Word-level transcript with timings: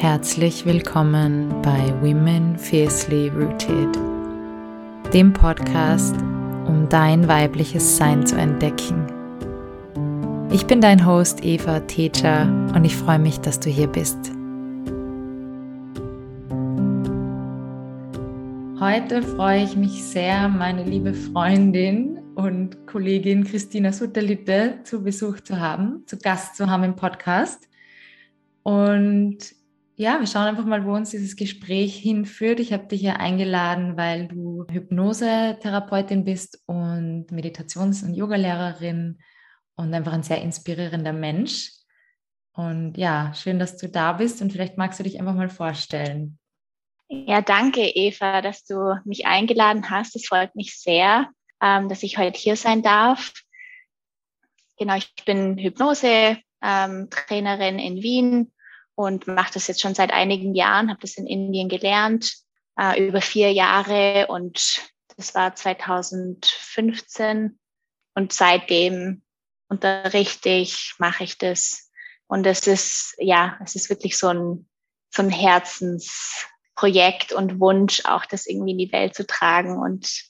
Herzlich 0.00 0.64
willkommen 0.64 1.60
bei 1.60 1.92
Women 2.00 2.56
Fiercely 2.56 3.30
Rooted, 3.30 3.98
dem 5.12 5.32
Podcast, 5.32 6.14
um 6.68 6.86
dein 6.88 7.26
weibliches 7.26 7.96
Sein 7.96 8.24
zu 8.24 8.36
entdecken. 8.36 9.08
Ich 10.52 10.66
bin 10.66 10.80
dein 10.80 11.04
Host 11.04 11.44
Eva 11.44 11.80
Teja 11.80 12.44
und 12.76 12.84
ich 12.84 12.94
freue 12.94 13.18
mich, 13.18 13.40
dass 13.40 13.58
du 13.58 13.70
hier 13.70 13.88
bist. 13.88 14.18
Heute 18.78 19.20
freue 19.20 19.64
ich 19.64 19.74
mich 19.74 20.04
sehr, 20.04 20.48
meine 20.48 20.84
liebe 20.84 21.12
Freundin 21.12 22.20
und 22.36 22.86
Kollegin 22.86 23.42
Christina 23.42 23.92
Sutterlitte 23.92 24.78
zu 24.84 25.02
Besuch 25.02 25.40
zu 25.40 25.58
haben, 25.58 26.04
zu 26.06 26.16
Gast 26.18 26.54
zu 26.54 26.70
haben 26.70 26.84
im 26.84 26.94
Podcast. 26.94 27.68
Und 28.62 29.57
ja, 29.98 30.18
wir 30.20 30.26
schauen 30.28 30.46
einfach 30.46 30.64
mal, 30.64 30.86
wo 30.86 30.94
uns 30.94 31.10
dieses 31.10 31.34
Gespräch 31.34 31.96
hinführt. 31.96 32.60
Ich 32.60 32.72
habe 32.72 32.86
dich 32.86 33.02
ja 33.02 33.14
eingeladen, 33.14 33.96
weil 33.96 34.28
du 34.28 34.64
Hypnosetherapeutin 34.70 36.24
bist 36.24 36.62
und 36.66 37.26
Meditations- 37.32 38.04
und 38.04 38.14
Yogalehrerin 38.14 39.18
und 39.74 39.92
einfach 39.92 40.12
ein 40.12 40.22
sehr 40.22 40.40
inspirierender 40.40 41.12
Mensch. 41.12 41.72
Und 42.52 42.96
ja, 42.96 43.34
schön, 43.34 43.58
dass 43.58 43.76
du 43.76 43.88
da 43.88 44.12
bist 44.12 44.40
und 44.40 44.52
vielleicht 44.52 44.78
magst 44.78 45.00
du 45.00 45.02
dich 45.02 45.18
einfach 45.18 45.34
mal 45.34 45.48
vorstellen. 45.48 46.38
Ja, 47.08 47.42
danke, 47.42 47.80
Eva, 47.80 48.40
dass 48.40 48.64
du 48.64 49.00
mich 49.04 49.26
eingeladen 49.26 49.90
hast. 49.90 50.14
Es 50.14 50.28
freut 50.28 50.54
mich 50.54 50.78
sehr, 50.78 51.28
ähm, 51.60 51.88
dass 51.88 52.04
ich 52.04 52.18
heute 52.18 52.38
hier 52.38 52.54
sein 52.54 52.84
darf. 52.84 53.32
Genau, 54.78 54.94
ich 54.94 55.12
bin 55.24 55.58
Hypnose-Trainerin 55.58 57.80
in 57.80 58.00
Wien 58.00 58.52
und 58.98 59.26
mache 59.28 59.54
das 59.54 59.68
jetzt 59.68 59.80
schon 59.80 59.94
seit 59.94 60.12
einigen 60.12 60.56
Jahren, 60.56 60.90
habe 60.90 60.98
das 61.00 61.16
in 61.16 61.28
Indien 61.28 61.68
gelernt, 61.68 62.34
äh, 62.76 63.00
über 63.00 63.20
vier 63.20 63.52
Jahre 63.52 64.26
und 64.26 64.90
das 65.16 65.36
war 65.36 65.54
2015 65.54 67.56
und 68.16 68.32
seitdem 68.32 69.22
unterrichte 69.68 70.48
ich, 70.48 70.96
mache 70.98 71.22
ich 71.22 71.38
das 71.38 71.92
und 72.26 72.44
es 72.44 72.66
ist, 72.66 73.14
ja, 73.18 73.56
es 73.62 73.76
ist 73.76 73.88
wirklich 73.88 74.18
so 74.18 74.30
ein, 74.30 74.68
so 75.14 75.22
ein 75.22 75.30
Herzensprojekt 75.30 77.32
und 77.32 77.60
Wunsch, 77.60 78.04
auch 78.04 78.26
das 78.26 78.46
irgendwie 78.46 78.72
in 78.72 78.78
die 78.78 78.90
Welt 78.90 79.14
zu 79.14 79.24
tragen 79.24 79.78
und 79.78 80.24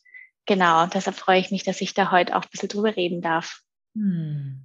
genau, 0.44 0.84
deshalb 0.88 1.16
freue 1.16 1.40
ich 1.40 1.50
mich, 1.50 1.64
dass 1.64 1.80
ich 1.80 1.94
da 1.94 2.10
heute 2.10 2.36
auch 2.36 2.42
ein 2.42 2.50
bisschen 2.50 2.68
drüber 2.68 2.96
reden 2.96 3.22
darf. 3.22 3.62
Hm. 3.94 4.62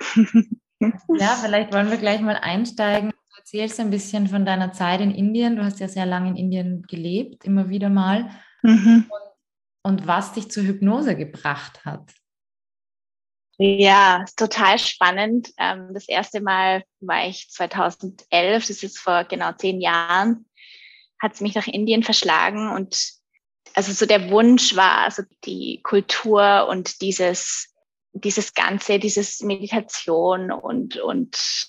ja, 0.80 1.36
vielleicht 1.40 1.72
wollen 1.72 1.92
wir 1.92 1.98
gleich 1.98 2.20
mal 2.20 2.36
einsteigen 2.36 3.12
erzählst 3.48 3.80
ein 3.80 3.90
bisschen 3.90 4.28
von 4.28 4.44
deiner 4.44 4.74
Zeit 4.74 5.00
in 5.00 5.10
Indien. 5.10 5.56
Du 5.56 5.64
hast 5.64 5.80
ja 5.80 5.88
sehr 5.88 6.04
lange 6.04 6.28
in 6.28 6.36
Indien 6.36 6.82
gelebt, 6.82 7.46
immer 7.46 7.70
wieder 7.70 7.88
mal. 7.88 8.28
Mhm. 8.62 9.06
Und, 9.08 10.00
und 10.00 10.06
was 10.06 10.34
dich 10.34 10.50
zur 10.50 10.64
Hypnose 10.64 11.16
gebracht 11.16 11.82
hat. 11.86 12.12
Ja, 13.56 14.22
ist 14.22 14.38
total 14.38 14.78
spannend. 14.78 15.48
Ähm, 15.56 15.94
das 15.94 16.06
erste 16.08 16.42
Mal 16.42 16.84
war 17.00 17.26
ich 17.26 17.48
2011, 17.48 18.26
das 18.30 18.68
ist 18.68 18.82
jetzt 18.82 18.98
vor 18.98 19.24
genau 19.24 19.52
zehn 19.52 19.80
Jahren, 19.80 20.44
hat 21.18 21.32
es 21.32 21.40
mich 21.40 21.54
nach 21.54 21.66
Indien 21.66 22.02
verschlagen 22.02 22.70
und 22.70 23.14
also 23.72 23.92
so 23.92 24.04
der 24.04 24.28
Wunsch 24.28 24.76
war, 24.76 24.98
also 24.98 25.22
die 25.46 25.80
Kultur 25.82 26.68
und 26.68 27.00
dieses 27.00 27.74
dieses 28.12 28.54
Ganze, 28.54 28.98
dieses 28.98 29.40
Meditation 29.40 30.50
und, 30.50 30.96
und 30.96 31.68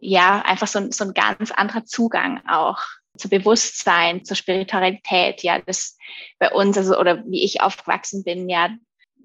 ja, 0.00 0.42
einfach 0.42 0.66
so, 0.66 0.90
so 0.90 1.04
ein 1.04 1.14
ganz 1.14 1.50
anderer 1.50 1.84
Zugang 1.84 2.40
auch 2.48 2.78
zu 3.16 3.28
Bewusstsein, 3.28 4.24
zur 4.24 4.36
Spiritualität, 4.36 5.42
ja, 5.42 5.60
das 5.60 5.96
bei 6.38 6.50
uns, 6.50 6.76
also 6.78 6.98
oder 6.98 7.24
wie 7.26 7.44
ich 7.44 7.60
aufgewachsen 7.60 8.24
bin, 8.24 8.48
ja, 8.48 8.70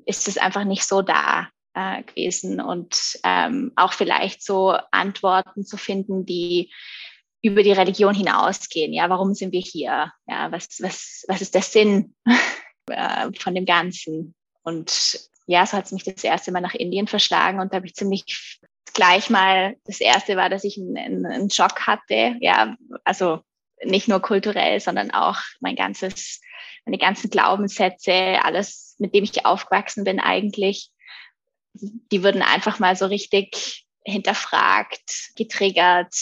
ist 0.06 0.28
es 0.28 0.38
einfach 0.38 0.63
nicht 0.63 0.84
so 0.84 1.01
da 1.01 1.50
äh, 1.73 2.03
gewesen 2.03 2.59
und 2.59 3.19
ähm, 3.23 3.72
auch 3.75 3.94
vielleicht 3.94 4.44
so 4.44 4.78
Antworten 4.91 5.66
zu 5.66 5.78
finden, 5.78 6.25
die 6.25 6.72
über 7.41 7.62
die 7.62 7.72
Religion 7.72 8.16
hinausgehen. 8.16 8.94
Ja, 8.94 9.09
warum 9.09 9.34
sind 9.34 9.51
wir 9.51 9.62
hier? 9.62 10.12
Ja, 10.28 10.51
was, 10.51 10.79
was, 10.81 11.25
was 11.28 11.41
ist 11.41 11.53
der 11.53 11.62
Sinn 11.62 12.16
äh, 12.89 13.29
von 13.38 13.53
dem 13.53 13.66
Ganzen? 13.66 14.34
Und 14.63 15.29
ja, 15.46 15.66
so 15.66 15.78
hat 15.78 15.86
es 15.86 15.92
mich 15.92 16.04
das 16.04 16.24
erste 16.24 16.52
Mal 16.52 16.62
nach 16.62 16.74
Indien 16.74 17.08
verschlagen 17.08 17.59
und 17.59 17.74
da 17.74 17.78
habe 17.78 17.86
ich 17.86 17.96
ziemlich 17.96 18.59
gleich 18.94 19.30
mal, 19.30 19.76
das 19.86 20.00
erste 20.00 20.38
war, 20.38 20.50
dass 20.50 20.64
ich 20.64 20.78
einen, 20.78 21.26
einen 21.26 21.50
Schock 21.50 21.88
hatte. 21.88 22.36
Ja, 22.40 22.76
also 23.04 23.42
nicht 23.84 24.08
nur 24.08 24.22
kulturell, 24.22 24.80
sondern 24.80 25.12
auch 25.12 25.40
mein 25.59 25.76
ganzes, 25.76 26.42
meine 26.86 26.98
ganzen 26.98 27.30
Glaubenssätze, 27.30 28.40
alles, 28.44 28.96
mit 29.00 29.14
dem 29.14 29.24
ich 29.24 29.46
aufgewachsen 29.46 30.04
bin 30.04 30.20
eigentlich, 30.20 30.92
die 31.74 32.24
wurden 32.24 32.42
einfach 32.42 32.80
mal 32.80 32.96
so 32.96 33.08
richtig 33.08 33.86
hinterfragt, 34.06 35.31
getriggert, 35.36 36.14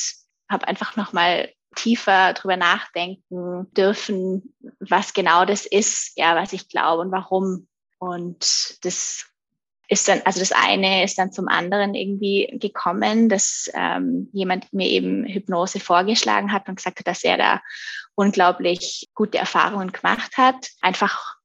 habe 0.50 0.68
einfach 0.68 0.96
nochmal 0.96 1.52
tiefer 1.76 2.34
drüber 2.34 2.58
nachdenken 2.58 3.72
dürfen, 3.74 4.54
was 4.80 5.14
genau 5.14 5.46
das 5.46 5.66
ist, 5.66 6.18
ja, 6.18 6.36
was 6.36 6.54
ich 6.54 6.70
glaube 6.70 7.02
und 7.02 7.12
warum. 7.12 7.68
Und 8.02 8.84
das 8.84 9.28
ist 9.88 10.08
dann, 10.08 10.22
also 10.26 10.40
das 10.40 10.52
eine 10.52 11.04
ist 11.04 11.20
dann 11.20 11.32
zum 11.32 11.48
anderen 11.48 11.94
irgendwie 11.94 12.48
gekommen, 12.60 13.30
dass 13.30 13.70
ähm, 13.76 14.28
jemand 14.34 14.74
mir 14.74 14.88
eben 14.88 15.24
Hypnose 15.28 15.80
vorgeschlagen 15.80 16.52
hat 16.52 16.68
und 16.68 16.78
gesagt 16.78 16.98
hat, 16.98 17.08
dass 17.08 17.24
er 17.24 17.38
da 17.38 17.62
unglaublich 18.16 19.12
gute 19.14 19.38
Erfahrungen 19.38 19.92
gemacht 19.92 20.36
hat. 20.38 20.70
Einfach 20.82 21.36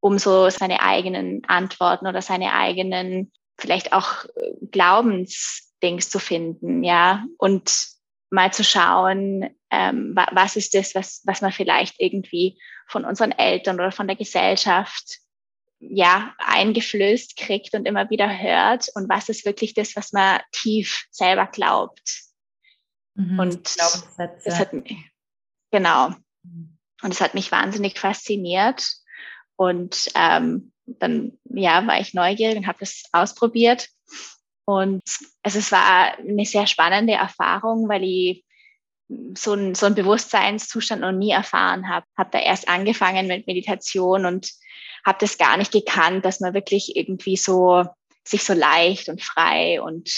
um 0.00 0.18
so 0.18 0.48
seine 0.48 0.80
eigenen 0.80 1.42
Antworten 1.46 2.06
oder 2.06 2.22
seine 2.22 2.54
eigenen 2.54 3.30
vielleicht 3.58 3.92
auch 3.92 4.24
äh, 4.24 4.52
Glaubensdings 4.70 6.08
zu 6.08 6.18
finden, 6.18 6.82
ja, 6.82 7.26
und 7.36 7.88
mal 8.30 8.54
zu 8.54 8.64
schauen, 8.64 9.54
ähm, 9.70 10.16
was 10.32 10.56
ist 10.56 10.72
das, 10.72 10.94
was, 10.94 11.20
was 11.26 11.42
man 11.42 11.52
vielleicht 11.52 11.96
irgendwie 11.98 12.58
von 12.86 13.04
unseren 13.04 13.32
Eltern 13.32 13.76
oder 13.76 13.92
von 13.92 14.06
der 14.06 14.16
Gesellschaft 14.16 15.18
ja, 15.82 16.34
eingeflößt 16.38 17.36
kriegt 17.36 17.74
und 17.74 17.86
immer 17.86 18.08
wieder 18.08 18.38
hört 18.38 18.88
und 18.94 19.08
was 19.08 19.28
ist 19.28 19.44
wirklich 19.44 19.74
das, 19.74 19.96
was 19.96 20.12
man 20.12 20.40
tief 20.52 21.06
selber 21.10 21.46
glaubt. 21.46 22.22
Mhm, 23.14 23.38
und 23.38 23.76
das 23.76 24.58
hat 24.58 24.72
mich, 24.72 24.96
genau. 25.70 26.10
Mhm. 26.42 26.78
Und 27.02 27.12
es 27.12 27.20
hat 27.20 27.34
mich 27.34 27.50
wahnsinnig 27.50 27.98
fasziniert. 27.98 28.86
Und 29.56 30.08
ähm, 30.14 30.72
dann 30.86 31.38
ja, 31.44 31.86
war 31.86 32.00
ich 32.00 32.14
neugierig 32.14 32.56
und 32.56 32.66
habe 32.66 32.78
das 32.80 33.02
ausprobiert. 33.12 33.88
Und 34.64 35.02
also 35.42 35.58
es 35.58 35.72
war 35.72 36.16
eine 36.18 36.46
sehr 36.46 36.66
spannende 36.66 37.14
Erfahrung, 37.14 37.88
weil 37.88 38.04
ich 38.04 38.44
so 39.08 39.54
ein, 39.54 39.74
so 39.74 39.86
ein 39.86 39.94
Bewusstseinszustand 39.94 41.02
noch 41.02 41.12
nie 41.12 41.30
erfahren 41.30 41.88
habe. 41.88 42.06
Habe 42.16 42.30
da 42.32 42.38
erst 42.38 42.68
angefangen 42.68 43.26
mit 43.26 43.46
Meditation 43.46 44.26
und 44.26 44.50
habe 45.04 45.18
das 45.20 45.38
gar 45.38 45.56
nicht 45.56 45.72
gekannt, 45.72 46.24
dass 46.24 46.40
man 46.40 46.54
wirklich 46.54 46.96
irgendwie 46.96 47.36
so 47.36 47.84
sich 48.24 48.44
so 48.44 48.52
leicht 48.52 49.08
und 49.08 49.22
frei 49.22 49.82
und 49.82 50.10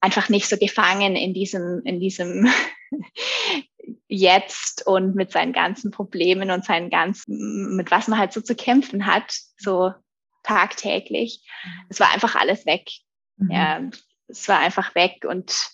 einfach 0.00 0.28
nicht 0.28 0.48
so 0.48 0.56
gefangen 0.56 1.16
in 1.16 1.32
diesem, 1.32 1.80
in 1.84 2.00
diesem 2.00 2.48
Jetzt 4.08 4.86
und 4.86 5.16
mit 5.16 5.32
seinen 5.32 5.52
ganzen 5.52 5.90
Problemen 5.90 6.50
und 6.50 6.64
seinen 6.64 6.90
ganzen, 6.90 7.74
mit 7.74 7.90
was 7.90 8.06
man 8.06 8.18
halt 8.18 8.32
so 8.32 8.40
zu 8.40 8.54
kämpfen 8.54 9.06
hat, 9.06 9.34
so 9.56 9.92
tagtäglich. 10.42 11.44
Es 11.88 11.98
war 11.98 12.10
einfach 12.12 12.36
alles 12.36 12.66
weg. 12.66 12.88
Mhm. 13.38 13.50
Ja, 13.50 13.80
es 14.28 14.48
war 14.48 14.58
einfach 14.58 14.94
weg 14.94 15.24
und 15.26 15.70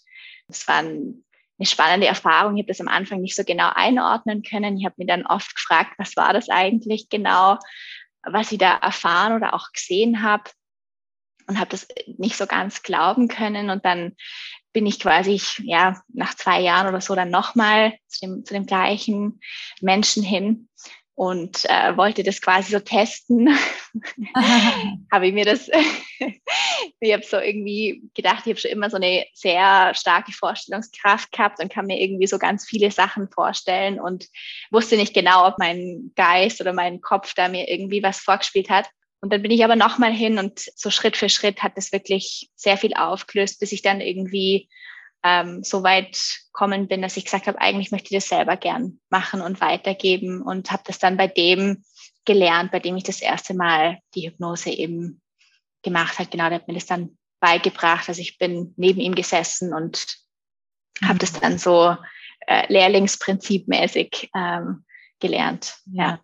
es 0.49 0.67
war 0.69 0.77
ein, 0.77 1.25
eine 1.59 1.67
spannende 1.67 2.07
Erfahrung. 2.07 2.57
Ich 2.57 2.63
habe 2.63 2.69
das 2.69 2.81
am 2.81 2.89
Anfang 2.89 3.21
nicht 3.21 3.37
so 3.37 3.45
genau 3.45 3.71
einordnen 3.75 4.43
können. 4.43 4.79
Ich 4.79 4.85
habe 4.85 4.95
mir 4.99 5.07
dann 5.07 5.27
oft 5.27 5.55
gefragt, 5.55 5.93
was 5.99 6.17
war 6.17 6.33
das 6.33 6.49
eigentlich 6.49 7.09
genau? 7.09 7.59
was 8.23 8.53
ich 8.53 8.59
da 8.59 8.77
erfahren 8.77 9.35
oder 9.35 9.55
auch 9.55 9.73
gesehen 9.73 10.23
habe 10.23 10.51
und 11.47 11.59
habe 11.59 11.71
das 11.71 11.89
nicht 12.19 12.37
so 12.37 12.47
ganz 12.47 12.83
glauben 12.83 13.29
können. 13.29 13.71
Und 13.71 13.85
dann 13.85 14.17
bin 14.73 14.87
ich 14.87 15.01
quasi, 15.01 15.41
ja, 15.63 16.01
nach 16.09 16.35
zwei 16.35 16.61
Jahren 16.61 16.89
oder 16.89 17.01
so 17.01 17.15
dann 17.15 17.31
nochmal 17.31 17.95
zu 18.07 18.27
dem, 18.27 18.45
zu 18.45 18.55
dem 18.55 18.67
gleichen 18.67 19.41
Menschen 19.81 20.23
hin 20.23 20.69
und 21.19 21.65
äh, 21.65 21.97
wollte 21.97 22.23
das 22.23 22.41
quasi 22.41 22.71
so 22.71 22.79
testen. 22.79 23.49
habe 25.13 25.27
ich 25.27 25.35
mir 25.35 25.45
das, 25.45 25.69
ich 27.01 27.13
habe 27.13 27.25
so 27.25 27.39
irgendwie 27.39 28.09
gedacht, 28.15 28.47
ich 28.47 28.51
habe 28.51 28.61
schon 28.61 28.71
immer 28.71 28.89
so 28.89 28.99
eine 28.99 29.27
sehr 29.35 29.95
starke 29.95 30.31
Vorstellungskraft 30.31 31.33
gehabt 31.33 31.61
und 31.61 31.73
kann 31.73 31.87
mir 31.87 32.01
irgendwie 32.01 32.29
so 32.29 32.39
ganz 32.39 32.65
viele 32.65 32.93
Sachen 32.93 33.29
vorstellen 33.33 33.99
und 33.99 34.29
wusste 34.71 34.97
nicht 34.97 35.13
genau, 35.13 35.49
ob 35.49 35.59
mein 35.59 36.13
Geist 36.15 36.61
oder 36.61 36.73
mein 36.73 37.01
Kopf 37.01 37.35
da 37.35 37.49
mir 37.49 37.69
irgendwie 37.69 38.01
was 38.01 38.21
vorgespielt 38.21 38.71
hat. 38.71 38.89
Und 39.21 39.33
dann 39.33 39.43
bin 39.43 39.51
ich 39.51 39.65
aber 39.65 39.75
nochmal 39.75 40.13
hin 40.13 40.39
und 40.39 40.61
so 40.77 40.89
Schritt 40.89 41.17
für 41.17 41.29
Schritt 41.29 41.65
hat 41.65 41.73
das 41.77 41.91
wirklich 41.91 42.49
sehr 42.55 42.77
viel 42.77 42.95
aufgelöst, 42.95 43.59
bis 43.59 43.73
ich 43.73 43.83
dann 43.83 44.01
irgendwie 44.01 44.69
ähm, 45.23 45.63
so 45.63 45.83
weit 45.83 46.19
kommen 46.53 46.89
bin, 46.89 47.03
dass 47.03 47.17
ich 47.17 47.25
gesagt 47.25 47.47
habe, 47.47 47.61
eigentlich 47.61 47.91
möchte 47.91 48.09
ich 48.15 48.21
das 48.21 48.29
selber 48.29 48.57
gern 48.57 49.01
machen 49.11 49.41
und 49.41 49.61
weitergeben 49.61 50.43
und 50.43 50.71
habe 50.71 50.83
das 50.87 50.99
dann 50.99 51.17
bei 51.17 51.27
dem 51.27 51.85
gelernt, 52.25 52.73
bei 52.73 52.79
dem 52.79 52.97
ich 52.97 53.05
das 53.05 53.21
erste 53.21 53.55
Mal 53.55 53.99
die 54.15 54.29
Hypnose 54.29 54.71
eben 54.71 55.23
gemacht 55.83 56.19
habe. 56.19 56.29
Genau, 56.29 56.49
der 56.49 56.59
hat 56.59 56.69
mir 56.69 56.75
das 56.75 56.87
dann 56.87 57.17
beigebracht. 57.41 58.09
Also 58.09 58.21
ich 58.21 58.39
bin 58.39 58.75
neben 58.77 59.01
ihm 59.01 59.15
gesessen 59.15 59.73
und 59.73 60.07
mhm. 61.01 61.09
habe 61.09 61.19
das 61.19 61.33
dann 61.33 61.59
so 61.59 61.97
äh, 62.47 62.71
Lehrlingsprinzipmäßig 62.73 64.31
ähm, 64.35 64.85
gelernt. 65.21 65.77
Ja. 65.87 66.21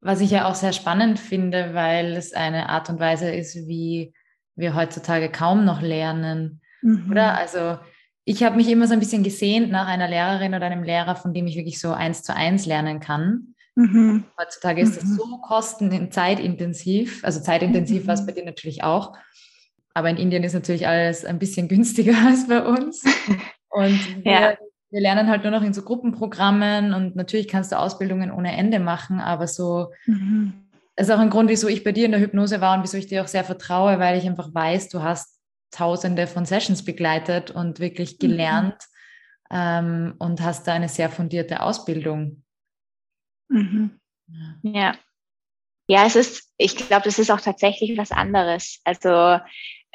Was 0.00 0.20
ich 0.20 0.30
ja 0.30 0.48
auch 0.48 0.54
sehr 0.54 0.72
spannend 0.72 1.18
finde, 1.18 1.72
weil 1.74 2.16
es 2.16 2.32
eine 2.32 2.68
Art 2.68 2.90
und 2.90 3.00
Weise 3.00 3.30
ist, 3.30 3.56
wie 3.66 4.12
wir 4.54 4.74
heutzutage 4.74 5.30
kaum 5.30 5.64
noch 5.64 5.80
lernen. 5.80 6.60
Mhm. 6.84 7.10
Oder? 7.10 7.36
Also 7.36 7.78
ich 8.24 8.42
habe 8.42 8.56
mich 8.56 8.68
immer 8.68 8.86
so 8.86 8.92
ein 8.92 9.00
bisschen 9.00 9.22
gesehnt 9.22 9.70
nach 9.70 9.88
einer 9.88 10.08
Lehrerin 10.08 10.54
oder 10.54 10.66
einem 10.66 10.84
Lehrer, 10.84 11.16
von 11.16 11.34
dem 11.34 11.46
ich 11.46 11.56
wirklich 11.56 11.80
so 11.80 11.92
eins 11.92 12.22
zu 12.22 12.34
eins 12.34 12.66
lernen 12.66 13.00
kann. 13.00 13.54
Mhm. 13.74 14.24
Heutzutage 14.40 14.80
ist 14.82 14.96
das 14.96 15.04
mhm. 15.04 15.16
so 15.16 15.38
kosten- 15.38 16.10
zeitintensiv, 16.12 17.24
also 17.24 17.40
zeitintensiv 17.40 18.06
war 18.06 18.14
es 18.14 18.22
mhm. 18.22 18.26
bei 18.26 18.32
dir 18.32 18.44
natürlich 18.44 18.84
auch. 18.84 19.16
Aber 19.94 20.10
in 20.10 20.16
Indien 20.16 20.44
ist 20.44 20.54
natürlich 20.54 20.86
alles 20.86 21.24
ein 21.24 21.38
bisschen 21.38 21.68
günstiger 21.68 22.14
als 22.26 22.46
bei 22.46 22.62
uns. 22.62 23.02
Und 23.68 24.24
wir, 24.24 24.32
ja. 24.32 24.54
wir 24.90 25.00
lernen 25.00 25.28
halt 25.28 25.42
nur 25.42 25.52
noch 25.52 25.62
in 25.62 25.74
so 25.74 25.82
Gruppenprogrammen 25.82 26.92
und 26.92 27.16
natürlich 27.16 27.48
kannst 27.48 27.72
du 27.72 27.78
Ausbildungen 27.78 28.30
ohne 28.30 28.56
Ende 28.56 28.78
machen, 28.78 29.20
aber 29.20 29.48
so, 29.48 29.90
mhm. 30.06 30.52
das 30.96 31.08
ist 31.08 31.14
auch 31.14 31.18
ein 31.18 31.30
Grund, 31.30 31.50
wieso 31.50 31.66
ich 31.66 31.82
bei 31.82 31.92
dir 31.92 32.06
in 32.06 32.12
der 32.12 32.20
Hypnose 32.20 32.60
war 32.60 32.76
und 32.76 32.84
wieso 32.84 32.96
ich 32.96 33.06
dir 33.06 33.22
auch 33.22 33.28
sehr 33.28 33.44
vertraue, 33.44 33.98
weil 33.98 34.18
ich 34.18 34.26
einfach 34.26 34.54
weiß, 34.54 34.88
du 34.88 35.02
hast 35.02 35.33
tausende 35.74 36.26
von 36.26 36.46
Sessions 36.46 36.84
begleitet 36.84 37.50
und 37.50 37.80
wirklich 37.80 38.14
mhm. 38.14 38.18
gelernt 38.18 38.78
mhm. 39.50 39.56
ähm, 39.56 40.14
und 40.18 40.40
hast 40.40 40.66
da 40.66 40.74
eine 40.74 40.88
sehr 40.88 41.10
fundierte 41.10 41.60
Ausbildung. 41.62 42.42
Mhm. 43.48 44.00
Ja. 44.62 44.96
Ja, 45.86 46.06
es 46.06 46.16
ist, 46.16 46.50
ich 46.56 46.76
glaube, 46.76 47.04
das 47.04 47.18
ist 47.18 47.30
auch 47.30 47.40
tatsächlich 47.40 47.98
was 47.98 48.10
anderes. 48.10 48.80
Also 48.84 49.38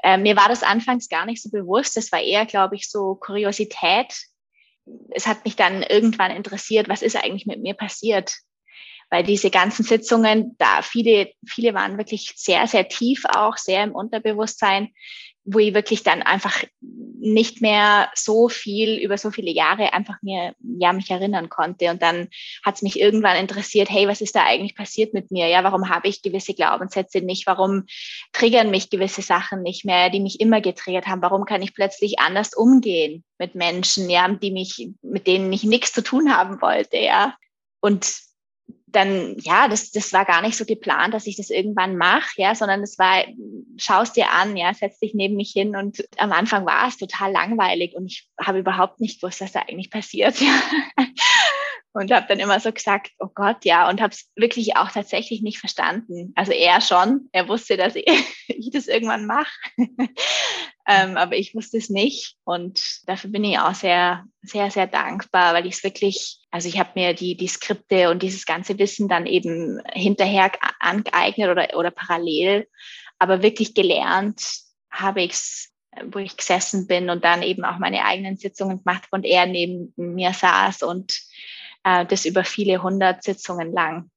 äh, 0.03 0.17
mir 0.17 0.35
war 0.35 0.47
das 0.47 0.61
anfangs 0.61 1.09
gar 1.09 1.25
nicht 1.25 1.41
so 1.41 1.49
bewusst. 1.49 1.97
Das 1.97 2.11
war 2.11 2.21
eher, 2.21 2.45
glaube 2.45 2.75
ich, 2.75 2.89
so 2.89 3.15
Kuriosität. 3.15 4.13
Es 5.09 5.27
hat 5.27 5.45
mich 5.45 5.55
dann 5.55 5.81
irgendwann 5.81 6.31
interessiert, 6.31 6.89
was 6.89 7.01
ist 7.01 7.15
eigentlich 7.15 7.47
mit 7.47 7.61
mir 7.61 7.73
passiert? 7.73 8.35
Weil 9.09 9.23
diese 9.23 9.49
ganzen 9.49 9.83
Sitzungen, 9.83 10.55
da 10.59 10.83
viele, 10.83 11.31
viele 11.47 11.73
waren 11.73 11.97
wirklich 11.97 12.33
sehr, 12.35 12.67
sehr 12.67 12.87
tief 12.87 13.25
auch, 13.25 13.57
sehr 13.57 13.83
im 13.83 13.95
Unterbewusstsein 13.95 14.93
wo 15.51 15.59
ich 15.59 15.73
wirklich 15.73 16.03
dann 16.03 16.21
einfach 16.21 16.63
nicht 17.21 17.61
mehr 17.61 18.09
so 18.15 18.47
viel 18.47 18.97
über 18.97 19.17
so 19.17 19.29
viele 19.31 19.51
Jahre 19.51 19.93
einfach 19.93 20.21
mir 20.21 20.53
ja 20.61 20.93
mich 20.93 21.09
erinnern 21.09 21.49
konnte. 21.49 21.89
Und 21.89 22.01
dann 22.01 22.29
hat 22.63 22.75
es 22.75 22.81
mich 22.81 22.99
irgendwann 22.99 23.35
interessiert 23.35 23.89
hey 23.89 24.07
was 24.07 24.21
ist 24.21 24.35
da 24.35 24.45
eigentlich 24.45 24.75
passiert 24.75 25.13
mit 25.13 25.31
mir? 25.31 25.47
Ja 25.47 25.63
warum 25.63 25.89
habe 25.89 26.07
ich 26.07 26.21
gewisse 26.21 26.53
Glaubenssätze 26.53 27.21
nicht? 27.21 27.47
Warum 27.47 27.85
triggern 28.31 28.69
mich 28.69 28.89
gewisse 28.89 29.21
Sachen 29.21 29.61
nicht 29.63 29.85
mehr 29.85 30.09
die 30.09 30.21
mich 30.21 30.39
immer 30.39 30.61
getriggert 30.61 31.07
haben? 31.07 31.21
Warum 31.21 31.45
kann 31.45 31.61
ich 31.61 31.73
plötzlich 31.73 32.19
anders 32.19 32.53
umgehen 32.53 33.23
mit 33.37 33.55
Menschen 33.55 34.09
ja 34.09 34.27
die 34.29 34.51
mich 34.51 34.89
mit 35.01 35.27
denen 35.27 35.51
ich 35.51 35.63
nichts 35.63 35.91
zu 35.93 36.03
tun 36.03 36.35
haben 36.35 36.61
wollte 36.61 36.97
ja? 36.97 37.35
Und 37.81 38.28
dann, 38.91 39.35
ja, 39.39 39.67
das, 39.67 39.91
das 39.91 40.13
war 40.13 40.25
gar 40.25 40.41
nicht 40.41 40.57
so 40.57 40.65
geplant, 40.65 41.13
dass 41.13 41.27
ich 41.27 41.37
das 41.37 41.49
irgendwann 41.49 41.97
mache, 41.97 42.29
ja, 42.37 42.55
sondern 42.55 42.81
es 42.81 42.97
war, 42.97 43.23
schaust 43.77 44.15
dir 44.15 44.31
an, 44.31 44.57
ja, 44.57 44.73
setz 44.73 44.99
dich 44.99 45.13
neben 45.13 45.35
mich 45.35 45.51
hin 45.51 45.75
und 45.75 46.03
am 46.17 46.31
Anfang 46.31 46.65
war 46.65 46.87
es 46.87 46.97
total 46.97 47.31
langweilig 47.31 47.95
und 47.95 48.07
ich 48.07 48.27
habe 48.39 48.59
überhaupt 48.59 48.99
nicht 48.99 49.21
gewusst, 49.21 49.41
was 49.41 49.51
da 49.51 49.61
eigentlich 49.61 49.91
passiert, 49.91 50.39
ja. 50.41 50.61
Und 51.91 52.11
habe 52.11 52.27
dann 52.27 52.39
immer 52.39 52.59
so 52.59 52.71
gesagt, 52.71 53.11
oh 53.17 53.29
Gott, 53.33 53.65
ja, 53.65 53.89
und 53.89 53.99
habe 53.99 54.13
es 54.13 54.29
wirklich 54.35 54.77
auch 54.77 54.91
tatsächlich 54.91 55.41
nicht 55.41 55.59
verstanden. 55.59 56.33
Also 56.35 56.51
er 56.51 56.81
schon, 56.81 57.29
er 57.31 57.47
wusste, 57.47 57.77
dass 57.77 57.95
ich, 57.95 58.05
ich 58.47 58.69
das 58.71 58.87
irgendwann 58.87 59.25
mache, 59.25 59.49
ähm, 60.87 61.17
aber 61.17 61.35
ich 61.35 61.55
wusste 61.55 61.77
es 61.77 61.89
nicht. 61.89 62.35
Und 62.43 62.79
dafür 63.07 63.31
bin 63.31 63.43
ich 63.43 63.57
auch 63.57 63.73
sehr, 63.73 64.25
sehr, 64.43 64.69
sehr 64.69 64.85
dankbar, 64.85 65.53
weil 65.55 65.65
ich 65.65 65.75
es 65.75 65.83
wirklich, 65.83 66.39
also 66.51 66.69
ich 66.69 66.79
habe 66.79 66.91
mir 66.93 67.13
die, 67.15 67.35
die 67.35 67.47
Skripte 67.47 68.11
und 68.11 68.21
dieses 68.21 68.45
ganze 68.45 68.77
Wissen 68.77 69.07
dann 69.07 69.25
eben 69.25 69.81
hinterher 69.91 70.51
angeeignet 70.79 71.49
oder, 71.49 71.75
oder 71.75 71.91
parallel, 71.91 72.67
aber 73.17 73.41
wirklich 73.41 73.73
gelernt 73.73 74.43
habe 74.91 75.23
ich 75.23 75.31
es 75.31 75.73
wo 76.05 76.19
ich 76.19 76.37
gesessen 76.37 76.87
bin 76.87 77.09
und 77.09 77.23
dann 77.23 77.43
eben 77.43 77.65
auch 77.65 77.79
meine 77.79 78.05
eigenen 78.05 78.37
Sitzungen 78.37 78.83
gemacht 78.83 79.03
habe 79.03 79.15
und 79.17 79.25
er 79.25 79.45
neben 79.45 79.93
mir 79.95 80.33
saß 80.33 80.83
und 80.83 81.19
äh, 81.89 82.05
das 82.05 82.25
über 82.25 82.43
viele 82.43 82.81
hundert 82.81 83.23
Sitzungen 83.23 83.73
lang. 83.73 84.09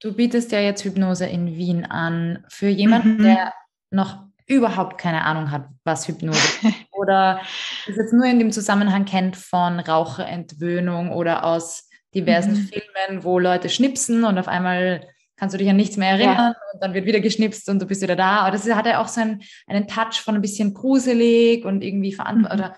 Du 0.00 0.12
bietest 0.14 0.50
ja 0.52 0.60
jetzt 0.60 0.84
Hypnose 0.84 1.26
in 1.26 1.56
Wien 1.56 1.84
an. 1.84 2.44
Für 2.48 2.68
jemanden, 2.68 3.18
mhm. 3.18 3.22
der 3.22 3.52
noch 3.90 4.24
überhaupt 4.46 4.98
keine 4.98 5.24
Ahnung 5.24 5.50
hat, 5.50 5.68
was 5.84 6.08
Hypnose 6.08 6.38
ist 6.38 6.74
oder 6.90 7.40
es 7.88 7.96
jetzt 7.96 8.12
nur 8.12 8.26
in 8.26 8.38
dem 8.38 8.50
Zusammenhang 8.50 9.04
kennt 9.04 9.36
von 9.36 9.78
Raucherentwöhnung 9.78 11.12
oder 11.12 11.44
aus 11.44 11.88
diversen 12.14 12.54
mhm. 12.54 12.68
Filmen, 12.68 13.24
wo 13.24 13.38
Leute 13.38 13.68
schnipsen 13.68 14.24
und 14.24 14.38
auf 14.38 14.48
einmal 14.48 15.06
kannst 15.36 15.54
du 15.54 15.58
dich 15.58 15.70
an 15.70 15.76
nichts 15.76 15.96
mehr 15.96 16.10
erinnern 16.10 16.54
ja. 16.54 16.72
und 16.72 16.82
dann 16.82 16.94
wird 16.94 17.06
wieder 17.06 17.20
geschnipst 17.20 17.68
und 17.68 17.80
du 17.80 17.86
bist 17.86 18.02
wieder 18.02 18.16
da. 18.16 18.40
Aber 18.40 18.50
das 18.50 18.68
hat 18.68 18.86
ja 18.86 19.00
auch 19.00 19.08
so 19.08 19.20
einen, 19.20 19.42
einen 19.66 19.88
Touch 19.88 20.20
von 20.22 20.34
ein 20.34 20.42
bisschen 20.42 20.74
gruselig 20.74 21.64
und 21.64 21.82
irgendwie 21.82 22.12
verantwortlich 22.12 22.60
mhm. 22.60 22.66
oder 22.66 22.76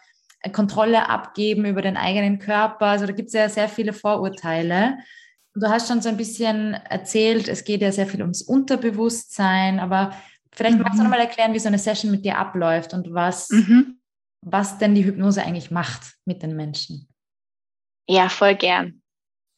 Kontrolle 0.53 1.09
abgeben 1.09 1.65
über 1.65 1.83
den 1.83 1.97
eigenen 1.97 2.39
Körper. 2.39 2.87
Also 2.87 3.07
da 3.07 3.13
gibt 3.13 3.29
es 3.29 3.35
ja 3.35 3.49
sehr 3.49 3.69
viele 3.69 3.93
Vorurteile. 3.93 4.99
Und 5.55 5.63
du 5.63 5.69
hast 5.69 5.89
schon 5.89 6.03
so 6.03 6.09
ein 6.09 6.17
bisschen 6.17 6.75
erzählt, 6.75 7.49
es 7.49 7.65
geht 7.65 7.81
ja 7.81 7.93
sehr 7.93 8.07
viel 8.07 8.21
ums 8.21 8.43
Unterbewusstsein, 8.43 9.79
aber 9.79 10.15
vielleicht 10.53 10.77
mhm. 10.77 10.83
magst 10.83 10.99
du 10.99 11.03
mhm. 11.03 11.11
nochmal 11.11 11.27
erklären, 11.27 11.55
wie 11.55 11.59
so 11.59 11.69
eine 11.69 11.79
Session 11.79 12.11
mit 12.11 12.25
dir 12.25 12.39
abläuft 12.39 12.93
und 12.93 13.13
was, 13.15 13.51
mhm. 13.51 14.01
was 14.43 14.79
denn 14.79 14.95
die 14.95 15.05
Hypnose 15.05 15.43
eigentlich 15.43 15.71
macht 15.71 16.15
mit 16.25 16.43
den 16.43 16.57
Menschen. 16.57 17.09
Ja, 18.09 18.29
voll 18.29 18.55
gern. 18.55 19.01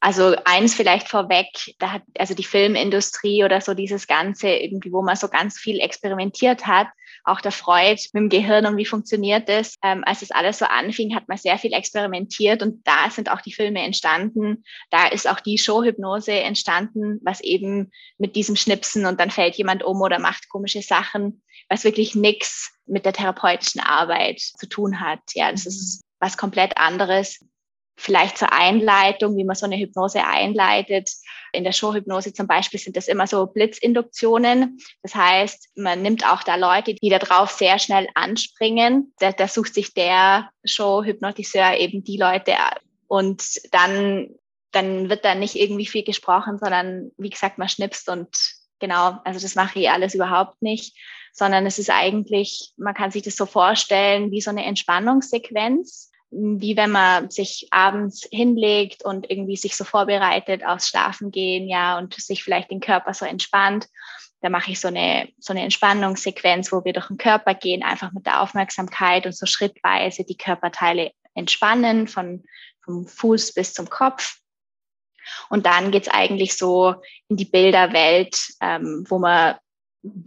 Also 0.00 0.36
eins 0.44 0.74
vielleicht 0.74 1.08
vorweg, 1.08 1.48
da 1.78 1.92
hat 1.92 2.02
also 2.18 2.34
die 2.34 2.44
Filmindustrie 2.44 3.42
oder 3.42 3.60
so 3.60 3.74
dieses 3.74 4.06
Ganze 4.06 4.48
irgendwie, 4.48 4.92
wo 4.92 5.02
man 5.02 5.16
so 5.16 5.28
ganz 5.28 5.58
viel 5.58 5.80
experimentiert 5.80 6.66
hat, 6.66 6.88
auch 7.26 7.40
der 7.40 7.52
Freud 7.52 8.00
mit 8.12 8.20
dem 8.22 8.28
Gehirn 8.28 8.66
und 8.66 8.76
wie 8.76 8.86
funktioniert 8.86 9.48
das. 9.48 9.74
Ähm, 9.82 10.04
als 10.06 10.22
es 10.22 10.30
alles 10.30 10.58
so 10.58 10.64
anfing, 10.64 11.14
hat 11.14 11.28
man 11.28 11.36
sehr 11.36 11.58
viel 11.58 11.72
experimentiert 11.72 12.62
und 12.62 12.86
da 12.86 13.10
sind 13.10 13.30
auch 13.30 13.40
die 13.40 13.52
Filme 13.52 13.80
entstanden. 13.82 14.64
Da 14.90 15.08
ist 15.08 15.28
auch 15.28 15.40
die 15.40 15.58
Showhypnose 15.58 16.32
entstanden, 16.32 17.20
was 17.22 17.40
eben 17.40 17.90
mit 18.18 18.36
diesem 18.36 18.56
Schnipsen 18.56 19.06
und 19.06 19.20
dann 19.20 19.30
fällt 19.30 19.56
jemand 19.56 19.82
um 19.82 20.00
oder 20.00 20.18
macht 20.18 20.48
komische 20.48 20.82
Sachen, 20.82 21.42
was 21.68 21.84
wirklich 21.84 22.14
nichts 22.14 22.72
mit 22.86 23.04
der 23.04 23.12
therapeutischen 23.12 23.80
Arbeit 23.80 24.40
zu 24.40 24.68
tun 24.68 25.00
hat. 25.00 25.20
Ja, 25.34 25.50
das 25.50 25.66
ist 25.66 26.02
was 26.20 26.36
komplett 26.36 26.78
anderes 26.78 27.40
vielleicht 27.96 28.38
zur 28.38 28.52
Einleitung, 28.52 29.36
wie 29.36 29.44
man 29.44 29.56
so 29.56 29.66
eine 29.66 29.78
Hypnose 29.78 30.24
einleitet. 30.24 31.10
In 31.52 31.64
der 31.64 31.72
Showhypnose 31.72 32.32
zum 32.32 32.46
Beispiel 32.46 32.78
sind 32.78 32.96
das 32.96 33.08
immer 33.08 33.26
so 33.26 33.46
Blitzinduktionen. 33.46 34.78
Das 35.02 35.14
heißt, 35.14 35.70
man 35.76 36.02
nimmt 36.02 36.30
auch 36.30 36.42
da 36.42 36.56
Leute, 36.56 36.94
die 36.94 37.08
da 37.08 37.18
drauf 37.18 37.50
sehr 37.50 37.78
schnell 37.78 38.06
anspringen. 38.14 39.14
Da, 39.18 39.32
da 39.32 39.48
sucht 39.48 39.74
sich 39.74 39.94
der 39.94 40.50
Showhypnotiseur 40.64 41.78
eben 41.78 42.04
die 42.04 42.18
Leute 42.18 42.54
und 43.08 43.42
dann, 43.72 44.28
dann 44.72 45.08
wird 45.08 45.24
da 45.24 45.34
nicht 45.34 45.56
irgendwie 45.56 45.86
viel 45.86 46.04
gesprochen, 46.04 46.58
sondern 46.58 47.10
wie 47.16 47.30
gesagt, 47.30 47.56
man 47.56 47.68
schnipst 47.68 48.08
und 48.10 48.28
genau, 48.78 49.18
also 49.24 49.40
das 49.40 49.54
mache 49.54 49.78
ich 49.80 49.90
alles 49.90 50.14
überhaupt 50.14 50.60
nicht, 50.60 50.96
sondern 51.32 51.64
es 51.66 51.78
ist 51.78 51.90
eigentlich, 51.90 52.72
man 52.76 52.94
kann 52.94 53.10
sich 53.10 53.22
das 53.22 53.36
so 53.36 53.46
vorstellen 53.46 54.30
wie 54.32 54.40
so 54.40 54.50
eine 54.50 54.64
Entspannungssequenz 54.64 56.10
wie 56.36 56.76
wenn 56.76 56.90
man 56.90 57.30
sich 57.30 57.68
abends 57.70 58.28
hinlegt 58.30 59.04
und 59.04 59.30
irgendwie 59.30 59.56
sich 59.56 59.76
so 59.76 59.84
vorbereitet 59.84 60.64
aufs 60.64 60.88
Schlafen 60.88 61.30
gehen, 61.30 61.68
ja, 61.68 61.98
und 61.98 62.14
sich 62.14 62.44
vielleicht 62.44 62.70
den 62.70 62.80
Körper 62.80 63.14
so 63.14 63.24
entspannt. 63.24 63.88
Da 64.42 64.50
mache 64.50 64.70
ich 64.70 64.80
so 64.80 64.88
eine, 64.88 65.28
so 65.38 65.52
eine 65.52 65.62
Entspannungssequenz, 65.62 66.70
wo 66.72 66.84
wir 66.84 66.92
durch 66.92 67.08
den 67.08 67.16
Körper 67.16 67.54
gehen, 67.54 67.82
einfach 67.82 68.12
mit 68.12 68.26
der 68.26 68.42
Aufmerksamkeit 68.42 69.24
und 69.24 69.34
so 69.34 69.46
schrittweise 69.46 70.24
die 70.24 70.36
Körperteile 70.36 71.12
entspannen, 71.34 72.06
von, 72.06 72.44
vom 72.84 73.06
Fuß 73.06 73.54
bis 73.54 73.72
zum 73.72 73.88
Kopf. 73.88 74.38
Und 75.48 75.66
dann 75.66 75.90
geht's 75.90 76.08
eigentlich 76.08 76.56
so 76.56 76.96
in 77.28 77.36
die 77.36 77.46
Bilderwelt, 77.46 78.38
ähm, 78.60 79.04
wo 79.08 79.18
man 79.18 79.56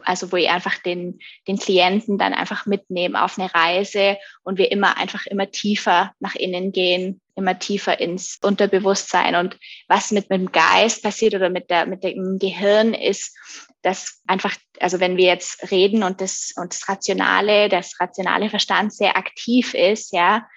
also 0.04 0.32
wo 0.32 0.36
ich 0.36 0.50
einfach 0.50 0.78
den, 0.80 1.20
den 1.48 1.58
Klienten 1.58 2.18
dann 2.18 2.34
einfach 2.34 2.66
mitnehme 2.66 3.24
auf 3.24 3.38
eine 3.38 3.54
Reise 3.54 4.18
und 4.44 4.58
wir 4.58 4.72
immer 4.72 4.98
einfach 4.98 5.26
immer 5.26 5.50
tiefer 5.52 6.14
nach 6.20 6.36
innen 6.36 6.72
gehen, 6.72 7.22
immer 7.36 7.58
tiefer 7.58 8.00
ins 8.00 8.38
Unterbewusstsein. 8.42 9.36
Und 9.36 9.58
was 9.88 10.12
mit, 10.12 10.30
mit 10.30 10.40
dem 10.40 10.52
Geist 10.52 11.04
passiert 11.04 11.36
oder 11.36 11.50
mit, 11.50 11.70
der, 11.70 11.86
mit 11.86 12.04
dem 12.04 12.38
Gehirn 12.40 12.94
ist, 12.94 13.36
dass 13.82 14.22
einfach, 14.28 14.56
also 14.80 15.00
wenn 15.00 15.18
wir 15.18 15.26
jetzt 15.26 15.72
reden 15.72 16.04
und 16.04 16.22
das, 16.22 16.54
und 16.56 16.74
das 16.74 16.90
Rationale, 16.90 17.70
das 17.70 18.00
rationale 18.00 18.50
Verstand 18.50 18.94
sehr 18.94 19.16
aktiv 19.16 19.74
ist, 19.74 20.12
ja, 20.14 20.48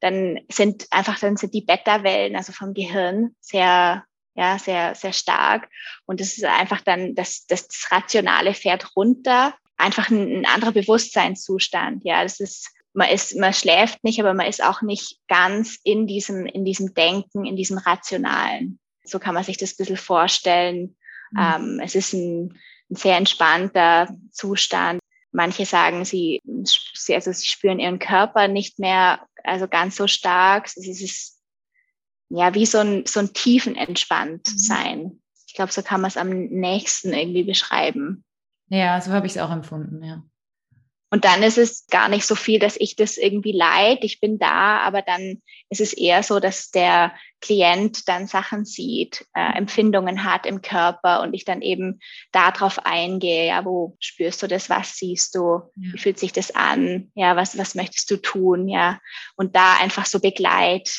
dann 0.00 0.40
sind 0.50 0.86
einfach, 0.90 1.18
dann 1.18 1.36
sind 1.36 1.54
die 1.54 1.62
Beta-Wellen, 1.62 2.36
also 2.36 2.52
vom 2.52 2.72
Gehirn, 2.72 3.34
sehr 3.40 4.04
ja, 4.38 4.56
sehr, 4.56 4.94
sehr 4.94 5.12
stark. 5.12 5.68
Und 6.06 6.20
das 6.20 6.38
ist 6.38 6.44
einfach 6.44 6.80
dann, 6.80 7.16
das, 7.16 7.44
das, 7.46 7.66
das 7.66 7.90
Rationale 7.90 8.54
fährt 8.54 8.94
runter. 8.94 9.52
Einfach 9.76 10.10
ein, 10.10 10.38
ein 10.38 10.46
anderer 10.46 10.70
Bewusstseinszustand. 10.70 12.04
Ja, 12.04 12.22
das 12.22 12.38
ist, 12.38 12.70
man 12.92 13.08
ist, 13.08 13.36
man 13.36 13.52
schläft 13.52 14.04
nicht, 14.04 14.20
aber 14.20 14.34
man 14.34 14.46
ist 14.46 14.62
auch 14.62 14.80
nicht 14.80 15.18
ganz 15.26 15.78
in 15.82 16.06
diesem, 16.06 16.46
in 16.46 16.64
diesem 16.64 16.94
Denken, 16.94 17.46
in 17.46 17.56
diesem 17.56 17.78
Rationalen. 17.78 18.78
So 19.02 19.18
kann 19.18 19.34
man 19.34 19.42
sich 19.42 19.56
das 19.56 19.72
ein 19.72 19.76
bisschen 19.78 19.96
vorstellen. 19.96 20.96
Mhm. 21.32 21.40
Ähm, 21.40 21.80
es 21.82 21.96
ist 21.96 22.12
ein, 22.12 22.60
ein 22.90 22.94
sehr 22.94 23.16
entspannter 23.16 24.08
Zustand. 24.30 25.00
Manche 25.32 25.66
sagen, 25.66 26.04
sie, 26.04 26.40
sie, 26.62 27.14
also 27.16 27.32
sie 27.32 27.48
spüren 27.48 27.80
ihren 27.80 27.98
Körper 27.98 28.46
nicht 28.46 28.78
mehr, 28.78 29.26
also 29.42 29.66
ganz 29.66 29.96
so 29.96 30.06
stark. 30.06 30.66
Es 30.66 30.76
ist 30.76 31.37
ja, 32.28 32.54
wie 32.54 32.66
so 32.66 32.78
ein, 32.78 33.06
so 33.06 33.20
ein 33.20 33.32
tiefenentspannt 33.32 34.48
mhm. 34.52 34.58
sein. 34.58 35.22
Ich 35.46 35.54
glaube, 35.54 35.72
so 35.72 35.82
kann 35.82 36.00
man 36.00 36.08
es 36.08 36.16
am 36.16 36.30
nächsten 36.30 37.12
irgendwie 37.12 37.44
beschreiben. 37.44 38.24
Ja, 38.68 39.00
so 39.00 39.12
habe 39.12 39.26
ich 39.26 39.32
es 39.32 39.38
auch 39.38 39.50
empfunden, 39.50 40.02
ja. 40.04 40.22
Und 41.10 41.24
dann 41.24 41.42
ist 41.42 41.56
es 41.56 41.86
gar 41.86 42.10
nicht 42.10 42.26
so 42.26 42.34
viel, 42.34 42.58
dass 42.58 42.76
ich 42.78 42.94
das 42.94 43.16
irgendwie 43.16 43.52
leid, 43.52 44.00
ich 44.02 44.20
bin 44.20 44.38
da, 44.38 44.80
aber 44.80 45.00
dann 45.00 45.40
ist 45.70 45.80
es 45.80 45.94
eher 45.94 46.22
so, 46.22 46.38
dass 46.38 46.70
der 46.70 47.14
Klient 47.40 48.08
dann 48.08 48.26
Sachen 48.26 48.66
sieht, 48.66 49.24
äh, 49.32 49.56
Empfindungen 49.56 50.24
hat 50.24 50.44
im 50.44 50.60
Körper 50.60 51.22
und 51.22 51.32
ich 51.32 51.46
dann 51.46 51.62
eben 51.62 52.00
darauf 52.30 52.84
eingehe, 52.84 53.46
ja, 53.46 53.64
wo 53.64 53.96
spürst 54.00 54.42
du 54.42 54.48
das, 54.48 54.68
was 54.68 54.96
siehst 54.96 55.34
du, 55.34 55.62
ja. 55.76 55.92
wie 55.94 55.98
fühlt 55.98 56.18
sich 56.18 56.32
das 56.32 56.54
an, 56.54 57.10
ja, 57.14 57.36
was, 57.36 57.56
was 57.56 57.74
möchtest 57.74 58.10
du 58.10 58.18
tun, 58.18 58.68
ja, 58.68 59.00
und 59.36 59.56
da 59.56 59.78
einfach 59.78 60.04
so 60.04 60.20
begleit 60.20 60.90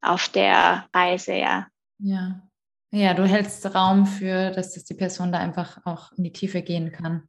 auf 0.00 0.28
der 0.28 0.88
Reise, 0.94 1.34
ja. 1.34 1.66
Ja. 1.98 2.42
Ja, 2.90 3.12
du 3.12 3.26
hältst 3.26 3.66
Raum 3.74 4.06
für, 4.06 4.50
dass 4.50 4.72
das 4.72 4.84
die 4.84 4.94
Person 4.94 5.30
da 5.30 5.38
einfach 5.38 5.84
auch 5.84 6.10
in 6.12 6.24
die 6.24 6.32
Tiefe 6.32 6.62
gehen 6.62 6.90
kann. 6.90 7.28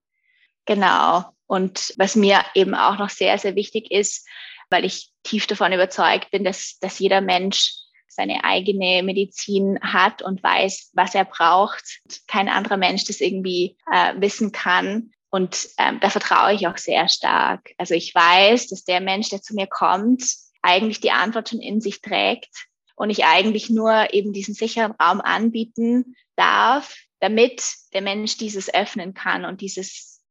Genau. 0.65 1.25
Und 1.47 1.93
was 1.97 2.15
mir 2.15 2.41
eben 2.55 2.75
auch 2.75 2.97
noch 2.97 3.09
sehr, 3.09 3.37
sehr 3.37 3.55
wichtig 3.55 3.91
ist, 3.91 4.25
weil 4.69 4.85
ich 4.85 5.11
tief 5.23 5.47
davon 5.47 5.73
überzeugt 5.73 6.31
bin, 6.31 6.43
dass, 6.43 6.77
dass 6.79 6.99
jeder 6.99 7.21
Mensch 7.21 7.73
seine 8.07 8.43
eigene 8.43 9.03
Medizin 9.03 9.79
hat 9.81 10.21
und 10.21 10.43
weiß, 10.43 10.91
was 10.93 11.15
er 11.15 11.25
braucht. 11.25 11.99
Kein 12.27 12.49
anderer 12.49 12.77
Mensch 12.77 13.05
das 13.05 13.19
irgendwie 13.19 13.77
äh, 13.91 14.13
wissen 14.17 14.51
kann. 14.51 15.11
Und 15.29 15.69
ähm, 15.77 15.99
da 16.01 16.09
vertraue 16.09 16.53
ich 16.53 16.67
auch 16.67 16.77
sehr 16.77 17.07
stark. 17.07 17.71
Also 17.77 17.93
ich 17.93 18.13
weiß, 18.15 18.67
dass 18.67 18.83
der 18.83 18.99
Mensch, 18.99 19.29
der 19.29 19.41
zu 19.41 19.53
mir 19.53 19.67
kommt, 19.67 20.23
eigentlich 20.61 20.99
die 20.99 21.11
Antwort 21.11 21.49
schon 21.49 21.61
in 21.61 21.81
sich 21.81 22.01
trägt 22.01 22.67
und 22.95 23.09
ich 23.09 23.25
eigentlich 23.25 23.69
nur 23.69 24.13
eben 24.13 24.33
diesen 24.33 24.53
sicheren 24.53 24.91
Raum 24.93 25.21
anbieten 25.21 26.15
darf, 26.35 26.95
damit 27.19 27.63
der 27.93 28.01
Mensch 28.01 28.37
dieses 28.37 28.73
öffnen 28.73 29.13
kann 29.13 29.45
und 29.45 29.61
dieses, 29.61 30.21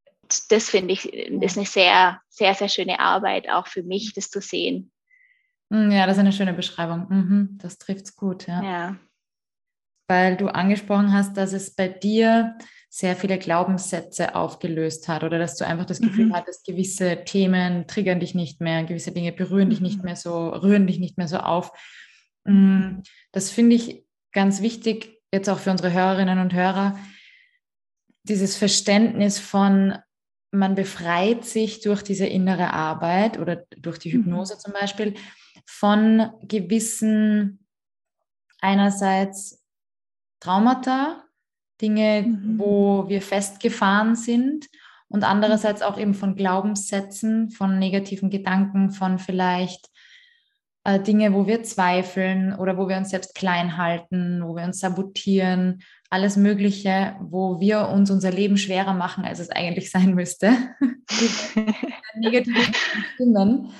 das 0.48 0.70
finde 0.70 0.92
ich, 0.92 1.12
ist 1.12 1.56
eine 1.56 1.66
sehr, 1.66 2.20
sehr, 2.28 2.54
sehr 2.54 2.68
schöne 2.68 3.00
Arbeit 3.00 3.48
auch 3.48 3.66
für 3.66 3.82
mich, 3.82 4.12
das 4.14 4.30
zu 4.30 4.40
sehen. 4.40 4.92
Hm, 5.70 5.90
ja, 5.90 6.06
das 6.06 6.16
ist 6.16 6.20
eine 6.20 6.32
schöne 6.32 6.54
Beschreibung. 6.54 7.06
Mhm, 7.08 7.58
das 7.60 7.78
trifft 7.78 8.06
es 8.06 8.16
gut, 8.16 8.46
ja. 8.46 8.62
ja. 8.62 8.96
Weil 10.08 10.36
du 10.36 10.48
angesprochen 10.48 11.12
hast, 11.12 11.36
dass 11.36 11.52
es 11.52 11.74
bei 11.74 11.88
dir 11.88 12.56
sehr 12.88 13.14
viele 13.14 13.38
Glaubenssätze 13.38 14.34
aufgelöst 14.34 15.08
hat 15.08 15.22
oder 15.22 15.38
dass 15.38 15.56
du 15.56 15.66
einfach 15.66 15.84
das 15.84 16.00
Gefühl 16.00 16.26
mhm. 16.26 16.34
hattest, 16.34 16.64
gewisse 16.66 17.22
Themen 17.24 17.86
triggern 17.86 18.18
dich 18.18 18.34
nicht 18.34 18.60
mehr, 18.60 18.84
gewisse 18.84 19.12
Dinge 19.12 19.32
berühren 19.32 19.68
dich 19.68 19.80
nicht 19.80 19.98
mhm. 19.98 20.04
mehr 20.04 20.16
so, 20.16 20.48
rühren 20.48 20.86
dich 20.86 20.98
nicht 20.98 21.18
mehr 21.18 21.28
so 21.28 21.36
auf. 21.36 21.70
Mm, 22.44 23.00
das 23.30 23.50
finde 23.50 23.76
ich 23.76 24.06
ganz 24.32 24.62
wichtig, 24.62 25.20
jetzt 25.32 25.50
auch 25.50 25.58
für 25.58 25.70
unsere 25.70 25.92
Hörerinnen 25.92 26.38
und 26.38 26.54
Hörer, 26.54 26.98
dieses 28.22 28.56
Verständnis 28.56 29.38
von, 29.38 29.98
man 30.50 30.74
befreit 30.74 31.44
sich 31.44 31.80
durch 31.80 32.02
diese 32.02 32.26
innere 32.26 32.72
Arbeit 32.72 33.38
oder 33.38 33.64
durch 33.76 33.98
die 33.98 34.08
mhm. 34.08 34.24
Hypnose 34.24 34.54
mhm. 34.54 34.60
zum 34.60 34.72
Beispiel 34.72 35.14
von 35.66 36.30
gewissen 36.42 37.66
einerseits 38.60 39.62
Traumata, 40.40 41.24
Dinge, 41.80 42.22
mhm. 42.22 42.58
wo 42.58 43.08
wir 43.08 43.22
festgefahren 43.22 44.16
sind 44.16 44.66
und 45.08 45.24
andererseits 45.24 45.82
auch 45.82 45.98
eben 45.98 46.14
von 46.14 46.34
Glaubenssätzen, 46.34 47.50
von 47.50 47.78
negativen 47.78 48.30
Gedanken, 48.30 48.90
von 48.90 49.18
vielleicht 49.18 49.88
äh, 50.84 51.00
Dinge, 51.00 51.32
wo 51.34 51.46
wir 51.46 51.62
zweifeln 51.62 52.54
oder 52.54 52.76
wo 52.76 52.88
wir 52.88 52.96
uns 52.96 53.10
selbst 53.10 53.34
klein 53.34 53.76
halten, 53.76 54.42
wo 54.44 54.56
wir 54.56 54.64
uns 54.64 54.80
sabotieren, 54.80 55.82
alles 56.10 56.36
Mögliche, 56.36 57.16
wo 57.20 57.60
wir 57.60 57.88
uns 57.88 58.10
unser 58.10 58.30
Leben 58.30 58.56
schwerer 58.56 58.94
machen, 58.94 59.24
als 59.24 59.38
es 59.38 59.50
eigentlich 59.50 59.90
sein 59.92 60.14
müsste. 60.14 60.50
Negative 62.16 62.60
Stimmen, 63.14 63.70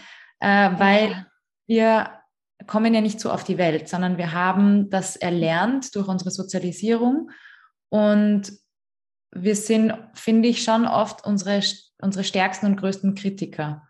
äh, 0.41 0.71
weil 0.79 1.27
wir 1.67 2.18
kommen 2.67 2.95
ja 2.95 3.01
nicht 3.01 3.21
so 3.21 3.31
auf 3.31 3.45
die 3.45 3.59
Welt, 3.59 3.89
sondern 3.89 4.19
wir 4.19 4.33
haben 4.33 4.91
das 4.91 5.17
erlernt 5.17 5.95
durch 5.95 6.09
unsere 6.09 6.31
Sozialisierung 6.31 7.31
und 7.89 8.53
wir 9.31 9.57
sind, 9.57 9.95
finde 10.15 10.49
ich, 10.49 10.63
schon 10.63 10.87
oft 10.87 11.25
unsere, 11.25 11.63
unsere 12.01 12.25
stärksten 12.25 12.67
und 12.67 12.77
größten 12.77 13.15
Kritiker. 13.15 13.87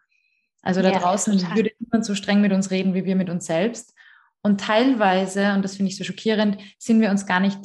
Also 0.63 0.83
da 0.83 0.91
ja, 0.91 0.99
draußen 0.99 1.39
total. 1.39 1.57
würde 1.57 1.71
niemand 1.79 2.05
so 2.05 2.15
streng 2.15 2.41
mit 2.41 2.53
uns 2.53 2.71
reden 2.71 2.95
wie 2.95 3.05
wir 3.05 3.17
mit 3.17 3.31
uns 3.31 3.47
selbst. 3.47 3.95
Und 4.43 4.61
teilweise, 4.61 5.53
und 5.55 5.63
das 5.63 5.77
finde 5.77 5.91
ich 5.91 5.97
so 5.97 6.05
schockierend, 6.05 6.59
sind 6.79 7.01
wir 7.01 7.11
uns 7.11 7.27
gar 7.27 7.41
nicht 7.41 7.59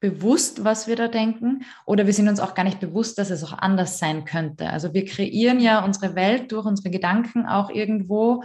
bewusst, 0.00 0.62
was 0.62 0.86
wir 0.86 0.96
da 0.96 1.08
denken, 1.08 1.64
oder 1.86 2.06
wir 2.06 2.12
sind 2.12 2.28
uns 2.28 2.38
auch 2.38 2.54
gar 2.54 2.64
nicht 2.64 2.80
bewusst, 2.80 3.18
dass 3.18 3.30
es 3.30 3.42
auch 3.42 3.54
anders 3.54 3.98
sein 3.98 4.24
könnte. 4.24 4.70
Also 4.70 4.92
wir 4.92 5.04
kreieren 5.04 5.58
ja 5.58 5.84
unsere 5.84 6.14
Welt 6.14 6.52
durch 6.52 6.66
unsere 6.66 6.90
Gedanken 6.90 7.46
auch 7.46 7.70
irgendwo, 7.70 8.44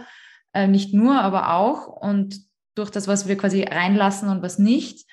äh, 0.52 0.66
nicht 0.66 0.94
nur, 0.94 1.20
aber 1.20 1.54
auch 1.54 1.86
und 1.86 2.40
durch 2.74 2.90
das, 2.90 3.08
was 3.08 3.28
wir 3.28 3.36
quasi 3.36 3.62
reinlassen 3.62 4.28
und 4.28 4.42
was 4.42 4.58
nicht. 4.58 5.06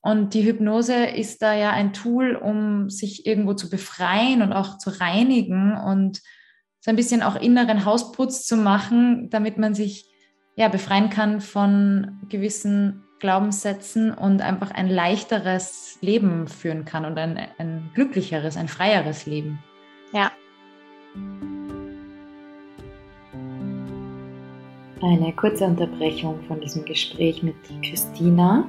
Und 0.00 0.34
die 0.34 0.44
Hypnose 0.44 1.06
ist 1.06 1.42
da 1.42 1.54
ja 1.54 1.70
ein 1.70 1.92
Tool, 1.92 2.36
um 2.36 2.90
sich 2.90 3.26
irgendwo 3.26 3.54
zu 3.54 3.68
befreien 3.68 4.42
und 4.42 4.52
auch 4.52 4.78
zu 4.78 4.90
reinigen 5.00 5.76
und 5.76 6.20
so 6.80 6.90
ein 6.90 6.96
bisschen 6.96 7.22
auch 7.22 7.34
inneren 7.34 7.84
Hausputz 7.84 8.46
zu 8.46 8.56
machen, 8.56 9.28
damit 9.30 9.58
man 9.58 9.74
sich 9.74 10.06
ja 10.54 10.68
befreien 10.68 11.10
kann 11.10 11.40
von 11.40 12.20
gewissen 12.28 13.02
Glaubenssätzen 13.18 14.12
und 14.12 14.42
einfach 14.42 14.70
ein 14.70 14.88
leichteres 14.88 15.98
Leben 16.00 16.46
führen 16.46 16.84
kann 16.84 17.04
und 17.04 17.18
ein, 17.18 17.38
ein 17.58 17.90
glücklicheres, 17.94 18.56
ein 18.56 18.68
freieres 18.68 19.26
Leben. 19.26 19.58
Ja. 20.12 20.30
Eine 25.02 25.30
kurze 25.34 25.66
Unterbrechung 25.66 26.40
von 26.48 26.58
diesem 26.58 26.82
Gespräch 26.86 27.42
mit 27.42 27.54
Christina. 27.82 28.64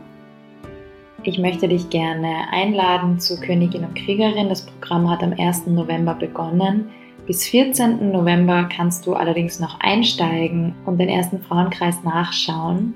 Ich 1.24 1.40
möchte 1.40 1.70
dich 1.70 1.90
gerne 1.90 2.52
einladen 2.52 3.18
zu 3.18 3.40
Königin 3.40 3.86
und 3.86 3.96
Kriegerin. 3.96 4.50
Das 4.50 4.66
Programm 4.66 5.10
hat 5.10 5.24
am 5.24 5.32
1. 5.32 5.68
November 5.68 6.16
begonnen. 6.16 6.90
Bis 7.28 7.48
14. 7.48 8.12
November 8.12 8.68
kannst 8.70 9.08
du 9.08 9.14
allerdings 9.14 9.62
noch 9.62 9.80
einsteigen 9.80 10.76
und 10.86 10.98
den 10.98 11.08
ersten 11.08 11.40
Frauenkreis 11.40 12.04
nachschauen. 12.04 12.94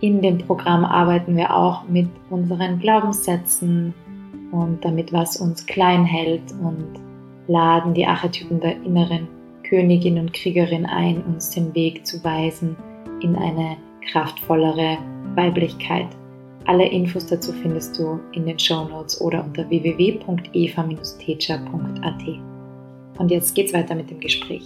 In 0.00 0.22
dem 0.22 0.38
Programm 0.38 0.86
arbeiten 0.86 1.36
wir 1.36 1.54
auch 1.54 1.86
mit 1.88 2.08
unseren 2.30 2.78
Glaubenssätzen 2.78 3.92
und 4.50 4.82
damit, 4.82 5.12
was 5.12 5.36
uns 5.36 5.66
klein 5.66 6.06
hält 6.06 6.52
und 6.52 6.98
laden 7.48 7.92
die 7.92 8.06
Archetypen 8.06 8.60
der 8.60 8.82
inneren 8.82 9.28
Königin 9.70 10.18
und 10.18 10.32
Kriegerin 10.32 10.84
ein, 10.84 11.22
uns 11.22 11.50
den 11.50 11.72
Weg 11.76 12.04
zu 12.04 12.24
weisen 12.24 12.76
in 13.22 13.36
eine 13.36 13.76
kraftvollere 14.10 14.98
Weiblichkeit. 15.36 16.08
Alle 16.66 16.88
Infos 16.88 17.26
dazu 17.26 17.52
findest 17.52 17.96
du 17.96 18.18
in 18.32 18.46
den 18.46 18.58
Show 18.58 18.88
Notes 18.88 19.20
oder 19.20 19.44
unter 19.44 19.70
www.eva-teacher.at. 19.70 22.22
Und 23.18 23.30
jetzt 23.30 23.54
geht's 23.54 23.72
weiter 23.72 23.94
mit 23.94 24.10
dem 24.10 24.18
Gespräch. 24.18 24.64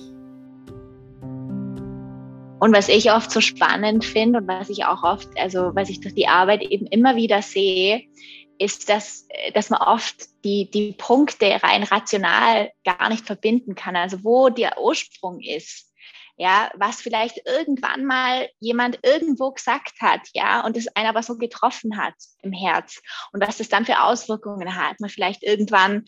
Und 2.61 2.75
was 2.75 2.88
ich 2.88 3.12
oft 3.12 3.30
so 3.30 3.42
spannend 3.42 4.06
finde 4.06 4.38
und 4.38 4.49
was 4.49 4.70
ich 4.70 4.87
auch 4.87 5.02
oft, 5.02 5.28
also 5.38 5.73
was 5.75 5.90
ich 5.90 6.00
durch 6.00 6.14
die 6.14 6.28
Arbeit 6.28 6.62
eben 6.62 6.87
immer 6.87 7.14
wieder 7.14 7.42
sehe, 7.42 8.00
ist, 8.58 8.88
dass, 8.88 9.26
dass 9.54 9.70
man 9.70 9.80
oft 9.80 10.26
die, 10.44 10.70
die 10.70 10.92
Punkte 10.92 11.62
rein 11.62 11.82
rational 11.82 12.70
gar 12.84 13.08
nicht 13.08 13.26
verbinden 13.26 13.75
kann. 13.75 13.96
Also 13.96 14.23
wo 14.23 14.49
der 14.49 14.80
Ursprung 14.80 15.40
ist 15.40 15.94
ja, 16.37 16.70
was 16.75 17.00
vielleicht 17.00 17.46
irgendwann 17.46 18.04
mal 18.04 18.49
jemand 18.58 18.99
irgendwo 19.02 19.52
gesagt 19.52 20.00
hat, 20.00 20.20
ja, 20.32 20.64
und 20.64 20.76
es 20.76 20.88
einen 20.96 21.08
aber 21.08 21.23
so 21.23 21.37
getroffen 21.37 21.96
hat 21.96 22.14
im 22.42 22.52
Herz 22.52 23.00
und 23.32 23.46
was 23.46 23.58
das 23.58 23.68
dann 23.68 23.87
für 23.87 24.02
Auswirkungen 24.02 24.75
hat. 24.75 24.99
Man 24.99 25.11
vielleicht 25.11 25.44
irgendwann 25.44 26.04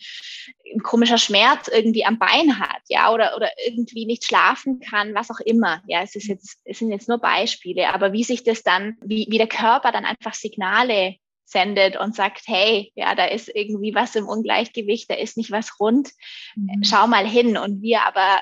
ein 0.73 0.83
komischer 0.83 1.17
Schmerz 1.17 1.69
irgendwie 1.69 2.03
am 2.03 2.19
Bein 2.19 2.59
hat, 2.59 2.81
ja, 2.89 3.13
oder, 3.13 3.37
oder 3.37 3.49
irgendwie 3.65 4.05
nicht 4.05 4.25
schlafen 4.25 4.81
kann, 4.81 5.15
was 5.15 5.31
auch 5.31 5.39
immer. 5.39 5.81
Ja, 5.87 6.01
es 6.01 6.15
ist 6.15 6.27
jetzt, 6.27 6.59
es 6.65 6.79
sind 6.79 6.91
jetzt 6.91 7.07
nur 7.07 7.19
Beispiele, 7.19 7.93
aber 7.93 8.11
wie 8.11 8.25
sich 8.25 8.43
das 8.43 8.63
dann, 8.63 8.97
wie, 9.01 9.27
wie 9.29 9.37
der 9.37 9.47
Körper 9.47 9.93
dann 9.93 10.05
einfach 10.05 10.33
Signale 10.33 11.15
sendet 11.47 11.97
und 11.97 12.15
sagt, 12.15 12.43
hey, 12.45 12.91
ja, 12.95 13.15
da 13.15 13.25
ist 13.25 13.49
irgendwie 13.53 13.95
was 13.95 14.15
im 14.15 14.27
Ungleichgewicht, 14.27 15.09
da 15.09 15.15
ist 15.15 15.37
nicht 15.37 15.51
was 15.51 15.79
rund, 15.79 16.11
mhm. 16.55 16.83
schau 16.83 17.07
mal 17.07 17.25
hin. 17.25 17.57
Und 17.57 17.81
wir 17.81 18.01
aber 18.01 18.41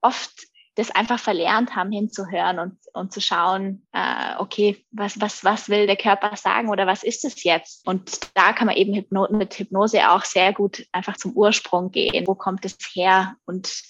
oft 0.00 0.32
das 0.76 0.90
einfach 0.90 1.18
verlernt 1.18 1.74
haben, 1.74 1.90
hinzuhören 1.90 2.58
und, 2.58 2.78
und 2.92 3.10
zu 3.10 3.20
schauen, 3.20 3.86
äh, 3.92 4.34
okay, 4.38 4.84
was, 4.90 5.18
was, 5.20 5.42
was 5.42 5.70
will 5.70 5.86
der 5.86 5.96
Körper 5.96 6.36
sagen 6.36 6.68
oder 6.68 6.86
was 6.86 7.02
ist 7.02 7.24
es 7.24 7.42
jetzt? 7.44 7.86
Und 7.86 8.20
da 8.34 8.52
kann 8.52 8.66
man 8.66 8.76
eben 8.76 8.94
Hypno 8.94 9.26
mit 9.30 9.54
Hypnose 9.54 10.10
auch 10.10 10.24
sehr 10.24 10.52
gut 10.52 10.86
einfach 10.92 11.16
zum 11.16 11.32
Ursprung 11.32 11.92
gehen. 11.92 12.26
Wo 12.26 12.34
kommt 12.34 12.66
es 12.66 12.76
her 12.92 13.36
und, 13.46 13.82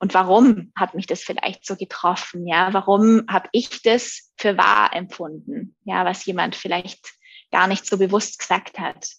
und 0.00 0.12
warum 0.12 0.70
hat 0.76 0.94
mich 0.94 1.06
das 1.06 1.22
vielleicht 1.22 1.64
so 1.64 1.76
getroffen? 1.76 2.46
Ja, 2.46 2.74
warum 2.74 3.24
habe 3.26 3.48
ich 3.52 3.80
das 3.80 4.30
für 4.36 4.58
wahr 4.58 4.94
empfunden? 4.94 5.74
Ja, 5.84 6.04
was 6.04 6.26
jemand 6.26 6.56
vielleicht 6.56 7.14
gar 7.54 7.68
nicht 7.68 7.86
so 7.86 7.96
bewusst 7.96 8.40
gesagt 8.40 8.80
hat. 8.80 9.10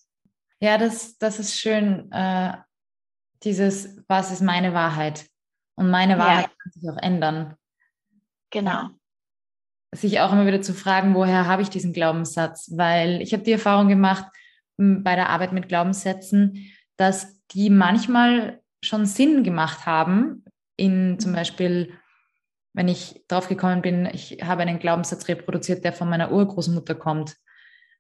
Ja, 0.60 0.78
das, 0.78 1.18
das 1.18 1.40
ist 1.40 1.58
schön. 1.58 2.12
Äh, 2.12 2.58
dieses, 3.44 4.04
was 4.10 4.30
ist 4.30 4.42
meine 4.42 4.74
Wahrheit? 4.74 5.26
Und 5.76 5.90
meine 5.90 6.18
Wahrheit 6.18 6.48
ja. 6.48 6.52
kann 6.62 6.72
sich 6.74 6.90
auch 6.90 7.02
ändern. 7.02 7.56
Genau. 8.50 8.90
Sich 9.94 10.20
auch 10.20 10.34
immer 10.34 10.46
wieder 10.46 10.62
zu 10.62 10.74
fragen, 10.74 11.16
woher 11.16 11.48
habe 11.48 11.62
ich 11.62 11.70
diesen 11.70 11.94
Glaubenssatz? 11.94 12.74
Weil 12.76 13.22
ich 13.22 13.32
habe 13.32 13.44
die 13.44 13.54
Erfahrung 13.54 13.88
gemacht 13.88 14.26
bei 14.76 15.16
der 15.16 15.30
Arbeit 15.30 15.54
mit 15.54 15.70
Glaubenssätzen, 15.70 16.70
dass 16.98 17.42
die 17.52 17.70
manchmal 17.70 18.62
schon 18.84 19.06
Sinn 19.06 19.44
gemacht 19.44 19.86
haben. 19.86 20.44
In 20.76 21.20
zum. 21.20 21.32
Beispiel, 21.32 21.94
wenn 22.74 22.90
ich 22.90 23.24
drauf 23.30 23.48
gekommen 23.48 23.82
bin, 23.82 24.08
ich 24.08 24.40
habe 24.44 24.64
einen 24.64 24.80
Glaubenssatz 24.80 25.30
reproduziert, 25.30 25.86
der 25.86 25.94
von 25.94 26.10
meiner 26.10 26.34
Urgroßmutter 26.34 26.96
kommt, 26.96 27.38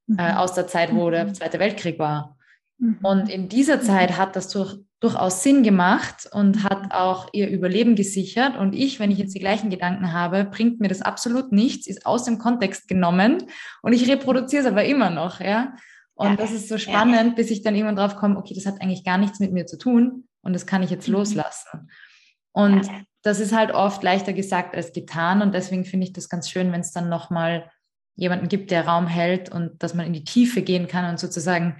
mhm. 0.07 0.19
äh, 0.19 0.33
aus 0.33 0.53
der 0.53 0.67
Zeit, 0.67 0.93
wo 0.93 1.09
der 1.09 1.25
mhm. 1.25 1.33
Zweite 1.33 1.59
Weltkrieg 1.59 1.99
war. 1.99 2.37
Mhm. 2.77 2.99
Und 3.01 3.29
in 3.29 3.49
dieser 3.49 3.81
Zeit 3.81 4.17
hat 4.17 4.35
das 4.35 4.49
durch, 4.49 4.77
durchaus 4.99 5.43
Sinn 5.43 5.63
gemacht 5.63 6.27
und 6.31 6.63
hat 6.63 6.93
auch 6.93 7.29
ihr 7.33 7.49
Überleben 7.49 7.95
gesichert. 7.95 8.57
Und 8.57 8.73
ich, 8.73 8.99
wenn 8.99 9.11
ich 9.11 9.17
jetzt 9.17 9.35
die 9.35 9.39
gleichen 9.39 9.69
Gedanken 9.69 10.13
habe, 10.13 10.45
bringt 10.45 10.79
mir 10.79 10.87
das 10.87 11.01
absolut 11.01 11.51
nichts, 11.51 11.87
ist 11.87 12.05
aus 12.05 12.25
dem 12.25 12.37
Kontext 12.37 12.87
genommen 12.87 13.43
und 13.81 13.93
ich 13.93 14.09
reproduziere 14.09 14.63
es 14.63 14.67
aber 14.67 14.85
immer 14.85 15.09
noch, 15.09 15.39
ja. 15.39 15.73
Und 16.17 16.31
ja. 16.31 16.35
das 16.37 16.51
ist 16.51 16.69
so 16.69 16.77
spannend, 16.77 17.31
ja. 17.31 17.35
bis 17.35 17.51
ich 17.51 17.61
dann 17.61 17.75
irgendwann 17.75 17.97
drauf 17.97 18.15
komme, 18.15 18.37
okay, 18.37 18.53
das 18.55 18.65
hat 18.65 18.81
eigentlich 18.81 19.03
gar 19.03 19.17
nichts 19.17 19.39
mit 19.41 19.51
mir 19.51 19.65
zu 19.65 19.77
tun 19.77 20.27
und 20.41 20.53
das 20.53 20.65
kann 20.65 20.81
ich 20.81 20.89
jetzt 20.89 21.07
mhm. 21.07 21.15
loslassen. 21.15 21.89
Und 22.53 22.85
ja. 22.85 23.01
das 23.21 23.41
ist 23.41 23.53
halt 23.53 23.71
oft 23.71 24.01
leichter 24.01 24.31
gesagt 24.31 24.75
als 24.75 24.93
getan 24.93 25.41
und 25.41 25.53
deswegen 25.53 25.83
finde 25.83 26.07
ich 26.07 26.13
das 26.13 26.29
ganz 26.29 26.49
schön, 26.49 26.71
wenn 26.71 26.79
es 26.79 26.93
dann 26.93 27.09
nochmal 27.09 27.69
jemanden 28.15 28.47
gibt, 28.47 28.71
der 28.71 28.87
Raum 28.87 29.07
hält 29.07 29.49
und 29.49 29.81
dass 29.83 29.93
man 29.93 30.05
in 30.05 30.13
die 30.13 30.23
Tiefe 30.23 30.61
gehen 30.61 30.87
kann 30.87 31.09
und 31.09 31.19
sozusagen 31.19 31.77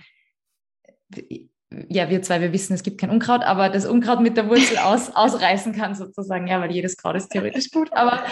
ja, 1.90 2.10
wir 2.10 2.22
zwei, 2.22 2.42
wir 2.42 2.54
wissen, 2.54 2.74
es 2.74 2.84
gibt 2.84 3.00
kein 3.00 3.10
Unkraut, 3.10 3.44
aber 3.44 3.70
das 3.70 3.86
Unkraut 3.86 4.22
mit 4.22 4.38
der 4.38 4.50
Wurzel 4.50 4.78
aus, 4.78 5.10
ausreißen 5.16 5.74
kann 5.74 5.96
sozusagen, 5.96 6.48
ja, 6.48 6.62
weil 6.62 6.72
jedes 6.72 6.98
Kraut 6.98 7.16
ist 7.16 7.30
theoretisch 7.30 7.72
gut. 7.72 7.92
Aber 7.94 8.24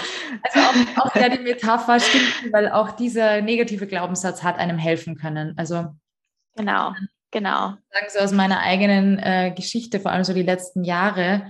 also 0.43 0.59
auch, 0.59 1.05
auch 1.05 1.15
ja, 1.15 1.29
die 1.29 1.39
Metapher 1.39 1.99
stimmt, 1.99 2.53
weil 2.53 2.71
auch 2.71 2.91
dieser 2.91 3.41
negative 3.41 3.87
Glaubenssatz 3.87 4.43
hat 4.43 4.57
einem 4.57 4.77
helfen 4.77 5.15
können. 5.15 5.53
Also 5.57 5.87
genau, 6.55 6.93
genau. 7.31 7.73
Sagen 7.89 8.07
so 8.09 8.19
aus 8.19 8.31
meiner 8.31 8.59
eigenen 8.59 9.19
äh, 9.19 9.51
Geschichte, 9.55 9.99
vor 9.99 10.11
allem 10.11 10.23
so 10.23 10.33
die 10.33 10.43
letzten 10.43 10.83
Jahre, 10.83 11.45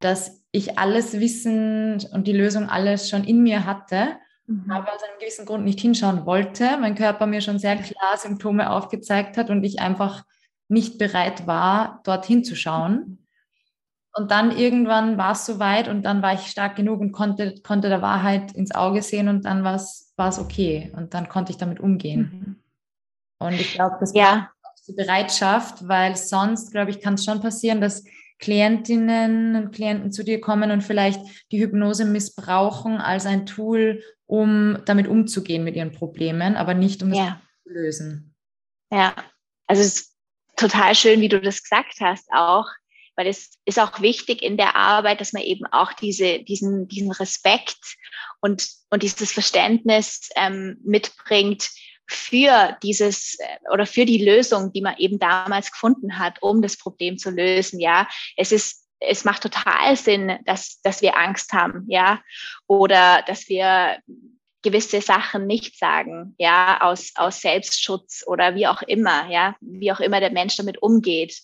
dass 0.00 0.44
ich 0.52 0.78
alles 0.78 1.18
Wissen 1.20 1.98
und 2.12 2.26
die 2.26 2.32
Lösung 2.32 2.68
alles 2.68 3.08
schon 3.08 3.24
in 3.24 3.42
mir 3.42 3.64
hatte, 3.64 4.16
mhm. 4.48 4.70
aber 4.70 4.92
aus 4.94 5.02
einem 5.02 5.18
gewissen 5.20 5.46
Grund 5.46 5.64
nicht 5.64 5.80
hinschauen 5.80 6.26
wollte. 6.26 6.76
Mein 6.78 6.94
Körper 6.94 7.26
mir 7.26 7.40
schon 7.40 7.58
sehr 7.58 7.76
klar 7.76 8.16
Symptome 8.16 8.70
aufgezeigt 8.70 9.36
hat 9.36 9.50
und 9.50 9.62
ich 9.62 9.80
einfach 9.80 10.24
nicht 10.68 10.98
bereit 10.98 11.46
war, 11.46 12.00
dorthin 12.04 12.44
zu 12.44 12.56
schauen. 12.56 13.24
Und 14.14 14.30
dann 14.30 14.50
irgendwann 14.50 15.16
war 15.16 15.32
es 15.32 15.46
soweit 15.46 15.86
und 15.86 16.02
dann 16.02 16.22
war 16.22 16.34
ich 16.34 16.40
stark 16.40 16.76
genug 16.76 17.00
und 17.00 17.12
konnte, 17.12 17.54
konnte 17.62 17.88
der 17.88 18.02
Wahrheit 18.02 18.52
ins 18.52 18.74
Auge 18.74 19.02
sehen 19.02 19.28
und 19.28 19.44
dann 19.44 19.62
war 19.62 19.76
es 19.76 20.38
okay 20.38 20.92
und 20.96 21.14
dann 21.14 21.28
konnte 21.28 21.52
ich 21.52 21.58
damit 21.58 21.78
umgehen. 21.78 22.20
Mhm. 22.20 22.56
Und 23.46 23.52
ich 23.54 23.74
glaube, 23.74 23.96
das 24.00 24.12
ja. 24.14 24.50
die 24.88 24.94
Bereitschaft, 24.94 25.86
weil 25.86 26.16
sonst, 26.16 26.72
glaube 26.72 26.90
ich, 26.90 27.00
kann 27.00 27.14
es 27.14 27.24
schon 27.24 27.40
passieren, 27.40 27.80
dass 27.80 28.04
Klientinnen 28.40 29.56
und 29.56 29.72
Klienten 29.72 30.12
zu 30.12 30.24
dir 30.24 30.40
kommen 30.40 30.70
und 30.70 30.82
vielleicht 30.82 31.20
die 31.52 31.60
Hypnose 31.60 32.04
missbrauchen 32.04 32.98
als 32.98 33.26
ein 33.26 33.46
Tool, 33.46 34.02
um 34.28 34.78
damit 34.84 35.08
umzugehen 35.08 35.64
mit 35.64 35.74
ihren 35.74 35.90
Problemen, 35.90 36.54
aber 36.54 36.74
nicht 36.74 37.02
um 37.02 37.12
ja. 37.12 37.40
es 37.40 37.62
zu 37.64 37.72
lösen. 37.72 38.34
Ja, 38.92 39.16
also 39.66 39.82
es 39.82 40.14
total 40.54 40.94
schön, 40.94 41.20
wie 41.20 41.30
du 41.30 41.40
das 41.40 41.62
gesagt 41.62 41.94
hast, 42.00 42.28
auch, 42.32 42.66
weil 43.16 43.26
es 43.26 43.58
ist 43.64 43.80
auch 43.80 44.00
wichtig 44.02 44.42
in 44.42 44.58
der 44.58 44.76
Arbeit, 44.76 45.20
dass 45.20 45.32
man 45.32 45.42
eben 45.42 45.66
auch 45.66 45.92
diese, 45.94 46.40
diesen, 46.40 46.88
diesen 46.88 47.10
Respekt 47.10 47.78
und, 48.40 48.68
und 48.90 49.02
dieses 49.02 49.32
Verständnis 49.32 50.28
ähm, 50.36 50.76
mitbringt 50.84 51.70
für 52.06 52.76
dieses 52.82 53.38
äh, 53.38 53.70
oder 53.72 53.86
für 53.86 54.04
die 54.04 54.24
Lösung, 54.24 54.72
die 54.72 54.82
man 54.82 54.96
eben 54.98 55.18
damals 55.18 55.72
gefunden 55.72 56.18
hat, 56.18 56.42
um 56.42 56.60
das 56.60 56.76
Problem 56.76 57.16
zu 57.16 57.30
lösen. 57.30 57.80
Ja, 57.80 58.08
es 58.36 58.52
ist 58.52 58.87
es 59.00 59.24
macht 59.24 59.42
total 59.42 59.96
Sinn, 59.96 60.38
dass, 60.44 60.80
dass 60.82 61.02
wir 61.02 61.16
Angst 61.16 61.52
haben, 61.52 61.84
ja, 61.88 62.20
oder 62.66 63.22
dass 63.26 63.48
wir 63.48 63.98
gewisse 64.62 65.00
Sachen 65.00 65.46
nicht 65.46 65.78
sagen, 65.78 66.34
ja, 66.38 66.80
aus, 66.80 67.12
aus 67.14 67.40
Selbstschutz 67.40 68.24
oder 68.26 68.54
wie 68.54 68.66
auch 68.66 68.82
immer, 68.82 69.30
ja, 69.30 69.56
wie 69.60 69.92
auch 69.92 70.00
immer 70.00 70.20
der 70.20 70.32
Mensch 70.32 70.56
damit 70.56 70.82
umgeht. 70.82 71.40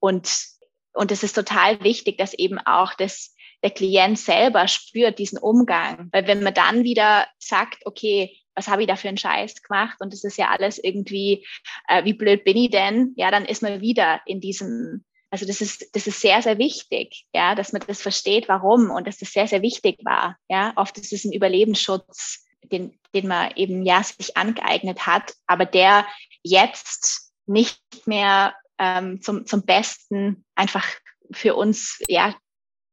Und, 0.00 0.46
und 0.92 1.12
es 1.12 1.22
ist 1.22 1.34
total 1.34 1.82
wichtig, 1.82 2.18
dass 2.18 2.34
eben 2.34 2.58
auch 2.58 2.94
das, 2.94 3.34
der 3.62 3.70
Klient 3.70 4.18
selber 4.18 4.66
spürt 4.66 5.18
diesen 5.18 5.38
Umgang. 5.38 6.08
Weil 6.12 6.26
wenn 6.26 6.42
man 6.42 6.54
dann 6.54 6.82
wieder 6.82 7.28
sagt, 7.38 7.86
okay, 7.86 8.36
was 8.54 8.68
habe 8.68 8.82
ich 8.82 8.88
da 8.88 8.96
für 8.96 9.08
einen 9.08 9.18
Scheiß 9.18 9.62
gemacht 9.62 9.98
und 10.00 10.12
das 10.12 10.24
ist 10.24 10.38
ja 10.38 10.48
alles 10.48 10.78
irgendwie, 10.82 11.46
äh, 11.88 12.04
wie 12.04 12.14
blöd 12.14 12.42
bin 12.44 12.56
ich 12.56 12.70
denn? 12.70 13.12
Ja, 13.16 13.30
dann 13.30 13.44
ist 13.44 13.62
man 13.62 13.80
wieder 13.80 14.20
in 14.26 14.40
diesem, 14.40 15.04
also 15.36 15.46
das 15.46 15.60
ist, 15.60 15.94
das 15.94 16.06
ist 16.06 16.22
sehr, 16.22 16.40
sehr 16.40 16.56
wichtig, 16.56 17.26
ja, 17.34 17.54
dass 17.54 17.74
man 17.74 17.82
das 17.86 18.00
versteht, 18.00 18.48
warum 18.48 18.90
und 18.90 19.06
dass 19.06 19.18
das 19.18 19.32
sehr, 19.32 19.46
sehr 19.46 19.60
wichtig 19.60 19.98
war. 20.02 20.38
Ja, 20.48 20.72
oft 20.76 20.96
ist 20.96 21.12
es 21.12 21.26
ein 21.26 21.32
Überlebensschutz, 21.32 22.46
den, 22.72 22.98
den 23.14 23.28
man 23.28 23.52
eben 23.54 23.84
ja 23.84 24.02
sich 24.02 24.34
angeeignet 24.34 25.06
hat, 25.06 25.34
aber 25.46 25.66
der 25.66 26.06
jetzt 26.42 27.32
nicht 27.44 27.82
mehr 28.06 28.54
ähm, 28.78 29.20
zum, 29.20 29.44
zum 29.44 29.66
Besten 29.66 30.46
einfach 30.54 30.86
für 31.30 31.54
uns 31.54 32.02
ja 32.08 32.34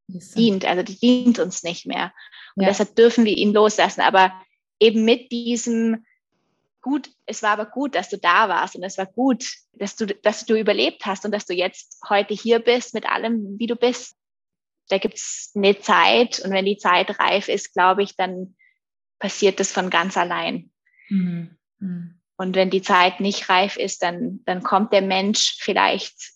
dient. 0.08 0.66
Also 0.66 0.84
die 0.84 1.00
dient 1.00 1.40
uns 1.40 1.64
nicht 1.64 1.86
mehr. 1.86 2.12
Und 2.58 2.64
ja. 2.64 2.70
deshalb 2.70 2.94
dürfen 2.98 3.24
wir 3.24 3.38
ihn 3.38 3.54
loslassen. 3.54 4.02
Aber 4.02 4.34
eben 4.82 5.06
mit 5.06 5.32
diesem 5.32 6.06
gut, 6.84 7.10
es 7.26 7.42
war 7.42 7.52
aber 7.52 7.66
gut, 7.66 7.96
dass 7.96 8.10
du 8.10 8.18
da 8.20 8.50
warst 8.50 8.76
und 8.76 8.84
es 8.84 9.00
war 9.00 9.08
gut, 9.08 9.46
dass 9.72 9.96
du, 9.96 10.06
dass 10.06 10.46
du 10.46 10.56
überlebt 10.56 11.06
hast 11.08 11.26
und 11.26 11.32
dass 11.32 11.46
du 11.46 11.54
jetzt 11.54 12.00
heute 12.08 12.36
hier 12.36 12.60
bist 12.60 12.94
mit 12.94 13.10
allem, 13.10 13.58
wie 13.58 13.66
du 13.66 13.76
bist. 13.76 14.16
Da 14.90 15.00
gibt 15.00 15.16
es 15.16 15.52
eine 15.56 15.80
Zeit 15.80 16.40
und 16.44 16.52
wenn 16.52 16.66
die 16.66 16.78
Zeit 16.78 17.20
reif 17.20 17.48
ist, 17.48 17.74
glaube 17.74 18.04
ich, 18.04 18.16
dann 18.16 18.56
passiert 19.18 19.60
das 19.60 19.72
von 19.72 19.90
ganz 19.90 20.18
allein. 20.18 20.72
Mhm. 21.10 21.58
Mhm. 21.80 22.20
Und 22.36 22.56
wenn 22.56 22.70
die 22.70 22.82
Zeit 22.82 23.22
nicht 23.22 23.50
reif 23.50 23.78
ist, 23.78 24.04
dann, 24.04 24.42
dann 24.46 24.62
kommt 24.62 24.92
der 24.92 25.02
Mensch 25.02 25.56
vielleicht, 25.60 26.34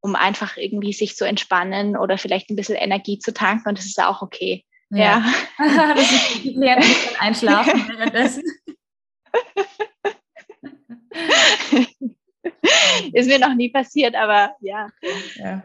um 0.00 0.14
einfach 0.14 0.58
irgendwie 0.58 0.92
sich 0.92 1.16
zu 1.16 1.24
entspannen 1.24 1.96
oder 1.96 2.18
vielleicht 2.18 2.50
ein 2.50 2.56
bisschen 2.56 2.76
Energie 2.76 3.18
zu 3.18 3.32
tanken 3.32 3.70
und 3.70 3.78
das 3.78 3.86
ist 3.86 4.02
auch 4.02 4.20
okay. 4.20 4.66
Ja. 4.90 5.24
ja. 5.58 5.94
das 5.94 6.12
ist 6.12 6.44
die 6.44 6.52
Klienten 6.52 6.84
dann 6.84 7.20
einschlafen 7.20 7.88
währenddessen. 7.88 8.42
ist 13.12 13.28
mir 13.28 13.38
noch 13.38 13.54
nie 13.54 13.70
passiert, 13.70 14.14
aber 14.14 14.54
ja. 14.60 14.88
ja. 15.36 15.62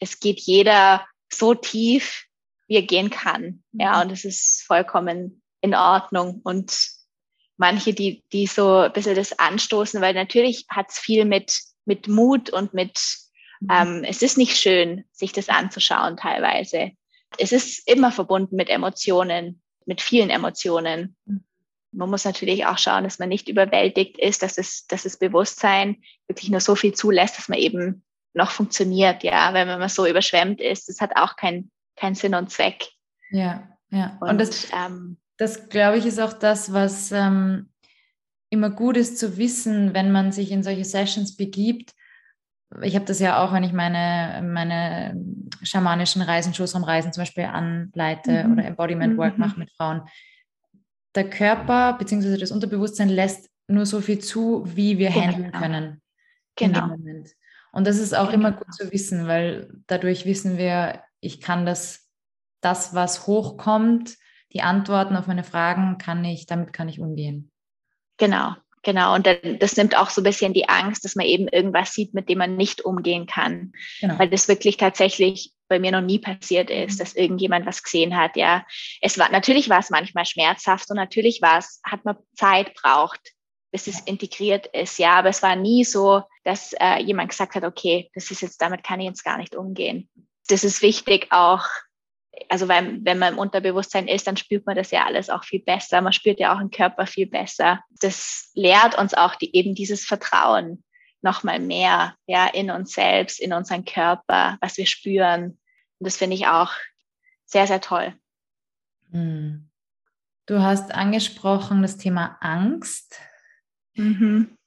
Es 0.00 0.20
geht 0.20 0.40
jeder 0.40 1.06
so 1.32 1.54
tief, 1.54 2.24
wie 2.66 2.76
er 2.76 2.82
gehen 2.82 3.10
kann. 3.10 3.62
Ja, 3.72 3.96
mhm. 3.96 4.02
und 4.02 4.12
es 4.12 4.24
ist 4.24 4.62
vollkommen 4.62 5.42
in 5.60 5.74
Ordnung. 5.74 6.40
Und 6.42 6.88
manche, 7.56 7.94
die, 7.94 8.22
die 8.32 8.46
so 8.46 8.78
ein 8.78 8.92
bisschen 8.92 9.14
das 9.14 9.38
anstoßen, 9.38 10.00
weil 10.00 10.14
natürlich 10.14 10.66
hat 10.68 10.90
es 10.90 10.98
viel 10.98 11.24
mit, 11.24 11.60
mit 11.84 12.08
Mut 12.08 12.50
und 12.50 12.74
mit, 12.74 12.98
mhm. 13.60 13.68
ähm, 13.70 14.04
es 14.04 14.22
ist 14.22 14.38
nicht 14.38 14.56
schön, 14.56 15.04
sich 15.12 15.32
das 15.32 15.48
anzuschauen 15.48 16.16
teilweise. 16.16 16.92
Es 17.38 17.52
ist 17.52 17.88
immer 17.88 18.12
verbunden 18.12 18.56
mit 18.56 18.68
Emotionen, 18.68 19.62
mit 19.86 20.00
vielen 20.00 20.30
Emotionen. 20.30 21.16
Mhm. 21.24 21.44
Man 21.92 22.10
muss 22.10 22.24
natürlich 22.24 22.66
auch 22.66 22.78
schauen, 22.78 23.04
dass 23.04 23.18
man 23.18 23.28
nicht 23.28 23.48
überwältigt 23.48 24.18
ist, 24.18 24.42
dass 24.42 24.58
es, 24.58 24.86
dass 24.86 25.02
das 25.02 25.18
Bewusstsein 25.18 26.02
wirklich 26.26 26.50
nur 26.50 26.60
so 26.60 26.74
viel 26.74 26.94
zulässt, 26.94 27.38
dass 27.38 27.48
man 27.48 27.58
eben 27.58 28.02
noch 28.34 28.50
funktioniert, 28.50 29.22
ja, 29.22 29.52
wenn 29.52 29.68
man 29.68 29.88
so 29.88 30.06
überschwemmt 30.06 30.60
ist. 30.60 30.88
Das 30.88 31.00
hat 31.00 31.16
auch 31.16 31.36
keinen 31.36 31.70
kein 31.96 32.14
Sinn 32.14 32.34
und 32.34 32.50
Zweck. 32.50 32.88
Ja, 33.30 33.68
ja. 33.90 34.16
Und, 34.20 34.30
und 34.30 34.38
das, 34.40 34.68
ähm, 34.72 35.18
das 35.36 35.68
glaube 35.68 35.98
ich, 35.98 36.06
ist 36.06 36.20
auch 36.20 36.32
das, 36.32 36.72
was 36.72 37.12
ähm, 37.12 37.70
immer 38.50 38.70
gut 38.70 38.96
ist 38.96 39.18
zu 39.18 39.36
wissen, 39.38 39.94
wenn 39.94 40.12
man 40.12 40.32
sich 40.32 40.50
in 40.50 40.62
solche 40.62 40.84
Sessions 40.84 41.36
begibt. 41.36 41.92
Ich 42.82 42.94
habe 42.94 43.04
das 43.04 43.18
ja 43.18 43.42
auch, 43.42 43.52
wenn 43.52 43.64
ich 43.64 43.72
meine, 43.72 44.42
meine 44.46 45.14
schamanischen 45.62 46.22
Reisen, 46.22 46.54
Schoßraumreisen 46.54 47.12
zum 47.12 47.22
Beispiel 47.22 47.44
anleite 47.44 48.44
mhm. 48.44 48.52
oder 48.52 48.64
Embodiment 48.64 49.18
Work 49.18 49.36
mhm. 49.36 49.44
mache 49.44 49.58
mit 49.58 49.70
Frauen. 49.72 50.02
Der 51.14 51.28
Körper 51.28 51.94
bzw. 51.98 52.38
das 52.38 52.50
Unterbewusstsein 52.50 53.08
lässt 53.08 53.50
nur 53.68 53.86
so 53.86 54.00
viel 54.00 54.18
zu, 54.18 54.64
wie 54.66 54.98
wir 54.98 55.10
genau. 55.10 55.20
handeln 55.20 55.52
können. 55.52 56.02
Genau. 56.56 56.96
Und 57.72 57.86
das 57.86 57.98
ist 57.98 58.14
auch 58.14 58.30
genau. 58.30 58.48
immer 58.48 58.52
gut 58.52 58.72
zu 58.74 58.92
wissen, 58.92 59.26
weil 59.26 59.72
dadurch 59.86 60.26
wissen 60.26 60.58
wir, 60.58 61.02
ich 61.20 61.40
kann 61.40 61.64
das, 61.64 62.08
das, 62.60 62.94
was 62.94 63.26
hochkommt, 63.26 64.16
die 64.52 64.62
Antworten 64.62 65.16
auf 65.16 65.26
meine 65.26 65.44
Fragen, 65.44 65.96
kann 65.98 66.24
ich, 66.24 66.46
damit 66.46 66.72
kann 66.72 66.88
ich 66.88 67.00
umgehen. 67.00 67.50
Genau, 68.18 68.54
genau. 68.82 69.14
Und 69.14 69.26
dann, 69.26 69.58
das 69.58 69.76
nimmt 69.76 69.96
auch 69.96 70.10
so 70.10 70.20
ein 70.20 70.24
bisschen 70.24 70.52
die 70.52 70.68
Angst, 70.68 71.04
dass 71.04 71.16
man 71.16 71.24
eben 71.24 71.48
irgendwas 71.48 71.92
sieht, 71.92 72.12
mit 72.12 72.28
dem 72.28 72.38
man 72.38 72.56
nicht 72.56 72.82
umgehen 72.82 73.26
kann. 73.26 73.72
Genau. 74.00 74.18
Weil 74.18 74.28
das 74.28 74.48
wirklich 74.48 74.76
tatsächlich 74.76 75.52
bei 75.72 75.80
mir 75.80 75.92
noch 75.92 76.00
nie 76.00 76.18
passiert 76.18 76.70
ist, 76.70 77.00
dass 77.00 77.14
irgendjemand 77.14 77.66
was 77.66 77.82
gesehen 77.82 78.16
hat. 78.16 78.36
Ja, 78.36 78.64
es 79.00 79.18
war, 79.18 79.30
natürlich 79.30 79.68
war 79.68 79.80
es 79.80 79.90
manchmal 79.90 80.26
schmerzhaft 80.26 80.90
und 80.90 80.96
natürlich 80.96 81.42
war 81.42 81.58
es, 81.58 81.80
hat 81.84 82.04
man 82.04 82.16
Zeit 82.36 82.74
braucht, 82.74 83.20
bis 83.72 83.86
es 83.86 84.00
integriert 84.00 84.66
ist. 84.68 84.98
Ja, 84.98 85.14
aber 85.14 85.30
es 85.30 85.42
war 85.42 85.56
nie 85.56 85.84
so, 85.84 86.22
dass 86.44 86.72
äh, 86.78 87.02
jemand 87.02 87.30
gesagt 87.30 87.54
hat, 87.54 87.64
okay, 87.64 88.10
das 88.14 88.30
ist 88.30 88.42
jetzt, 88.42 88.60
damit 88.60 88.84
kann 88.84 89.00
ich 89.00 89.06
jetzt 89.06 89.24
gar 89.24 89.38
nicht 89.38 89.56
umgehen 89.56 90.08
das 90.48 90.64
ist 90.64 90.82
wichtig 90.82 91.28
auch, 91.30 91.64
also 92.48 92.68
weil, 92.68 92.98
wenn 93.04 93.18
man 93.18 93.34
im 93.34 93.38
Unterbewusstsein 93.38 94.08
ist, 94.08 94.26
dann 94.26 94.36
spürt 94.36 94.66
man 94.66 94.76
das 94.76 94.90
ja 94.90 95.04
alles 95.04 95.30
auch 95.30 95.44
viel 95.44 95.60
besser. 95.60 96.00
Man 96.00 96.12
spürt 96.12 96.40
ja 96.40 96.54
auch 96.54 96.60
im 96.60 96.70
Körper 96.70 97.06
viel 97.06 97.26
besser. 97.26 97.82
Das 98.00 98.50
lehrt 98.54 98.98
uns 98.98 99.14
auch 99.14 99.34
die, 99.34 99.54
eben 99.54 99.74
dieses 99.74 100.04
Vertrauen 100.04 100.82
nochmal 101.20 101.60
mehr, 101.60 102.16
ja, 102.26 102.46
in 102.48 102.70
uns 102.70 102.92
selbst, 102.94 103.38
in 103.38 103.52
unseren 103.52 103.84
Körper, 103.84 104.58
was 104.60 104.76
wir 104.76 104.86
spüren. 104.86 105.58
Und 106.02 106.06
das 106.06 106.16
finde 106.16 106.34
ich 106.34 106.48
auch 106.48 106.72
sehr, 107.44 107.68
sehr 107.68 107.80
toll. 107.80 108.12
Hm. 109.12 109.70
Du 110.46 110.60
hast 110.60 110.92
angesprochen 110.92 111.80
das 111.80 111.96
Thema 111.96 112.38
Angst. 112.40 113.20
Mhm. 113.94 114.58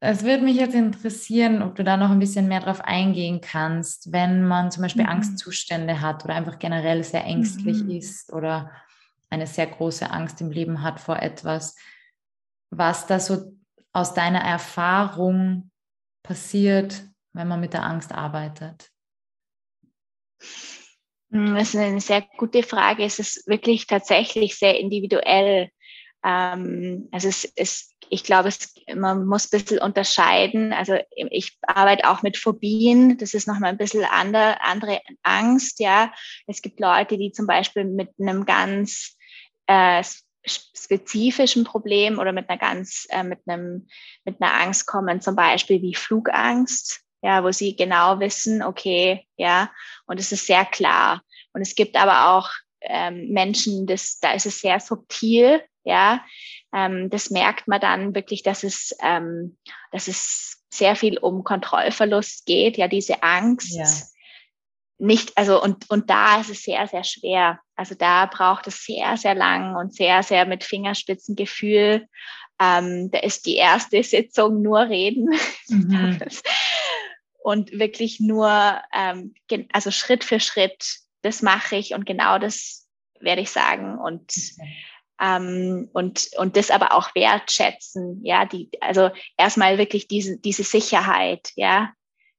Es 0.00 0.24
würde 0.24 0.42
mich 0.42 0.56
jetzt 0.56 0.74
interessieren, 0.74 1.60
ob 1.60 1.74
du 1.74 1.84
da 1.84 1.98
noch 1.98 2.08
ein 2.08 2.18
bisschen 2.18 2.48
mehr 2.48 2.60
drauf 2.60 2.80
eingehen 2.80 3.42
kannst, 3.42 4.10
wenn 4.10 4.48
man 4.48 4.70
zum 4.70 4.84
Beispiel 4.84 5.02
mhm. 5.02 5.10
Angstzustände 5.10 6.00
hat 6.00 6.24
oder 6.24 6.34
einfach 6.34 6.58
generell 6.58 7.04
sehr 7.04 7.26
ängstlich 7.26 7.82
mhm. 7.82 7.90
ist 7.90 8.32
oder 8.32 8.72
eine 9.28 9.46
sehr 9.46 9.66
große 9.66 10.10
Angst 10.10 10.40
im 10.40 10.50
Leben 10.50 10.82
hat 10.82 10.98
vor 10.98 11.18
etwas, 11.20 11.76
was 12.70 13.06
da 13.06 13.20
so 13.20 13.54
aus 13.92 14.14
deiner 14.14 14.40
Erfahrung 14.40 15.70
passiert, 16.22 17.02
wenn 17.34 17.48
man 17.48 17.60
mit 17.60 17.74
der 17.74 17.84
Angst 17.84 18.12
arbeitet. 18.12 18.91
Hm, 21.30 21.54
das 21.54 21.74
ist 21.74 21.76
eine 21.76 22.00
sehr 22.00 22.22
gute 22.36 22.62
Frage. 22.62 23.04
Es 23.04 23.18
ist 23.18 23.46
wirklich 23.46 23.86
tatsächlich 23.86 24.56
sehr 24.58 24.78
individuell. 24.78 25.70
Ähm, 26.24 27.08
also 27.10 27.28
es, 27.28 27.50
es 27.56 27.92
ich 28.12 28.24
glaube, 28.24 28.48
es, 28.48 28.74
man 28.94 29.24
muss 29.24 29.46
ein 29.46 29.58
bisschen 29.58 29.78
unterscheiden. 29.78 30.74
Also 30.74 30.98
ich 31.10 31.56
arbeite 31.62 32.10
auch 32.10 32.22
mit 32.22 32.36
Phobien. 32.36 33.16
Das 33.16 33.32
ist 33.32 33.48
nochmal 33.48 33.70
ein 33.70 33.78
bisschen 33.78 34.04
andere, 34.04 34.60
andere 34.60 35.00
Angst. 35.22 35.80
Ja, 35.80 36.12
es 36.46 36.60
gibt 36.60 36.78
Leute, 36.78 37.16
die 37.16 37.32
zum 37.32 37.46
Beispiel 37.46 37.84
mit 37.84 38.10
einem 38.20 38.44
ganz 38.44 39.16
äh, 39.66 40.04
spezifischen 40.44 41.64
Problem 41.64 42.18
oder 42.18 42.32
mit 42.32 42.50
einer 42.50 42.58
ganz, 42.58 43.06
äh, 43.08 43.22
mit 43.22 43.38
einem, 43.46 43.88
mit 44.24 44.42
einer 44.42 44.52
Angst 44.60 44.86
kommen, 44.86 45.22
zum 45.22 45.34
Beispiel 45.34 45.80
wie 45.80 45.94
Flugangst. 45.94 47.01
Ja, 47.22 47.44
wo 47.44 47.52
sie 47.52 47.76
genau 47.76 48.18
wissen, 48.18 48.62
okay, 48.62 49.26
ja, 49.36 49.70
und 50.06 50.18
es 50.18 50.32
ist 50.32 50.46
sehr 50.46 50.64
klar. 50.64 51.22
Und 51.52 51.62
es 51.62 51.74
gibt 51.76 51.96
aber 51.96 52.30
auch 52.30 52.50
ähm, 52.80 53.28
Menschen, 53.28 53.86
das, 53.86 54.18
da 54.18 54.32
ist 54.32 54.46
es 54.46 54.60
sehr 54.60 54.80
subtil, 54.80 55.62
ja, 55.84 56.24
ähm, 56.72 57.10
das 57.10 57.30
merkt 57.30 57.68
man 57.68 57.80
dann 57.80 58.14
wirklich, 58.14 58.42
dass 58.42 58.64
es, 58.64 58.96
ähm, 59.02 59.56
dass 59.90 60.08
es 60.08 60.62
sehr 60.72 60.96
viel 60.96 61.18
um 61.18 61.44
Kontrollverlust 61.44 62.46
geht, 62.46 62.76
ja, 62.76 62.88
diese 62.88 63.22
Angst. 63.22 63.74
Ja. 63.74 63.86
Nicht, 64.98 65.36
also, 65.36 65.62
und, 65.62 65.90
und 65.90 66.08
da 66.10 66.40
ist 66.40 66.50
es 66.50 66.62
sehr, 66.62 66.86
sehr 66.86 67.04
schwer. 67.04 67.60
Also 67.74 67.94
da 67.94 68.26
braucht 68.26 68.68
es 68.68 68.84
sehr, 68.84 69.16
sehr 69.16 69.34
lang 69.34 69.74
und 69.76 69.94
sehr, 69.94 70.22
sehr 70.22 70.46
mit 70.46 70.62
Fingerspitzengefühl. 70.64 72.06
Ähm, 72.60 73.10
da 73.10 73.18
ist 73.18 73.46
die 73.46 73.56
erste 73.56 74.02
Sitzung 74.02 74.62
nur 74.62 74.88
reden. 74.88 75.28
Mhm. 75.68 76.20
und 77.42 77.72
wirklich 77.72 78.20
nur, 78.20 78.80
ähm, 78.92 79.34
also 79.72 79.90
Schritt 79.90 80.24
für 80.24 80.40
Schritt, 80.40 80.98
das 81.22 81.42
mache 81.42 81.76
ich 81.76 81.94
und 81.94 82.06
genau 82.06 82.38
das 82.38 82.88
werde 83.20 83.42
ich 83.42 83.50
sagen. 83.50 83.98
Und 83.98 84.32
ähm, 85.20 85.88
und, 85.92 86.30
und 86.36 86.56
das 86.56 86.72
aber 86.72 86.92
auch 86.94 87.14
wertschätzen, 87.14 88.24
ja, 88.24 88.44
die, 88.44 88.70
also 88.80 89.10
erstmal 89.36 89.78
wirklich 89.78 90.08
diese, 90.08 90.38
diese 90.38 90.64
Sicherheit, 90.64 91.52
ja, 91.54 91.92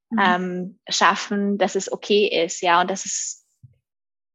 mhm. 0.10 0.20
ähm, 0.20 0.80
schaffen, 0.90 1.58
dass 1.58 1.76
es 1.76 1.90
okay 1.90 2.28
ist, 2.28 2.62
ja, 2.62 2.82
und 2.82 2.92
dass 2.92 3.06
es, 3.06 3.46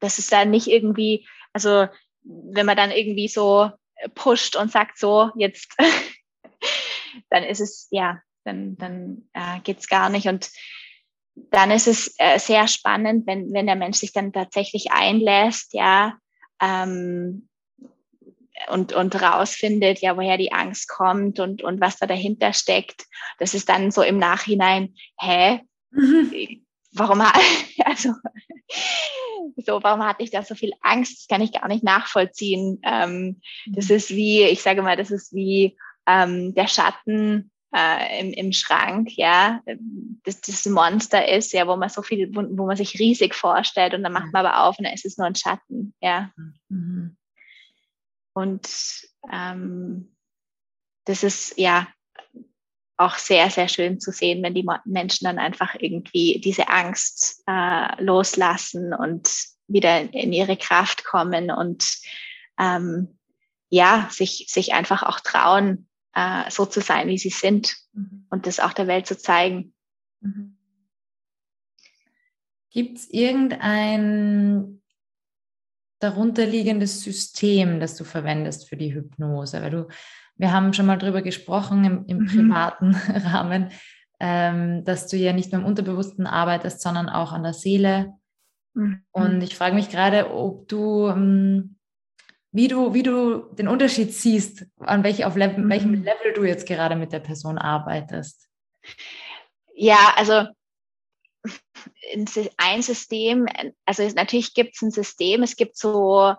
dass 0.00 0.18
es 0.18 0.28
dann 0.28 0.50
nicht 0.50 0.66
irgendwie, 0.66 1.28
also 1.52 1.88
wenn 2.22 2.64
man 2.64 2.76
dann 2.76 2.90
irgendwie 2.90 3.28
so 3.28 3.70
pusht 4.14 4.56
und 4.56 4.70
sagt 4.70 4.98
so, 4.98 5.30
jetzt, 5.36 5.76
dann 7.30 7.42
ist 7.42 7.60
es, 7.60 7.88
ja, 7.90 8.22
dann, 8.48 8.76
dann 8.76 9.28
äh, 9.32 9.60
geht's 9.62 9.88
gar 9.88 10.08
nicht 10.08 10.26
und 10.26 10.50
dann 11.50 11.70
ist 11.70 11.86
es 11.86 12.14
äh, 12.18 12.38
sehr 12.38 12.66
spannend, 12.66 13.26
wenn, 13.26 13.52
wenn 13.52 13.66
der 13.66 13.76
Mensch 13.76 13.98
sich 13.98 14.12
dann 14.12 14.32
tatsächlich 14.32 14.90
einlässt, 14.90 15.72
ja, 15.72 16.18
ähm, 16.60 17.48
und, 18.70 18.92
und 18.92 19.22
rausfindet, 19.22 20.00
ja, 20.00 20.16
woher 20.16 20.36
die 20.36 20.52
Angst 20.52 20.88
kommt 20.88 21.38
und, 21.38 21.62
und 21.62 21.80
was 21.80 21.96
da 21.98 22.06
dahinter 22.06 22.52
steckt. 22.52 23.04
Das 23.38 23.54
ist 23.54 23.68
dann 23.68 23.92
so 23.92 24.02
im 24.02 24.18
Nachhinein, 24.18 24.94
hä? 25.20 25.60
Mhm. 25.90 26.64
Warum, 26.92 27.20
also, 27.84 28.14
so, 29.56 29.82
warum 29.82 30.04
hatte 30.04 30.24
ich 30.24 30.30
da 30.30 30.42
so 30.42 30.54
viel 30.54 30.72
Angst? 30.82 31.20
Das 31.20 31.26
kann 31.28 31.40
ich 31.40 31.52
gar 31.52 31.68
nicht 31.68 31.84
nachvollziehen. 31.84 32.80
Ähm, 32.82 33.40
das 33.66 33.88
mhm. 33.88 33.96
ist 33.96 34.10
wie, 34.10 34.42
ich 34.42 34.62
sage 34.62 34.82
mal, 34.82 34.96
das 34.96 35.12
ist 35.12 35.32
wie 35.32 35.76
ähm, 36.06 36.54
der 36.54 36.66
Schatten 36.66 37.52
äh, 37.74 38.20
im, 38.20 38.32
im 38.32 38.52
Schrank, 38.52 39.16
ja, 39.16 39.60
das, 40.24 40.40
das 40.40 40.66
Monster 40.66 41.28
ist, 41.28 41.52
ja, 41.52 41.66
wo 41.66 41.76
man 41.76 41.88
so 41.88 42.02
viel, 42.02 42.34
wo, 42.34 42.42
wo 42.56 42.66
man 42.66 42.76
sich 42.76 42.98
riesig 42.98 43.34
vorstellt 43.34 43.94
und 43.94 44.02
dann 44.02 44.12
macht 44.12 44.32
man 44.32 44.46
aber 44.46 44.64
auf 44.64 44.78
und 44.78 44.84
dann 44.84 44.94
ist 44.94 45.04
es 45.04 45.18
nur 45.18 45.26
ein 45.26 45.34
Schatten, 45.34 45.94
ja. 46.00 46.32
Mhm. 46.68 47.16
Und 48.32 48.68
ähm, 49.32 50.14
das 51.04 51.24
ist 51.24 51.58
ja 51.58 51.88
auch 52.96 53.16
sehr, 53.16 53.50
sehr 53.50 53.68
schön 53.68 54.00
zu 54.00 54.12
sehen, 54.12 54.42
wenn 54.42 54.54
die 54.54 54.66
Menschen 54.84 55.24
dann 55.24 55.38
einfach 55.38 55.74
irgendwie 55.78 56.40
diese 56.40 56.68
Angst 56.68 57.42
äh, 57.46 58.02
loslassen 58.02 58.92
und 58.92 59.30
wieder 59.68 60.12
in 60.12 60.32
ihre 60.32 60.56
Kraft 60.56 61.04
kommen 61.04 61.50
und 61.50 61.98
ähm, 62.58 63.18
ja, 63.70 64.08
sich, 64.10 64.46
sich 64.48 64.72
einfach 64.72 65.02
auch 65.02 65.20
trauen, 65.20 65.88
äh, 66.14 66.50
so 66.50 66.66
zu 66.66 66.80
sein, 66.80 67.08
wie 67.08 67.18
sie 67.18 67.30
sind 67.30 67.76
mhm. 67.92 68.26
und 68.30 68.46
das 68.46 68.60
auch 68.60 68.72
der 68.72 68.86
Welt 68.86 69.06
zu 69.06 69.16
zeigen. 69.16 69.74
Mhm. 70.20 70.56
Gibt 72.70 72.98
es 72.98 73.10
irgendein 73.10 74.82
darunterliegendes 76.00 77.02
System, 77.02 77.80
das 77.80 77.96
du 77.96 78.04
verwendest 78.04 78.68
für 78.68 78.76
die 78.76 78.94
Hypnose? 78.94 79.62
Weil 79.62 79.70
du, 79.70 79.88
wir 80.36 80.52
haben 80.52 80.72
schon 80.72 80.86
mal 80.86 80.98
drüber 80.98 81.22
gesprochen 81.22 81.84
im, 81.84 82.06
im 82.06 82.18
mhm. 82.18 82.26
privaten 82.26 82.94
Rahmen, 83.08 83.70
ähm, 84.20 84.84
dass 84.84 85.06
du 85.08 85.16
ja 85.16 85.32
nicht 85.32 85.52
nur 85.52 85.62
im 85.62 85.66
Unterbewussten 85.66 86.26
arbeitest, 86.26 86.80
sondern 86.80 87.08
auch 87.08 87.32
an 87.32 87.42
der 87.42 87.54
Seele. 87.54 88.14
Mhm. 88.74 89.02
Und 89.12 89.42
ich 89.42 89.56
frage 89.56 89.74
mich 89.74 89.88
gerade, 89.88 90.32
ob 90.32 90.68
du 90.68 91.08
ähm, 91.08 91.77
wie 92.52 92.68
du, 92.68 92.94
wie 92.94 93.02
du 93.02 93.52
den 93.54 93.68
Unterschied 93.68 94.12
siehst, 94.12 94.66
an 94.78 95.04
welch, 95.04 95.24
auf 95.24 95.36
Level, 95.36 95.64
mhm. 95.64 95.70
welchem 95.70 95.94
Level 95.94 96.32
du 96.34 96.44
jetzt 96.44 96.66
gerade 96.66 96.96
mit 96.96 97.12
der 97.12 97.20
Person 97.20 97.58
arbeitest. 97.58 98.48
Ja, 99.74 100.14
also 100.16 100.46
ein 102.56 102.82
System, 102.82 103.46
also 103.84 104.08
natürlich 104.14 104.54
gibt 104.54 104.74
es 104.74 104.82
ein 104.82 104.90
System, 104.90 105.42
es 105.42 105.56
gibt 105.56 105.76
so 105.76 106.34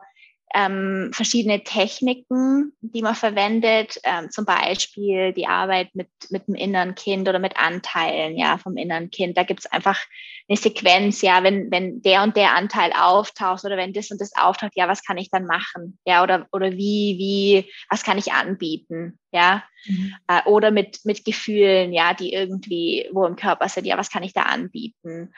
ähm, 0.56 1.12
verschiedene 1.14 1.64
Techniken, 1.64 2.74
die 2.82 3.02
man 3.02 3.14
verwendet, 3.14 4.00
ähm, 4.04 4.32
zum 4.32 4.46
Beispiel 4.46 5.32
die 5.34 5.46
Arbeit 5.46 5.94
mit, 5.94 6.10
mit 6.32 6.48
dem 6.48 6.56
inneren 6.56 6.96
Kind 6.96 7.30
oder 7.30 7.38
mit 7.38 7.58
Anteilen 7.58 8.38
ja, 8.38 8.58
vom 8.58 8.76
inneren 8.76 9.12
Kind. 9.12 9.38
Da 9.38 9.44
gibt 9.44 9.60
es 9.60 9.72
einfach 9.72 10.00
eine 10.48 10.58
Sequenz, 10.58 11.22
ja, 11.22 11.44
wenn, 11.44 11.70
wenn 11.70 12.02
der 12.02 12.24
und 12.24 12.36
der 12.36 12.56
Anteil 12.56 12.92
auftaucht 12.94 13.64
oder 13.64 13.78
wenn 13.78 13.94
das 13.94 14.10
und 14.10 14.20
das 14.20 14.36
auftaucht, 14.36 14.72
ja, 14.76 14.88
was 14.88 15.04
kann 15.04 15.18
ich 15.18 15.30
dann 15.30 15.46
machen? 15.46 16.00
Ja, 16.06 16.24
oder, 16.24 16.48
oder 16.52 16.72
wie, 16.72 17.18
wie, 17.20 17.72
was 17.90 18.04
kann 18.04 18.18
ich 18.18 18.34
anbieten? 18.34 19.20
Ja, 19.32 19.64
mhm. 19.86 20.16
äh, 20.28 20.42
oder 20.46 20.72
mit, 20.72 21.02
mit 21.04 21.26
Gefühlen, 21.26 21.94
ja, 21.94 22.16
die 22.16 22.34
irgendwie 22.34 23.08
wo 23.12 23.26
im 23.26 23.36
Körper 23.36 23.70
sind, 23.70 23.86
ja, 23.86 23.98
was 23.98 24.10
kann 24.10 24.24
ich 24.24 24.34
da 24.34 24.44
anbieten? 24.44 25.32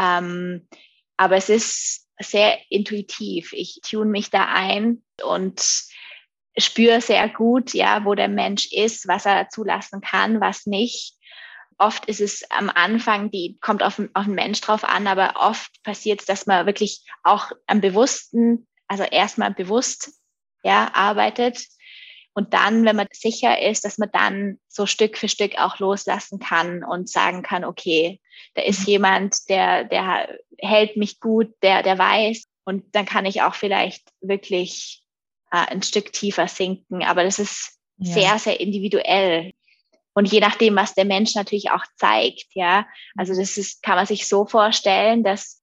Ähm, 0.00 0.68
aber 1.16 1.36
es 1.36 1.48
ist 1.48 2.01
sehr 2.18 2.58
intuitiv. 2.70 3.52
Ich 3.52 3.80
tune 3.82 4.10
mich 4.10 4.30
da 4.30 4.46
ein 4.46 5.02
und 5.24 5.62
spüre 6.56 7.00
sehr 7.00 7.28
gut, 7.28 7.74
ja, 7.74 8.04
wo 8.04 8.14
der 8.14 8.28
Mensch 8.28 8.70
ist, 8.72 9.08
was 9.08 9.26
er 9.26 9.48
zulassen 9.48 10.00
kann, 10.00 10.40
was 10.40 10.66
nicht. 10.66 11.14
Oft 11.78 12.06
ist 12.06 12.20
es 12.20 12.48
am 12.50 12.70
Anfang, 12.70 13.30
die 13.30 13.58
kommt 13.60 13.82
auf, 13.82 14.00
auf 14.14 14.24
den 14.24 14.34
Mensch 14.34 14.60
drauf 14.60 14.84
an, 14.84 15.06
aber 15.06 15.34
oft 15.36 15.82
passiert 15.82 16.20
es, 16.20 16.26
dass 16.26 16.46
man 16.46 16.66
wirklich 16.66 17.04
auch 17.22 17.50
am 17.66 17.80
bewussten, 17.80 18.68
also 18.86 19.02
erstmal 19.02 19.52
bewusst, 19.52 20.12
ja, 20.62 20.90
arbeitet 20.92 21.58
und 22.34 22.54
dann, 22.54 22.84
wenn 22.84 22.96
man 22.96 23.08
sicher 23.12 23.60
ist, 23.60 23.84
dass 23.84 23.98
man 23.98 24.10
dann 24.10 24.58
so 24.68 24.86
Stück 24.86 25.18
für 25.18 25.28
Stück 25.28 25.58
auch 25.58 25.78
loslassen 25.78 26.38
kann 26.38 26.82
und 26.82 27.10
sagen 27.10 27.42
kann, 27.42 27.64
okay, 27.64 28.20
da 28.54 28.62
ist 28.62 28.80
mhm. 28.80 28.86
jemand, 28.86 29.48
der, 29.50 29.84
der 29.84 30.38
hält 30.58 30.96
mich 30.96 31.20
gut, 31.20 31.52
der, 31.62 31.82
der 31.82 31.98
weiß. 31.98 32.44
Und 32.64 32.94
dann 32.94 33.04
kann 33.04 33.26
ich 33.26 33.42
auch 33.42 33.54
vielleicht 33.54 34.08
wirklich 34.20 35.02
äh, 35.50 35.66
ein 35.66 35.82
Stück 35.82 36.12
tiefer 36.12 36.48
sinken. 36.48 37.02
Aber 37.02 37.22
das 37.22 37.38
ist 37.38 37.78
ja. 37.98 38.14
sehr, 38.14 38.38
sehr 38.38 38.60
individuell. 38.60 39.52
Und 40.14 40.30
je 40.30 40.40
nachdem, 40.40 40.76
was 40.76 40.94
der 40.94 41.04
Mensch 41.04 41.34
natürlich 41.34 41.70
auch 41.70 41.84
zeigt, 41.96 42.46
ja. 42.54 42.86
Also 43.16 43.34
das 43.34 43.58
ist, 43.58 43.82
kann 43.82 43.96
man 43.96 44.06
sich 44.06 44.26
so 44.26 44.46
vorstellen, 44.46 45.22
dass 45.22 45.62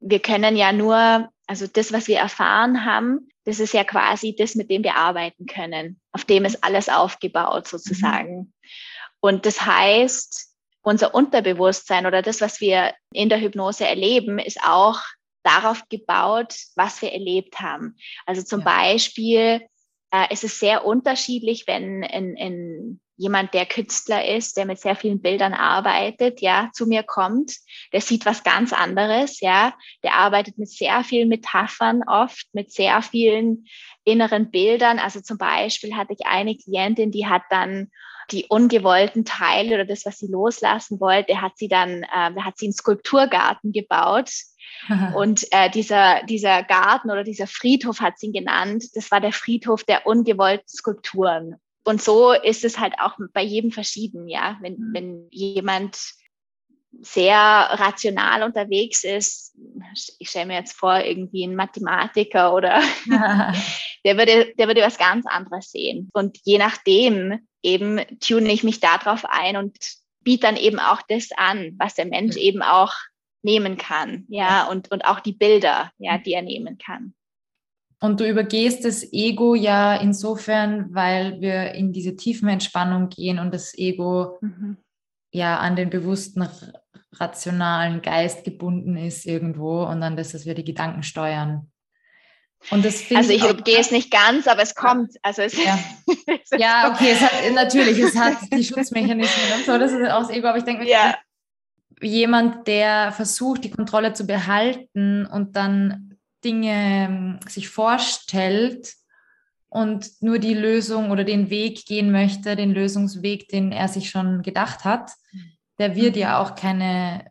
wir 0.00 0.20
können 0.20 0.56
ja 0.56 0.72
nur, 0.72 1.30
also 1.46 1.66
das, 1.66 1.92
was 1.92 2.08
wir 2.08 2.18
erfahren 2.18 2.84
haben, 2.84 3.28
das 3.44 3.60
ist 3.60 3.74
ja 3.74 3.84
quasi 3.84 4.34
das, 4.36 4.54
mit 4.54 4.70
dem 4.70 4.82
wir 4.82 4.96
arbeiten 4.96 5.46
können. 5.46 6.00
Auf 6.12 6.24
dem 6.24 6.44
ist 6.44 6.64
alles 6.64 6.88
aufgebaut 6.88 7.68
sozusagen. 7.68 8.36
Mhm. 8.36 8.52
Und 9.20 9.46
das 9.46 9.64
heißt, 9.64 10.54
unser 10.82 11.14
Unterbewusstsein 11.14 12.06
oder 12.06 12.22
das, 12.22 12.40
was 12.40 12.60
wir 12.60 12.94
in 13.12 13.28
der 13.28 13.40
Hypnose 13.40 13.86
erleben, 13.86 14.38
ist 14.38 14.62
auch 14.62 15.00
darauf 15.42 15.88
gebaut, 15.88 16.54
was 16.74 17.00
wir 17.02 17.12
erlebt 17.12 17.60
haben. 17.60 17.96
Also 18.26 18.42
zum 18.42 18.60
ja. 18.60 18.64
Beispiel 18.64 19.66
äh, 20.10 20.32
ist 20.32 20.44
es 20.44 20.58
sehr 20.58 20.84
unterschiedlich, 20.84 21.66
wenn 21.66 22.02
in, 22.02 22.36
in 22.36 23.00
jemand, 23.16 23.54
der 23.54 23.66
Künstler 23.66 24.26
ist, 24.26 24.56
der 24.56 24.66
mit 24.66 24.80
sehr 24.80 24.96
vielen 24.96 25.20
Bildern 25.20 25.54
arbeitet, 25.54 26.40
ja, 26.40 26.70
zu 26.72 26.86
mir 26.86 27.02
kommt, 27.02 27.56
der 27.92 28.00
sieht 28.00 28.26
was 28.26 28.42
ganz 28.42 28.72
anderes, 28.72 29.40
ja, 29.40 29.74
der 30.02 30.14
arbeitet 30.14 30.58
mit 30.58 30.68
sehr 30.68 31.04
vielen 31.04 31.28
Metaphern 31.28 32.02
oft, 32.06 32.46
mit 32.52 32.72
sehr 32.72 33.02
vielen 33.02 33.66
inneren 34.04 34.50
Bildern. 34.50 34.98
Also 34.98 35.20
zum 35.20 35.38
Beispiel 35.38 35.94
hatte 35.96 36.14
ich 36.18 36.26
eine 36.26 36.56
Klientin, 36.56 37.10
die 37.10 37.26
hat 37.26 37.42
dann 37.50 37.90
die 38.30 38.46
ungewollten 38.48 39.24
Teile 39.24 39.74
oder 39.74 39.84
das, 39.84 40.06
was 40.06 40.18
sie 40.18 40.28
loslassen 40.28 40.98
wollte, 40.98 41.42
hat 41.42 41.56
sie 41.56 41.68
dann, 41.68 42.04
äh, 42.04 42.40
hat 42.40 42.58
sie 42.58 42.66
einen 42.66 42.72
Skulpturgarten 42.72 43.72
gebaut. 43.72 44.30
Und 45.14 45.46
äh, 45.52 45.70
dieser, 45.70 46.22
dieser 46.24 46.62
Garten 46.62 47.10
oder 47.10 47.22
dieser 47.22 47.46
Friedhof 47.46 48.00
hat 48.00 48.18
sie 48.18 48.26
ihn 48.26 48.32
genannt. 48.32 48.84
Das 48.94 49.10
war 49.10 49.20
der 49.20 49.32
Friedhof 49.32 49.84
der 49.84 50.06
ungewollten 50.06 50.66
Skulpturen 50.66 51.56
und 51.84 52.02
so 52.02 52.32
ist 52.32 52.64
es 52.64 52.78
halt 52.78 52.94
auch 52.98 53.18
bei 53.32 53.42
jedem 53.42 53.70
verschieden, 53.70 54.28
ja. 54.28 54.58
Wenn, 54.60 54.74
mhm. 54.74 54.90
wenn 54.94 55.28
jemand 55.30 55.98
sehr 57.00 57.38
rational 57.38 58.42
unterwegs 58.42 59.04
ist, 59.04 59.54
ich 60.18 60.30
stelle 60.30 60.46
mir 60.46 60.58
jetzt 60.58 60.76
vor, 60.76 60.98
irgendwie 61.00 61.44
ein 61.44 61.56
Mathematiker 61.56 62.54
oder 62.54 62.80
der 64.04 64.16
würde, 64.16 64.54
der 64.58 64.66
würde 64.66 64.82
was 64.82 64.98
ganz 64.98 65.26
anderes 65.26 65.70
sehen. 65.70 66.10
Und 66.12 66.38
je 66.44 66.58
nachdem 66.58 67.46
eben 67.62 68.00
tune 68.20 68.52
ich 68.52 68.64
mich 68.64 68.80
darauf 68.80 69.24
ein 69.26 69.56
und 69.56 69.76
biete 70.20 70.46
dann 70.46 70.56
eben 70.56 70.78
auch 70.78 71.02
das 71.08 71.28
an, 71.36 71.74
was 71.78 71.94
der 71.94 72.06
Mensch 72.06 72.36
eben 72.36 72.62
auch 72.62 72.94
nehmen 73.42 73.76
kann, 73.76 74.24
ja, 74.28 74.66
und, 74.68 74.90
und 74.90 75.04
auch 75.04 75.20
die 75.20 75.34
Bilder, 75.34 75.92
ja, 75.98 76.16
mhm. 76.16 76.22
die 76.22 76.32
er 76.32 76.42
nehmen 76.42 76.78
kann. 76.78 77.14
Und 78.00 78.20
du 78.20 78.28
übergehst 78.28 78.84
das 78.84 79.12
Ego 79.12 79.54
ja 79.54 79.96
insofern, 79.96 80.94
weil 80.94 81.40
wir 81.40 81.72
in 81.72 81.92
diese 81.92 82.16
tiefen 82.16 82.48
Entspannung 82.48 83.08
gehen 83.08 83.38
und 83.38 83.54
das 83.54 83.76
Ego 83.76 84.38
mhm. 84.40 84.76
ja 85.32 85.58
an 85.58 85.76
den 85.76 85.90
bewussten, 85.90 86.46
rationalen 87.12 88.02
Geist 88.02 88.44
gebunden 88.44 88.96
ist 88.96 89.26
irgendwo 89.26 89.84
und 89.84 90.02
an 90.02 90.16
das, 90.16 90.32
dass 90.32 90.46
wir 90.46 90.54
die 90.54 90.64
Gedanken 90.64 91.02
steuern. 91.02 91.70
Und 92.70 92.84
das 92.84 93.04
also 93.14 93.30
ich 93.30 93.44
übergehe 93.44 93.78
es 93.78 93.90
nicht 93.90 94.10
ganz, 94.10 94.48
aber 94.48 94.62
es 94.62 94.74
kommt. 94.74 95.12
Also 95.22 95.42
es 95.42 95.54
ja. 95.62 95.78
ja, 96.58 96.92
okay, 96.92 97.12
es 97.12 97.20
hat 97.20 97.32
natürlich, 97.54 97.98
es 97.98 98.16
hat 98.16 98.36
die 98.52 98.64
Schutzmechanismen 98.64 99.58
und 99.58 99.66
so, 99.66 99.78
das 99.78 99.92
ist 99.92 100.10
auch 100.10 100.20
das 100.20 100.30
Ego, 100.30 100.48
aber 100.48 100.58
ich 100.58 100.64
denke, 100.64 100.88
ja. 100.88 101.14
jemand, 102.00 102.66
der 102.66 103.12
versucht, 103.12 103.64
die 103.64 103.70
Kontrolle 103.70 104.14
zu 104.14 104.26
behalten 104.26 105.26
und 105.26 105.56
dann 105.56 106.13
Dinge 106.44 106.70
ähm, 106.70 107.40
sich 107.48 107.68
vorstellt 107.68 108.94
und 109.68 110.10
nur 110.20 110.38
die 110.38 110.54
Lösung 110.54 111.10
oder 111.10 111.24
den 111.24 111.50
Weg 111.50 111.86
gehen 111.86 112.12
möchte, 112.12 112.54
den 112.54 112.72
Lösungsweg, 112.72 113.48
den 113.48 113.72
er 113.72 113.88
sich 113.88 114.10
schon 114.10 114.42
gedacht 114.42 114.84
hat, 114.84 115.10
der 115.78 115.96
wird 115.96 116.16
ja 116.16 116.38
mhm. 116.38 116.46
auch 116.46 116.54
keine, 116.54 117.28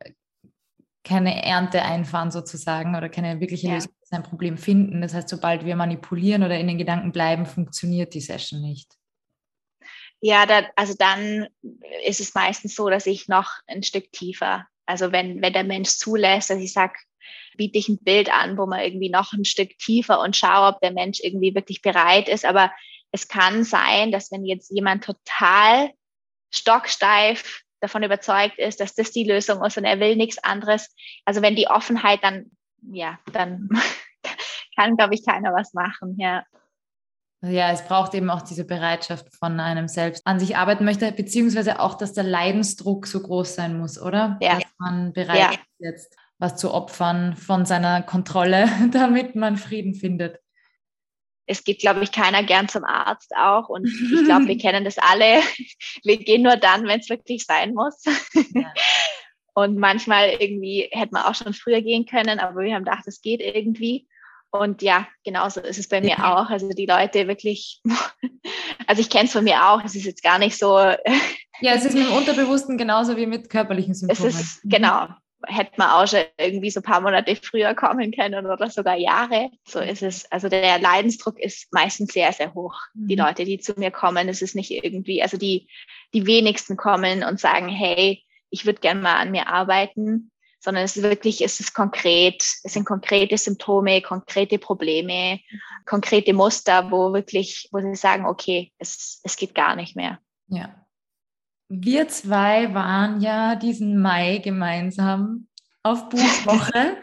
keine 1.03 1.43
Ernte 1.43 1.81
einfahren 1.83 2.31
sozusagen 2.31 2.95
oder 2.95 3.07
keine 3.07 3.39
wirkliche 3.39 3.67
ja. 3.67 3.75
Lösung 3.75 3.93
für 3.99 4.07
sein 4.07 4.23
Problem 4.23 4.57
finden. 4.57 5.01
Das 5.01 5.13
heißt, 5.13 5.29
sobald 5.29 5.63
wir 5.63 5.75
manipulieren 5.75 6.43
oder 6.43 6.57
in 6.57 6.67
den 6.67 6.77
Gedanken 6.77 7.11
bleiben, 7.11 7.45
funktioniert 7.45 8.13
die 8.13 8.21
Session 8.21 8.61
nicht. 8.61 8.93
Ja, 10.19 10.45
da, 10.45 10.63
also 10.75 10.93
dann 10.97 11.47
ist 12.05 12.21
es 12.21 12.33
meistens 12.33 12.75
so, 12.75 12.89
dass 12.89 13.05
ich 13.05 13.27
noch 13.27 13.59
ein 13.67 13.83
Stück 13.83 14.11
tiefer, 14.11 14.65
also 14.85 15.11
wenn, 15.11 15.41
wenn 15.41 15.53
der 15.53 15.63
Mensch 15.63 15.97
zulässt, 15.97 16.49
dass 16.49 16.59
ich 16.59 16.73
sage, 16.73 16.93
biete 17.57 17.77
ich 17.77 17.89
ein 17.89 18.03
Bild 18.03 18.31
an, 18.33 18.57
wo 18.57 18.65
man 18.65 18.79
irgendwie 18.79 19.09
noch 19.09 19.33
ein 19.33 19.45
Stück 19.45 19.77
tiefer 19.77 20.19
und 20.19 20.35
schaue, 20.35 20.73
ob 20.73 20.81
der 20.81 20.91
Mensch 20.91 21.19
irgendwie 21.21 21.55
wirklich 21.55 21.81
bereit 21.81 22.27
ist. 22.29 22.45
Aber 22.45 22.71
es 23.11 23.27
kann 23.27 23.63
sein, 23.63 24.11
dass 24.11 24.31
wenn 24.31 24.45
jetzt 24.45 24.71
jemand 24.71 25.03
total 25.03 25.91
stocksteif 26.51 27.61
davon 27.79 28.03
überzeugt 28.03 28.57
ist, 28.59 28.79
dass 28.79 28.95
das 28.95 29.11
die 29.11 29.25
Lösung 29.25 29.63
ist 29.63 29.77
und 29.77 29.83
er 29.83 29.99
will 29.99 30.15
nichts 30.15 30.43
anderes. 30.43 30.95
Also 31.25 31.41
wenn 31.41 31.55
die 31.55 31.67
Offenheit 31.67 32.23
dann, 32.23 32.51
ja, 32.81 33.19
dann 33.31 33.69
kann, 34.75 34.95
glaube 34.95 35.15
ich, 35.15 35.25
keiner 35.25 35.53
was 35.53 35.73
machen, 35.73 36.15
ja. 36.17 36.43
Ja, 37.45 37.71
es 37.71 37.85
braucht 37.85 38.13
eben 38.13 38.29
auch 38.29 38.41
diese 38.41 38.63
Bereitschaft 38.63 39.35
von 39.35 39.59
einem 39.59 39.89
selbst 39.89 40.25
an 40.25 40.39
sich 40.39 40.55
arbeiten 40.55 40.85
möchte, 40.85 41.11
beziehungsweise 41.11 41.81
auch, 41.81 41.95
dass 41.95 42.13
der 42.13 42.23
Leidensdruck 42.23 43.05
so 43.05 43.21
groß 43.21 43.55
sein 43.55 43.77
muss, 43.77 44.01
oder? 44.01 44.37
Ja. 44.41 44.55
Dass 44.55 44.71
man 44.77 45.11
bereit 45.11 45.37
ja. 45.37 45.51
ist 45.51 45.59
jetzt 45.79 46.17
was 46.39 46.57
zu 46.57 46.73
opfern 46.73 47.35
von 47.35 47.65
seiner 47.65 48.01
Kontrolle, 48.01 48.69
damit 48.91 49.35
man 49.35 49.57
Frieden 49.57 49.95
findet. 49.95 50.39
Es 51.45 51.63
geht, 51.63 51.79
glaube 51.79 52.03
ich, 52.03 52.11
keiner 52.11 52.43
gern 52.43 52.69
zum 52.69 52.85
Arzt 52.85 53.33
auch. 53.35 53.69
Und 53.69 53.85
ich 53.85 54.23
glaube, 54.25 54.47
wir 54.47 54.57
kennen 54.57 54.85
das 54.85 54.97
alle. 54.97 55.41
Wir 56.03 56.17
gehen 56.17 56.41
nur 56.41 56.55
dann, 56.55 56.85
wenn 56.85 56.99
es 56.99 57.09
wirklich 57.09 57.45
sein 57.45 57.73
muss. 57.73 58.03
Ja. 58.53 58.73
Und 59.53 59.77
manchmal 59.77 60.29
irgendwie 60.39 60.89
hätte 60.91 61.13
man 61.13 61.23
auch 61.23 61.35
schon 61.35 61.53
früher 61.53 61.81
gehen 61.81 62.05
können, 62.05 62.39
aber 62.39 62.61
wir 62.61 62.73
haben 62.73 62.85
gedacht, 62.85 63.03
es 63.05 63.21
geht 63.21 63.39
irgendwie. 63.39 64.07
Und 64.49 64.81
ja, 64.81 65.07
genauso 65.23 65.61
ist 65.61 65.77
es 65.77 65.87
bei 65.87 66.01
mir 66.01 66.17
ja. 66.17 66.35
auch. 66.35 66.49
Also 66.49 66.69
die 66.69 66.85
Leute 66.85 67.27
wirklich, 67.27 67.81
also 68.87 69.01
ich 69.01 69.09
kenne 69.09 69.25
es 69.25 69.31
von 69.31 69.43
mir 69.43 69.67
auch, 69.67 69.83
es 69.83 69.95
ist 69.95 70.05
jetzt 70.05 70.23
gar 70.23 70.39
nicht 70.39 70.57
so. 70.57 70.77
Ja, 70.77 71.73
es 71.73 71.85
ist 71.85 71.95
mit 71.95 72.07
dem 72.07 72.13
Unterbewussten 72.13 72.77
genauso 72.77 73.15
wie 73.15 73.25
mit 73.25 73.49
körperlichen 73.49 73.93
Symptomen. 73.93 74.29
Es 74.29 74.39
ist, 74.39 74.61
genau, 74.63 75.07
hätte 75.47 75.73
man 75.77 75.89
auch 75.89 76.07
schon 76.07 76.23
irgendwie 76.37 76.69
so 76.69 76.79
ein 76.79 76.83
paar 76.83 77.01
Monate 77.01 77.35
früher 77.35 77.73
kommen 77.73 78.11
können 78.11 78.45
oder 78.45 78.69
sogar 78.69 78.95
Jahre. 78.95 79.49
So 79.67 79.79
ist 79.79 80.03
es. 80.03 80.31
Also 80.31 80.49
der 80.49 80.79
Leidensdruck 80.79 81.39
ist 81.39 81.71
meistens 81.71 82.13
sehr, 82.13 82.31
sehr 82.33 82.53
hoch. 82.53 82.75
Mhm. 82.93 83.07
Die 83.07 83.15
Leute, 83.15 83.45
die 83.45 83.59
zu 83.59 83.73
mir 83.77 83.91
kommen, 83.91 84.29
es 84.29 84.41
ist 84.41 84.55
nicht 84.55 84.71
irgendwie, 84.71 85.21
also 85.21 85.37
die, 85.37 85.67
die 86.13 86.25
wenigsten 86.25 86.77
kommen 86.77 87.23
und 87.23 87.39
sagen, 87.39 87.69
hey, 87.69 88.23
ich 88.49 88.65
würde 88.65 88.81
gerne 88.81 89.01
mal 89.01 89.15
an 89.15 89.31
mir 89.31 89.47
arbeiten, 89.47 90.31
sondern 90.59 90.85
es 90.85 90.95
ist 90.95 91.03
wirklich, 91.03 91.41
es 91.41 91.59
ist 91.59 91.73
konkret, 91.73 92.41
es 92.63 92.73
sind 92.73 92.85
konkrete 92.85 93.37
Symptome, 93.37 94.01
konkrete 94.01 94.57
Probleme, 94.59 95.39
konkrete 95.85 96.33
Muster, 96.33 96.89
wo 96.89 97.13
wirklich, 97.13 97.67
wo 97.71 97.79
sie 97.79 97.95
sagen, 97.95 98.25
okay, 98.25 98.71
es, 98.77 99.19
es 99.23 99.35
geht 99.35 99.55
gar 99.55 99.75
nicht 99.75 99.95
mehr. 99.95 100.19
Ja. 100.47 100.82
Wir 101.69 102.07
zwei 102.07 102.73
waren 102.73 103.21
ja 103.21 103.55
diesen 103.55 104.01
Mai 104.01 104.39
gemeinsam 104.43 105.47
auf 105.81 106.09
Buchwoche. 106.09 106.97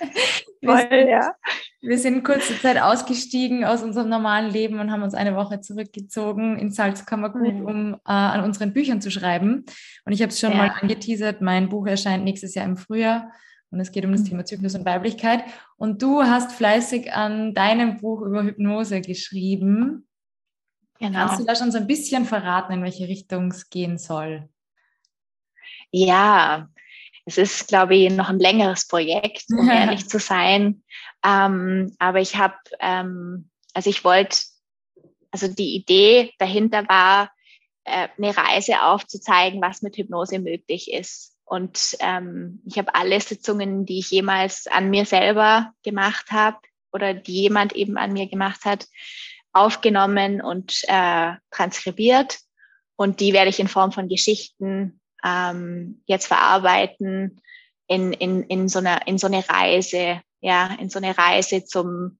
wir, 0.60 0.78
sind, 0.78 1.08
ja. 1.08 1.34
wir 1.80 1.98
sind 1.98 2.24
kurze 2.24 2.58
Zeit 2.60 2.80
ausgestiegen 2.80 3.64
aus 3.64 3.82
unserem 3.82 4.08
normalen 4.08 4.50
Leben 4.50 4.80
und 4.80 4.90
haben 4.90 5.02
uns 5.02 5.14
eine 5.14 5.36
Woche 5.36 5.60
zurückgezogen 5.60 6.58
in 6.58 6.70
Salzkammergut, 6.70 7.54
mhm. 7.54 7.66
um 7.66 7.94
äh, 7.94 7.98
an 8.04 8.44
unseren 8.44 8.72
Büchern 8.72 9.00
zu 9.00 9.10
schreiben. 9.10 9.64
Und 10.04 10.12
ich 10.12 10.20
habe 10.20 10.30
es 10.30 10.40
schon 10.40 10.52
ja. 10.52 10.56
mal 10.56 10.74
angeteasert, 10.80 11.40
mein 11.40 11.68
Buch 11.68 11.86
erscheint 11.86 12.24
nächstes 12.24 12.54
Jahr 12.54 12.66
im 12.66 12.76
Frühjahr 12.76 13.30
und 13.74 13.80
es 13.80 13.90
geht 13.90 14.04
um 14.04 14.12
das 14.12 14.20
mhm. 14.22 14.26
Thema 14.26 14.44
Zyklus 14.44 14.76
und 14.76 14.86
Weiblichkeit. 14.86 15.42
Und 15.76 16.00
du 16.00 16.22
hast 16.22 16.52
fleißig 16.52 17.12
an 17.12 17.54
deinem 17.54 17.96
Buch 17.98 18.22
über 18.22 18.44
Hypnose 18.44 19.00
geschrieben. 19.00 20.06
Genau. 20.98 21.26
Kannst 21.26 21.40
du 21.40 21.44
da 21.44 21.56
schon 21.56 21.72
so 21.72 21.78
ein 21.78 21.86
bisschen 21.86 22.24
verraten, 22.24 22.72
in 22.72 22.82
welche 22.82 23.08
Richtung 23.08 23.50
es 23.50 23.68
gehen 23.68 23.98
soll? 23.98 24.48
Ja, 25.90 26.68
es 27.24 27.38
ist, 27.38 27.68
glaube 27.68 27.96
ich, 27.96 28.12
noch 28.12 28.28
ein 28.28 28.38
längeres 28.38 28.86
Projekt, 28.86 29.44
um 29.50 29.68
ehrlich 29.70 30.08
zu 30.08 30.18
sein. 30.18 30.82
Ähm, 31.24 31.94
aber 31.98 32.20
ich 32.20 32.36
habe, 32.36 32.56
ähm, 32.80 33.50
also 33.72 33.90
ich 33.90 34.04
wollte, 34.04 34.38
also 35.30 35.48
die 35.48 35.74
Idee 35.74 36.32
dahinter 36.38 36.88
war, 36.88 37.30
äh, 37.84 38.08
eine 38.16 38.36
Reise 38.36 38.82
aufzuzeigen, 38.82 39.60
was 39.60 39.82
mit 39.82 39.96
Hypnose 39.96 40.38
möglich 40.38 40.92
ist. 40.92 41.36
Und 41.44 41.96
ähm, 42.00 42.62
ich 42.66 42.78
habe 42.78 42.94
alle 42.94 43.20
Sitzungen, 43.20 43.84
die 43.84 43.98
ich 43.98 44.10
jemals 44.10 44.66
an 44.66 44.90
mir 44.90 45.04
selber 45.04 45.72
gemacht 45.82 46.30
habe 46.30 46.58
oder 46.92 47.12
die 47.12 47.42
jemand 47.42 47.74
eben 47.74 47.98
an 47.98 48.12
mir 48.12 48.28
gemacht 48.28 48.64
hat, 48.64 48.86
aufgenommen 49.54 50.40
und 50.40 50.82
äh, 50.88 51.32
transkribiert. 51.50 52.38
Und 52.96 53.20
die 53.20 53.32
werde 53.32 53.50
ich 53.50 53.60
in 53.60 53.68
Form 53.68 53.92
von 53.92 54.08
Geschichten 54.08 55.00
ähm, 55.24 56.02
jetzt 56.06 56.26
verarbeiten 56.26 57.40
in, 57.86 58.12
in, 58.12 58.42
in, 58.44 58.68
so 58.68 58.78
einer, 58.78 59.06
in 59.06 59.18
so 59.18 59.26
eine 59.26 59.48
Reise, 59.48 60.20
ja, 60.40 60.74
in 60.78 60.90
so 60.90 60.98
eine 60.98 61.16
Reise 61.16 61.64
zum, 61.64 62.18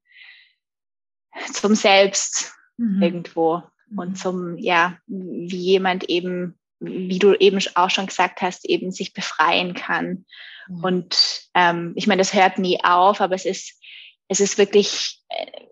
zum 1.53 1.75
Selbst 1.75 2.55
mhm. 2.77 3.03
irgendwo 3.03 3.63
mhm. 3.89 3.99
und 3.99 4.19
zum, 4.19 4.59
ja, 4.59 4.99
wie 5.07 5.57
jemand 5.57 6.05
eben, 6.05 6.59
wie 6.81 7.19
du 7.19 7.35
eben 7.35 7.59
auch 7.75 7.91
schon 7.91 8.07
gesagt 8.07 8.43
hast, 8.43 8.65
eben 8.65 8.91
sich 8.91 9.13
befreien 9.13 9.75
kann. 9.75 10.25
Mhm. 10.69 10.85
Und 10.85 11.43
ähm, 11.55 11.93
ich 11.97 12.07
meine, 12.07 12.21
das 12.21 12.35
hört 12.35 12.59
nie 12.59 12.83
auf, 12.83 13.21
aber 13.21 13.35
es 13.35 13.45
ist, 13.45 13.81
es 14.29 14.41
ist 14.41 14.59
wirklich, 14.59 15.21
äh, 15.29 15.67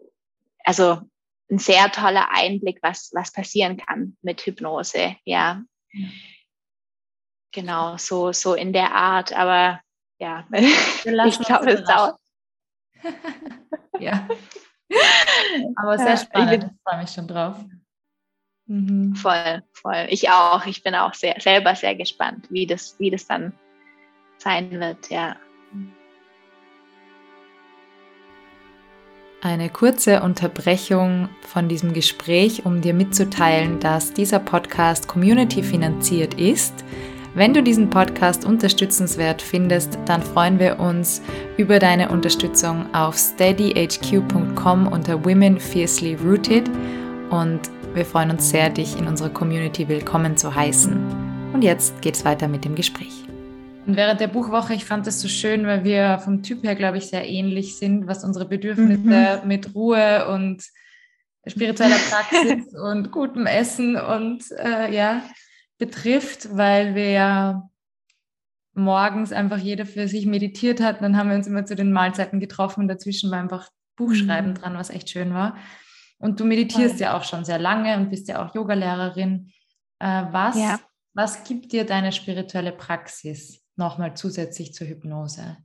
also 0.65 1.01
ein 1.53 1.59
sehr 1.59 1.93
toller 1.93 2.31
Einblick, 2.31 2.79
was, 2.83 3.11
was 3.13 3.31
passieren 3.31 3.77
kann 3.77 4.17
mit 4.23 4.41
Hypnose, 4.41 5.17
ja. 5.25 5.63
Mhm. 5.93 6.13
Genau, 7.53 7.99
so, 7.99 8.33
so 8.33 8.55
in 8.55 8.73
der 8.73 8.95
Art, 8.95 9.35
aber 9.35 9.81
ja, 10.19 10.47
ich 10.53 11.39
glaube, 11.41 11.73
es 11.73 11.85
dauert. 11.85 12.19
ja. 14.01 14.27
Aber 15.77 15.99
sehr 15.99 16.17
spannend, 16.17 16.65
ich 16.65 16.71
freue 16.83 17.03
mich 17.03 17.11
schon 17.11 17.29
drauf. 17.29 17.63
Mhm. 18.67 19.15
Voll, 19.17 19.63
voll. 19.73 20.07
Ich 20.09 20.31
auch. 20.31 20.65
Ich 20.67 20.83
bin 20.83 20.95
auch 20.95 21.13
sehr, 21.13 21.39
selber 21.41 21.75
sehr 21.75 21.95
gespannt, 21.95 22.47
wie 22.51 22.67
das, 22.67 22.99
wie 22.99 23.11
das 23.11 23.27
dann 23.27 23.53
sein 24.39 24.71
wird, 24.71 25.11
ja. 25.11 25.37
Eine 29.45 29.71
kurze 29.71 30.23
Unterbrechung 30.23 31.29
von 31.41 31.69
diesem 31.69 31.93
Gespräch, 31.93 32.65
um 32.65 32.81
dir 32.81 32.95
mitzuteilen, 32.95 33.81
dass 33.81 34.13
dieser 34.13 34.39
Podcast 34.39 35.09
community 35.09 35.65
finanziert 35.65 36.35
ist. 36.35 36.73
Wenn 37.35 37.53
du 37.53 37.61
diesen 37.61 37.91
Podcast 37.91 38.45
unterstützenswert 38.45 39.43
findest, 39.43 39.99
dann 40.07 40.23
freuen 40.23 40.61
wir 40.61 40.79
uns 40.79 41.23
über 41.57 41.81
deine 41.81 42.11
Unterstützung 42.11 42.87
auf 42.95 43.19
steadyhq.com 43.19 44.87
unter 44.87 45.25
Women 45.25 45.59
Fiercely 45.59 46.17
Rooted 46.25 46.71
und 47.31 47.63
wir 47.95 48.07
freuen 48.07 48.31
uns 48.31 48.49
sehr, 48.49 48.71
dich 48.71 48.97
in 48.97 49.09
unserer 49.09 49.31
Community 49.31 49.89
willkommen 49.89 50.37
zu 50.37 50.55
heißen. 50.55 51.51
Und 51.53 51.63
jetzt 51.65 52.01
geht's 52.01 52.25
weiter 52.25 52.47
mit 52.47 52.65
dem 52.65 52.77
Gespräch. 52.77 53.22
Und 53.87 53.97
während 53.97 54.21
der 54.21 54.29
Buchwoche, 54.29 54.75
ich 54.75 54.85
fand 54.85 55.07
es 55.07 55.21
so 55.21 55.27
schön, 55.27 55.67
weil 55.67 55.83
wir 55.83 56.21
vom 56.21 56.43
Typ 56.43 56.63
her, 56.63 56.77
glaube 56.77 56.99
ich, 56.99 57.07
sehr 57.07 57.29
ähnlich 57.29 57.77
sind, 57.79 58.07
was 58.07 58.23
unsere 58.23 58.47
Bedürfnisse 58.47 59.41
mhm. 59.43 59.49
mit 59.49 59.75
Ruhe 59.75 60.29
und 60.29 60.63
spiritueller 61.47 61.97
Praxis 61.97 62.73
und 62.81 63.11
gutem 63.11 63.47
Essen 63.47 63.97
und 63.97 64.45
äh, 64.53 64.95
ja, 64.95 65.23
betrifft, 65.79 66.57
weil 66.57 66.95
wir 66.95 67.11
ja 67.11 67.69
morgens 68.75 69.33
einfach 69.33 69.59
jeder 69.59 69.85
für 69.85 70.07
sich 70.07 70.27
meditiert 70.27 70.81
hat. 70.81 71.03
Dann 71.03 71.17
haben 71.17 71.31
wir 71.31 71.37
uns 71.37 71.49
immer 71.49 71.65
zu 71.65 71.75
den 71.75 71.93
Mahlzeiten 71.93 72.39
getroffen 72.39 72.83
und 72.83 72.89
dazwischen 72.89 73.33
war 73.33 73.41
einfach 73.41 73.69
Buchschreiben 73.97 74.51
mhm. 74.51 74.55
dran, 74.55 74.75
was 74.77 74.91
echt 74.91 75.11
schön 75.11 75.35
war. 75.35 75.57
Und 76.19 76.39
du 76.39 76.45
meditierst 76.45 77.01
ja. 77.01 77.09
ja 77.09 77.17
auch 77.17 77.25
schon 77.25 77.45
sehr 77.45 77.59
lange 77.59 77.97
und 77.97 78.11
bist 78.11 78.29
ja 78.29 78.47
auch 78.47 78.55
Yogalehrerin. 78.55 79.53
Äh, 79.99 80.25
was, 80.31 80.57
ja. 80.57 80.79
was 81.15 81.43
gibt 81.43 81.73
dir 81.73 81.85
deine 81.85 82.13
spirituelle 82.13 82.71
Praxis 82.71 83.62
nochmal 83.83 84.17
zusätzlich 84.17 84.73
zur 84.73 84.87
Hypnose? 84.87 85.59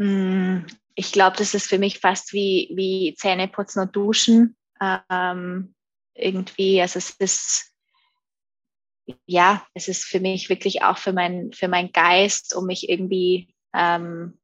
Hm, 0.00 0.66
ich 0.94 1.12
glaube, 1.12 1.36
das 1.36 1.54
ist 1.54 1.66
für 1.66 1.78
mich 1.78 1.98
fast 1.98 2.32
wie, 2.32 2.72
wie 2.74 3.14
Zähneputzen 3.18 3.82
und 3.82 3.94
Duschen. 3.94 4.56
Ähm, 4.80 5.74
irgendwie, 6.14 6.80
also 6.80 6.98
es 6.98 7.10
ist, 7.10 7.72
ja, 9.26 9.66
es 9.74 9.88
ist 9.88 10.04
für 10.04 10.20
mich 10.20 10.48
wirklich 10.48 10.82
auch 10.82 10.98
für 10.98 11.12
mein, 11.12 11.52
für 11.52 11.68
meinen 11.68 11.92
Geist, 11.92 12.54
um 12.54 12.66
mich 12.66 12.88
irgendwie 12.88 13.54
ähm, 13.74 14.38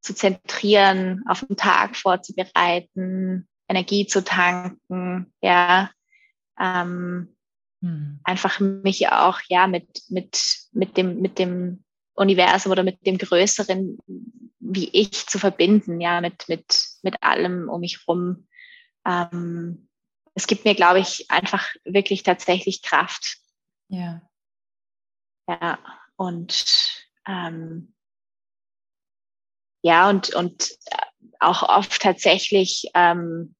zu 0.00 0.14
zentrieren, 0.14 1.22
auf 1.26 1.44
den 1.44 1.56
Tag 1.56 1.96
vorzubereiten, 1.96 3.48
Energie 3.68 4.06
zu 4.06 4.22
tanken, 4.22 5.32
ja, 5.40 5.90
ähm, 6.60 7.34
hm. 7.82 8.20
einfach 8.24 8.58
mich 8.60 9.08
auch, 9.08 9.40
ja, 9.48 9.66
mit, 9.66 10.02
mit, 10.08 10.40
mit 10.72 10.96
dem, 10.96 11.20
mit 11.20 11.38
dem 11.38 11.84
Universum 12.14 12.72
oder 12.72 12.82
mit 12.82 13.06
dem 13.06 13.18
Größeren 13.18 13.98
wie 14.62 14.88
ich 14.92 15.26
zu 15.26 15.38
verbinden, 15.38 16.00
ja, 16.00 16.20
mit, 16.20 16.48
mit, 16.48 16.86
mit 17.02 17.22
allem 17.22 17.68
um 17.68 17.80
mich 17.80 18.06
rum. 18.06 18.46
Ähm, 19.04 19.88
es 20.34 20.46
gibt 20.46 20.64
mir, 20.64 20.74
glaube 20.74 21.00
ich, 21.00 21.30
einfach 21.30 21.68
wirklich 21.84 22.22
tatsächlich 22.22 22.82
Kraft. 22.82 23.38
Ja. 23.88 24.22
Ja, 25.48 25.78
und 26.16 26.64
ähm, 27.26 27.94
ja, 29.82 30.08
und, 30.08 30.32
und 30.34 30.78
auch 31.40 31.64
oft 31.64 32.00
tatsächlich 32.00 32.86
ähm, 32.94 33.56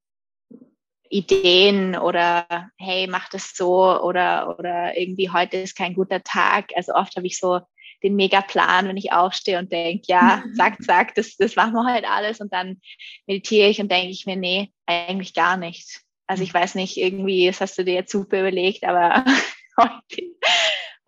Ideen 1.13 1.97
oder 1.97 2.71
hey, 2.79 3.07
mach 3.07 3.29
das 3.29 3.55
so 3.55 4.01
oder, 4.01 4.59
oder 4.59 4.97
irgendwie 4.97 5.31
heute 5.31 5.59
ist 5.59 5.77
kein 5.77 5.95
guter 5.95 6.23
Tag. 6.23 6.71
Also 6.75 6.95
oft 6.95 7.17
habe 7.17 7.27
ich 7.27 7.39
so 7.39 7.61
den 8.03 8.17
Megaplan, 8.17 8.89
wenn 8.89 8.97
ich 8.97 9.13
aufstehe 9.13 9.59
und 9.59 9.71
denke, 9.71 10.05
ja, 10.09 10.43
zack, 10.57 10.83
zack, 10.83 11.15
das, 11.15 11.37
das 11.37 11.55
machen 11.55 11.75
wir 11.75 11.85
halt 11.85 12.05
alles 12.05 12.41
und 12.41 12.53
dann 12.53 12.81
meditiere 13.27 13.69
ich 13.69 13.81
und 13.81 13.93
denke 13.93 14.11
ich 14.11 14.27
mir, 14.27 14.37
nee, 14.37 14.73
eigentlich 14.87 15.35
gar 15.35 15.57
nicht. 15.57 16.01
Also 16.27 16.43
ich 16.43 16.53
weiß 16.53 16.75
nicht, 16.77 16.97
irgendwie, 16.97 17.47
das 17.47 17.61
hast 17.61 17.79
du 17.79 17.85
dir 17.85 17.95
jetzt 17.95 18.11
super 18.11 18.41
überlegt, 18.41 18.85
aber 18.85 19.25
heute, 19.79 20.23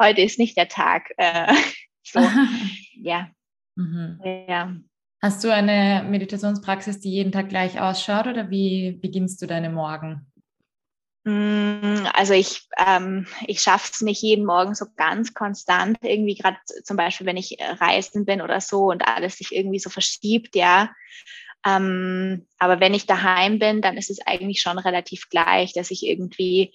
heute 0.01 0.21
ist 0.21 0.39
nicht 0.39 0.57
der 0.57 0.69
Tag. 0.69 1.13
Äh, 1.17 1.55
so, 2.03 2.21
ja. 3.03 3.31
Mhm. 3.75 4.21
ja. 4.49 4.77
Hast 5.25 5.43
du 5.43 5.51
eine 5.51 6.07
Meditationspraxis, 6.07 7.01
die 7.01 7.11
jeden 7.11 7.33
Tag 7.33 7.49
gleich 7.49 7.81
ausschaut 7.81 8.27
oder 8.27 8.51
wie 8.51 8.99
beginnst 9.01 9.41
du 9.41 9.47
deine 9.47 9.71
Morgen? 9.71 10.31
Mm, 11.25 12.07
also 12.13 12.35
ich, 12.35 12.69
ähm, 12.77 13.27
ich 13.47 13.63
schaffe 13.63 13.91
es 13.91 14.03
nicht 14.03 14.21
jeden 14.21 14.45
Morgen 14.45 14.75
so 14.75 14.85
ganz 14.97 15.33
konstant, 15.33 15.97
irgendwie 16.03 16.35
gerade 16.35 16.59
zum 16.83 16.99
Beispiel, 16.99 17.27
wenn 17.27 17.39
ich 17.39 17.57
reisen 17.59 18.27
bin 18.27 18.43
oder 18.43 18.61
so 18.61 18.91
und 18.91 19.09
alles 19.09 19.39
sich 19.39 19.53
irgendwie 19.53 19.79
so 19.79 19.89
verschiebt, 19.89 20.55
ja. 20.55 20.91
Ähm, 21.67 22.47
aber 22.59 22.81
wenn 22.81 22.93
ich 22.93 23.07
daheim 23.07 23.59
bin, 23.59 23.81
dann 23.81 23.97
ist 23.97 24.11
es 24.11 24.19
eigentlich 24.27 24.61
schon 24.61 24.77
relativ 24.77 25.31
gleich, 25.31 25.73
dass 25.73 25.91
ich 25.91 26.05
irgendwie 26.05 26.75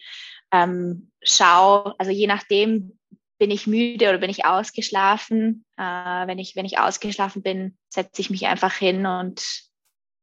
ähm, 0.52 1.12
schaue, 1.22 1.93
also 2.00 2.10
je 2.10 2.26
nachdem, 2.26 2.99
bin 3.40 3.52
ich 3.52 3.66
müde 3.66 4.10
oder 4.10 4.20
bin 4.20 4.30
ich 4.30 4.46
ausgeschlafen. 4.46 5.66
Äh, 5.78 5.82
wenn, 6.28 6.38
ich, 6.38 6.56
wenn 6.56 6.66
ich 6.66 6.78
ausgeschlafen 6.78 7.42
bin, 7.42 7.78
setze 7.90 8.22
ich 8.22 8.30
mich 8.30 8.46
einfach 8.48 8.74
hin 8.74 9.06
und 9.06 9.42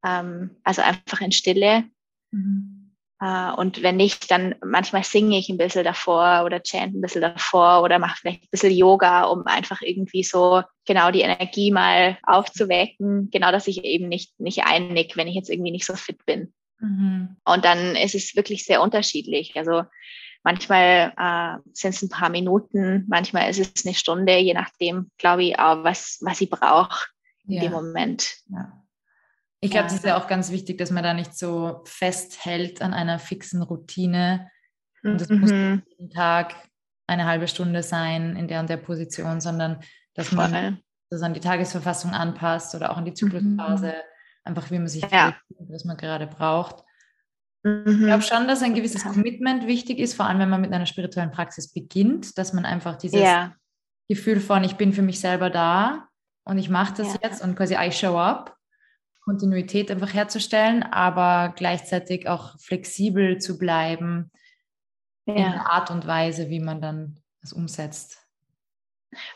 ähm, 0.05 0.57
also 0.63 0.81
einfach 0.81 1.19
in 1.21 1.31
Stille. 1.31 1.85
Mhm. 2.31 2.95
Äh, 3.19 3.51
und 3.51 3.81
wenn 3.81 3.97
nicht, 3.97 4.29
dann 4.29 4.55
manchmal 4.63 5.03
singe 5.03 5.37
ich 5.37 5.49
ein 5.49 5.57
bisschen 5.57 5.83
davor 5.83 6.43
oder 6.45 6.61
chant 6.61 6.95
ein 6.95 7.01
bisschen 7.01 7.21
davor 7.21 7.81
oder 7.81 7.97
mache 7.97 8.17
vielleicht 8.21 8.43
ein 8.43 8.49
bisschen 8.51 8.73
Yoga, 8.73 9.23
um 9.23 9.47
einfach 9.47 9.81
irgendwie 9.81 10.23
so 10.23 10.61
genau 10.85 11.09
die 11.11 11.21
Energie 11.21 11.71
mal 11.71 12.19
aufzuwecken. 12.23 13.29
Genau, 13.31 13.51
dass 13.51 13.67
ich 13.67 13.83
eben 13.83 14.07
nicht, 14.07 14.39
nicht 14.39 14.63
einnick, 14.65 15.17
wenn 15.17 15.27
ich 15.27 15.35
jetzt 15.35 15.49
irgendwie 15.49 15.71
nicht 15.71 15.85
so 15.85 15.95
fit 15.95 16.23
bin. 16.25 16.53
Mhm. 16.79 17.37
Und 17.43 17.65
dann 17.65 17.95
ist 17.95 18.13
es 18.13 18.35
wirklich 18.35 18.65
sehr 18.65 18.81
unterschiedlich. 18.81 19.53
Also 19.55 19.83
manchmal 20.47 21.11
äh, 21.17 21.57
sind 21.73 21.93
es 21.93 22.01
ein 22.01 22.07
paar 22.07 22.29
Minuten, 22.29 23.03
manchmal 23.09 23.49
ist 23.49 23.59
es 23.59 23.85
eine 23.85 23.93
Stunde, 23.93 24.37
je 24.37 24.53
nachdem, 24.53 25.11
glaube 25.17 25.43
ich, 25.43 25.59
auch, 25.59 25.83
was, 25.83 26.19
was 26.21 26.39
ich 26.39 26.49
brauche 26.49 27.07
in 27.45 27.55
ja. 27.55 27.61
dem 27.63 27.73
Moment. 27.73 28.37
Ja. 28.49 28.71
Ich 29.59 29.71
glaube, 29.71 29.87
es 29.87 29.93
ist 29.93 30.05
ja 30.05 30.17
auch 30.17 30.27
ganz 30.27 30.49
wichtig, 30.49 30.77
dass 30.77 30.89
man 30.89 31.03
da 31.03 31.13
nicht 31.13 31.37
so 31.37 31.81
festhält 31.83 32.81
an 32.81 32.93
einer 32.93 33.19
fixen 33.19 33.61
Routine. 33.61 34.49
Und 35.03 35.19
es 35.19 35.27
mhm. 35.27 35.39
muss 35.41 35.51
jeden 35.51 36.11
Tag 36.11 36.55
eine 37.07 37.25
halbe 37.25 37.49
Stunde 37.49 37.83
sein 37.83 38.37
in 38.37 38.47
der 38.47 38.61
und 38.61 38.69
der 38.69 38.77
Position, 38.77 39.41
sondern 39.41 39.81
dass 40.13 40.31
man 40.31 40.81
das 41.09 41.23
an 41.23 41.33
die 41.33 41.41
Tagesverfassung 41.41 42.11
anpasst 42.11 42.73
oder 42.73 42.91
auch 42.91 42.97
an 42.97 43.05
die 43.05 43.13
Zyklusphase, 43.13 43.87
mhm. 43.87 44.45
einfach 44.45 44.71
wie 44.71 44.79
man 44.79 44.87
sich 44.87 45.03
ja. 45.11 45.35
fühlt, 45.47 45.69
was 45.69 45.83
man 45.83 45.97
gerade 45.97 46.27
braucht. 46.27 46.85
Mhm. 47.67 47.91
Ich 47.91 48.05
glaube 48.05 48.23
schon, 48.23 48.47
dass 48.47 48.63
ein 48.63 48.73
gewisses 48.73 49.03
Commitment 49.03 49.67
wichtig 49.67 49.99
ist, 49.99 50.15
vor 50.15 50.25
allem 50.25 50.39
wenn 50.39 50.49
man 50.49 50.61
mit 50.61 50.73
einer 50.73 50.85
spirituellen 50.85 51.31
Praxis 51.31 51.71
beginnt, 51.71 52.37
dass 52.37 52.53
man 52.53 52.65
einfach 52.65 52.97
dieses 52.97 53.19
ja. 53.19 53.55
Gefühl 54.07 54.39
von, 54.39 54.63
ich 54.63 54.75
bin 54.75 54.93
für 54.93 55.01
mich 55.01 55.19
selber 55.19 55.49
da 55.49 56.07
und 56.43 56.57
ich 56.57 56.69
mache 56.69 56.93
das 56.95 57.13
ja. 57.13 57.19
jetzt 57.23 57.43
und 57.43 57.55
quasi 57.55 57.75
I 57.75 57.91
show 57.91 58.17
up 58.17 58.57
Kontinuität 59.27 59.91
einfach 59.91 60.13
herzustellen, 60.13 60.83
aber 60.83 61.53
gleichzeitig 61.53 62.29
auch 62.29 62.57
flexibel 62.59 63.39
zu 63.39 63.57
bleiben 63.57 64.31
ja. 65.25 65.33
in 65.35 65.51
der 65.51 65.69
Art 65.69 65.91
und 65.91 66.07
Weise, 66.07 66.49
wie 66.49 66.61
man 66.61 66.79
dann 66.79 67.19
das 67.41 67.51
umsetzt. 67.51 68.25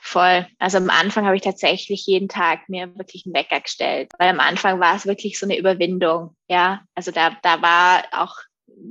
Voll. 0.02 0.48
Also 0.60 0.78
am 0.78 0.90
Anfang 0.90 1.26
habe 1.26 1.36
ich 1.36 1.42
tatsächlich 1.42 2.06
jeden 2.06 2.28
Tag 2.28 2.68
mir 2.68 2.96
wirklich 2.98 3.26
einen 3.26 3.34
Wecker 3.36 3.62
gestellt, 3.62 4.12
weil 4.18 4.30
am 4.30 4.40
Anfang 4.40 4.80
war 4.80 4.96
es 4.96 5.06
wirklich 5.06 5.40
so 5.40 5.46
eine 5.46 5.58
Überwindung. 5.58 6.36
Ja, 6.48 6.82
also 6.94 7.12
da, 7.12 7.38
da 7.42 7.62
war 7.62 8.04
auch 8.12 8.36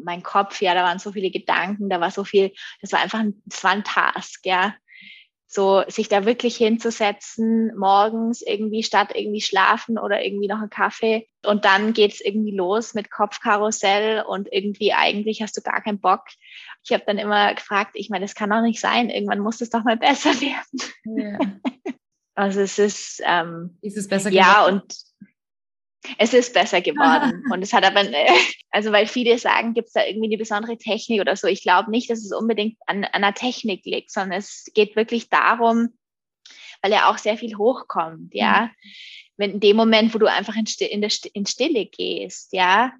mein 0.04 0.22
Kopf, 0.22 0.60
ja, 0.62 0.74
da 0.74 0.82
waren 0.84 0.98
so 0.98 1.12
viele 1.12 1.30
Gedanken, 1.30 1.88
da 1.90 2.00
war 2.00 2.10
so 2.10 2.24
viel, 2.24 2.52
das 2.80 2.92
war 2.92 3.00
einfach, 3.00 3.18
ein, 3.18 3.42
das 3.44 3.62
war 3.64 3.72
ein 3.72 3.84
Task, 3.84 4.44
ja 4.44 4.74
so 5.52 5.82
sich 5.88 6.08
da 6.08 6.26
wirklich 6.26 6.56
hinzusetzen, 6.56 7.76
morgens 7.76 8.40
irgendwie 8.40 8.84
statt 8.84 9.10
irgendwie 9.12 9.40
schlafen 9.40 9.98
oder 9.98 10.24
irgendwie 10.24 10.46
noch 10.46 10.60
einen 10.60 10.70
Kaffee. 10.70 11.26
Und 11.44 11.64
dann 11.64 11.92
geht's 11.92 12.20
irgendwie 12.20 12.54
los 12.54 12.94
mit 12.94 13.10
Kopfkarussell 13.10 14.22
und 14.22 14.46
irgendwie 14.52 14.92
eigentlich 14.92 15.42
hast 15.42 15.56
du 15.56 15.60
gar 15.60 15.82
keinen 15.82 15.98
Bock. 15.98 16.22
Ich 16.84 16.92
habe 16.92 17.02
dann 17.04 17.18
immer 17.18 17.52
gefragt, 17.52 17.90
ich 17.94 18.10
meine, 18.10 18.24
das 18.24 18.36
kann 18.36 18.50
doch 18.50 18.62
nicht 18.62 18.78
sein, 18.78 19.10
irgendwann 19.10 19.40
muss 19.40 19.60
es 19.60 19.70
doch 19.70 19.82
mal 19.82 19.96
besser 19.98 20.30
werden. 20.40 20.80
Ja. 21.04 21.38
Also 22.36 22.60
es 22.60 22.78
ist, 22.78 23.20
ähm, 23.26 23.76
ist 23.82 23.96
es 23.96 24.06
besser 24.06 24.30
geworden? 24.30 24.46
Ja, 24.46 24.66
und 24.66 24.94
es 26.18 26.32
ist 26.32 26.54
besser 26.54 26.80
geworden. 26.80 27.44
und 27.52 27.62
es 27.62 27.72
hat 27.72 27.84
aber, 27.84 28.04
also 28.70 28.92
weil 28.92 29.06
viele 29.06 29.38
sagen, 29.38 29.74
gibt 29.74 29.88
es 29.88 29.92
da 29.92 30.04
irgendwie 30.04 30.28
eine 30.28 30.38
besondere 30.38 30.76
Technik 30.76 31.20
oder 31.20 31.36
so. 31.36 31.46
Ich 31.46 31.62
glaube 31.62 31.90
nicht, 31.90 32.10
dass 32.10 32.24
es 32.24 32.32
unbedingt 32.32 32.78
an, 32.86 33.04
an 33.04 33.24
einer 33.24 33.34
Technik 33.34 33.84
liegt, 33.84 34.10
sondern 34.10 34.38
es 34.38 34.70
geht 34.74 34.96
wirklich 34.96 35.28
darum, 35.28 35.90
weil 36.82 36.92
ja 36.92 37.10
auch 37.10 37.18
sehr 37.18 37.36
viel 37.36 37.56
hochkommt, 37.56 38.34
ja. 38.34 38.62
Mhm. 38.62 38.70
Wenn 39.36 39.50
in 39.52 39.60
dem 39.60 39.76
Moment, 39.76 40.12
wo 40.14 40.18
du 40.18 40.26
einfach 40.26 40.54
in, 40.54 40.66
in, 40.86 41.00
der, 41.00 41.10
in 41.32 41.46
Stille 41.46 41.86
gehst, 41.86 42.52
ja, 42.52 42.92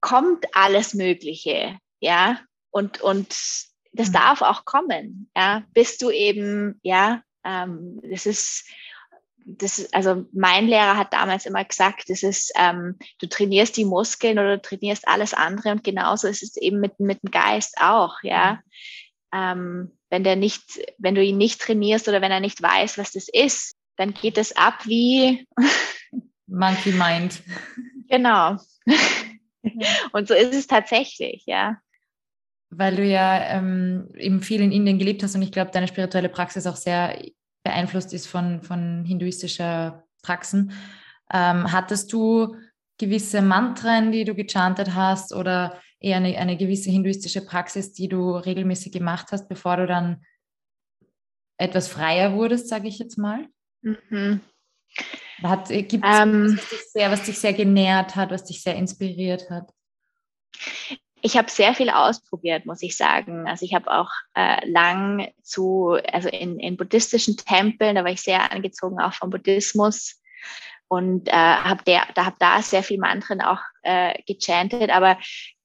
kommt 0.00 0.46
alles 0.52 0.94
Mögliche, 0.94 1.78
ja. 2.00 2.40
Und, 2.70 3.00
und 3.00 3.28
das 3.92 4.08
mhm. 4.08 4.12
darf 4.12 4.42
auch 4.42 4.64
kommen, 4.64 5.30
ja, 5.36 5.64
bis 5.72 5.98
du 5.98 6.10
eben, 6.10 6.78
ja, 6.82 7.22
ähm, 7.44 8.00
das 8.10 8.26
ist, 8.26 8.68
das 9.56 9.78
ist, 9.78 9.94
also 9.94 10.26
mein 10.32 10.66
Lehrer 10.66 10.96
hat 10.96 11.12
damals 11.12 11.46
immer 11.46 11.64
gesagt, 11.64 12.04
das 12.08 12.22
ist, 12.22 12.52
ähm, 12.56 12.98
du 13.18 13.26
trainierst 13.26 13.76
die 13.76 13.86
Muskeln 13.86 14.38
oder 14.38 14.56
du 14.56 14.62
trainierst 14.62 15.08
alles 15.08 15.32
andere 15.32 15.70
und 15.72 15.84
genauso 15.84 16.28
ist 16.28 16.42
es 16.42 16.56
eben 16.56 16.80
mit, 16.80 17.00
mit 17.00 17.22
dem 17.22 17.30
Geist 17.30 17.76
auch, 17.80 18.22
ja. 18.22 18.60
Ähm, 19.32 19.92
wenn 20.10 20.24
der 20.24 20.36
nicht, 20.36 20.62
wenn 20.98 21.14
du 21.14 21.22
ihn 21.22 21.38
nicht 21.38 21.60
trainierst 21.60 22.08
oder 22.08 22.20
wenn 22.20 22.32
er 22.32 22.40
nicht 22.40 22.62
weiß, 22.62 22.98
was 22.98 23.12
das 23.12 23.28
ist, 23.32 23.74
dann 23.96 24.14
geht 24.14 24.38
es 24.38 24.56
ab 24.56 24.86
wie 24.86 25.46
Monkey 26.46 26.92
Mind. 26.92 27.42
Genau. 28.08 28.56
und 30.12 30.28
so 30.28 30.34
ist 30.34 30.54
es 30.54 30.66
tatsächlich, 30.66 31.44
ja. 31.46 31.78
Weil 32.70 32.96
du 32.96 33.04
ja 33.04 33.56
ähm, 33.56 34.10
eben 34.14 34.42
viel 34.42 34.60
in 34.60 34.72
Indien 34.72 34.98
gelebt 34.98 35.22
hast 35.22 35.34
und 35.34 35.42
ich 35.42 35.52
glaube, 35.52 35.70
deine 35.72 35.88
spirituelle 35.88 36.28
Praxis 36.28 36.66
auch 36.66 36.76
sehr 36.76 37.18
beeinflusst 37.68 38.14
ist 38.14 38.26
von, 38.26 38.62
von 38.62 39.04
hinduistischer 39.04 40.04
Praxen. 40.22 40.72
Ähm, 41.30 41.70
hattest 41.70 42.10
du 42.12 42.56
gewisse 42.96 43.42
Mantren, 43.42 44.10
die 44.10 44.24
du 44.24 44.34
gechantet 44.34 44.94
hast 44.94 45.34
oder 45.34 45.78
eher 46.00 46.16
eine, 46.16 46.36
eine 46.38 46.56
gewisse 46.56 46.90
hinduistische 46.90 47.44
Praxis, 47.44 47.92
die 47.92 48.08
du 48.08 48.36
regelmäßig 48.36 48.92
gemacht 48.92 49.28
hast, 49.32 49.48
bevor 49.48 49.76
du 49.76 49.86
dann 49.86 50.24
etwas 51.58 51.88
freier 51.88 52.32
wurdest, 52.32 52.68
sage 52.68 52.88
ich 52.88 52.98
jetzt 52.98 53.18
mal? 53.18 53.46
Mhm. 53.82 54.40
Gibt 55.68 56.04
es 56.04 56.20
ähm, 56.20 56.58
was, 56.94 57.10
was 57.10 57.22
dich 57.24 57.38
sehr 57.38 57.52
genährt 57.52 58.16
hat, 58.16 58.30
was 58.30 58.44
dich 58.44 58.62
sehr 58.62 58.76
inspiriert 58.76 59.50
hat? 59.50 59.70
Ich 61.20 61.36
habe 61.36 61.50
sehr 61.50 61.74
viel 61.74 61.90
ausprobiert, 61.90 62.66
muss 62.66 62.82
ich 62.82 62.96
sagen. 62.96 63.48
Also 63.48 63.64
ich 63.64 63.74
habe 63.74 63.90
auch 63.90 64.10
äh, 64.34 64.68
lang 64.68 65.32
zu, 65.42 65.98
also 66.12 66.28
in, 66.28 66.60
in 66.60 66.76
buddhistischen 66.76 67.36
Tempeln, 67.36 67.96
da 67.96 68.04
war 68.04 68.10
ich 68.10 68.22
sehr 68.22 68.52
angezogen 68.52 69.00
auch 69.00 69.14
vom 69.14 69.30
Buddhismus 69.30 70.20
und 70.88 71.28
äh, 71.28 71.32
habe 71.32 71.82
da 71.84 72.24
hab 72.24 72.38
da 72.38 72.62
sehr 72.62 72.82
viel 72.82 72.98
Mantren 72.98 73.40
auch 73.40 73.60
äh, 73.82 74.14
gechantet. 74.26 74.90
Aber 74.90 75.18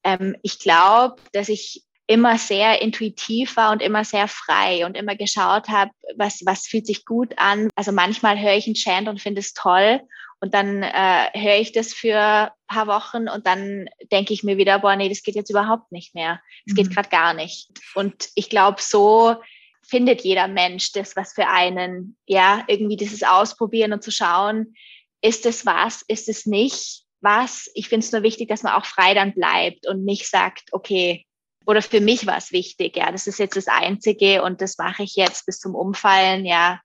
ähm, 0.04 0.36
ich 0.42 0.60
glaube, 0.60 1.16
dass 1.32 1.50
ich 1.50 1.84
immer 2.08 2.38
sehr 2.38 2.82
intuitiv 2.82 3.56
war 3.56 3.72
und 3.72 3.82
immer 3.82 4.04
sehr 4.04 4.28
frei 4.28 4.86
und 4.86 4.98
immer 4.98 5.16
geschaut 5.16 5.70
habe, 5.70 5.92
was, 6.18 6.42
was 6.46 6.68
fühlt 6.68 6.86
sich 6.86 7.06
gut 7.06 7.34
an. 7.38 7.70
Also 7.76 7.92
manchmal 7.92 8.40
höre 8.40 8.56
ich 8.56 8.66
einen 8.66 8.76
Chant 8.76 9.08
und 9.08 9.22
finde 9.22 9.40
es 9.40 9.54
toll 9.54 10.02
und 10.44 10.54
dann 10.54 10.84
äh, 10.84 11.30
höre 11.40 11.56
ich 11.56 11.72
das 11.72 11.94
für 11.94 12.20
ein 12.20 12.50
paar 12.68 12.88
Wochen 12.88 13.30
und 13.30 13.48
dann 13.48 13.88
denke 14.12 14.34
ich 14.34 14.44
mir 14.44 14.58
wieder, 14.58 14.78
boah, 14.80 14.98
nee, 14.98 15.08
das 15.08 15.24
geht 15.24 15.36
jetzt 15.36 15.50
überhaupt 15.50 15.90
nicht 15.94 16.14
mehr. 16.14 16.42
Es 16.66 16.74
mhm. 16.74 16.76
geht 16.76 16.90
gerade 16.94 17.08
gar 17.08 17.34
nicht. 17.34 17.70
Und 17.96 18.28
ich 18.36 18.50
glaube, 18.50 18.82
so 18.82 19.38
findet 19.88 20.20
jeder 20.26 20.50
Mensch 20.50 20.92
das, 20.92 21.16
was 21.16 21.32
für 21.32 21.48
einen, 21.48 22.18
ja, 22.26 22.66
irgendwie 22.68 22.98
dieses 22.98 23.24
Ausprobieren 23.24 23.94
und 23.94 24.04
zu 24.04 24.12
schauen, 24.12 24.76
ist 25.22 25.46
es 25.46 25.66
was, 25.66 26.04
ist 26.10 26.28
es 26.28 26.46
nicht 26.46 27.04
was. 27.22 27.72
Ich 27.74 27.88
finde 27.88 28.06
es 28.06 28.12
nur 28.12 28.24
wichtig, 28.24 28.50
dass 28.50 28.64
man 28.64 28.74
auch 28.74 28.86
frei 28.86 29.14
dann 29.14 29.34
bleibt 29.34 29.88
und 29.88 30.04
nicht 30.04 30.28
sagt, 30.28 30.74
okay, 30.74 31.26
oder 31.66 31.82
für 31.82 32.02
mich 32.02 32.28
war 32.28 32.36
es 32.36 32.52
wichtig, 32.52 32.98
ja, 32.98 33.14
das 33.14 33.28
ist 33.28 33.40
jetzt 33.40 33.56
das 33.56 33.70
Einzige 33.70 34.44
und 34.44 34.60
das 34.60 34.78
mache 34.78 35.04
ich 35.04 35.16
jetzt 35.16 35.46
bis 35.46 35.62
zum 35.62 35.74
Umfallen, 35.74 36.46
ja, 36.46 36.82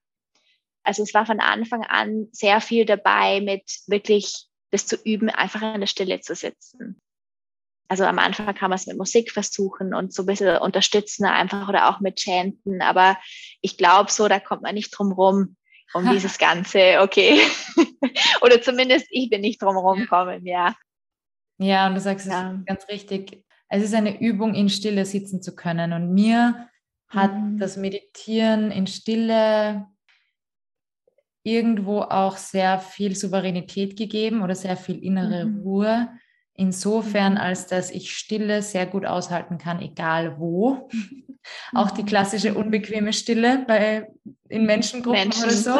also 0.83 1.03
es 1.03 1.15
war 1.15 1.27
von 1.27 1.41
Anfang 1.41 1.85
an 1.85 2.29
sehr 2.33 2.61
viel 2.61 2.85
dabei, 2.85 3.41
mit 3.41 3.63
wirklich 3.87 4.47
das 4.71 4.87
zu 4.87 4.97
üben, 4.97 5.31
einfach 5.31 5.63
in 5.75 5.81
der 5.81 5.87
Stille 5.87 6.21
zu 6.21 6.35
sitzen. 6.35 7.01
Also 7.89 8.05
am 8.05 8.19
Anfang 8.19 8.55
kann 8.55 8.69
man 8.69 8.79
es 8.79 8.87
mit 8.87 8.99
Musik 8.99 9.33
versuchen 9.33 9.95
und 9.95 10.13
so 10.13 10.23
ein 10.23 10.27
bisschen 10.27 10.59
unterstützen 10.59 11.25
einfach 11.25 11.69
oder 11.69 11.89
auch 11.89 12.01
mit 12.01 12.21
Chanten. 12.21 12.83
Aber 12.83 13.19
ich 13.63 13.79
glaube 13.79 14.11
so, 14.11 14.29
da 14.29 14.41
kommt 14.41 14.63
man 14.63 14.75
nicht 14.75 14.91
drum 14.91 15.13
rum, 15.13 15.57
um 15.95 16.09
dieses 16.13 16.39
Ganze, 16.39 17.01
okay. 17.01 17.41
oder 18.43 18.61
zumindest 18.61 19.07
ich 19.11 19.31
bin 19.31 19.41
nicht 19.41 19.63
drum 19.63 19.77
rumkommen, 19.77 20.45
ja. 20.47 20.77
Ja, 21.59 21.89
und 21.89 21.95
du 21.95 22.01
sagst 22.01 22.27
es 22.27 22.33
ja. 22.33 22.61
ganz 22.67 22.87
richtig. 22.89 23.43
Es 23.69 23.83
ist 23.83 23.95
eine 23.95 24.21
Übung, 24.21 24.55
in 24.55 24.69
Stille 24.69 25.05
sitzen 25.05 25.43
zu 25.43 25.57
können. 25.57 25.93
Und 25.93 26.13
mir 26.13 26.69
hat 27.09 27.35
mhm. 27.35 27.59
das 27.59 27.77
Meditieren 27.77 28.71
in 28.71 28.87
Stille 28.87 29.87
irgendwo 31.43 32.01
auch 32.01 32.37
sehr 32.37 32.79
viel 32.79 33.17
Souveränität 33.17 33.97
gegeben 33.97 34.43
oder 34.43 34.55
sehr 34.55 34.77
viel 34.77 35.03
innere 35.03 35.47
mhm. 35.47 35.61
Ruhe. 35.61 36.09
Insofern, 36.55 37.35
mhm. 37.35 37.39
als 37.39 37.67
dass 37.67 37.91
ich 37.91 38.13
Stille 38.13 38.63
sehr 38.63 38.87
gut 38.87 39.07
aushalten 39.07 39.59
kann, 39.59 39.81
egal 39.81 40.39
wo. 40.39 40.89
Auch 41.73 41.91
die 41.91 42.05
klassische 42.05 42.53
unbequeme 42.55 43.13
Stille 43.13 43.65
bei, 43.67 44.09
in 44.49 44.67
Menschengruppen 44.67 45.21
Menschen. 45.21 45.45
oder 45.45 45.53
so. 45.53 45.79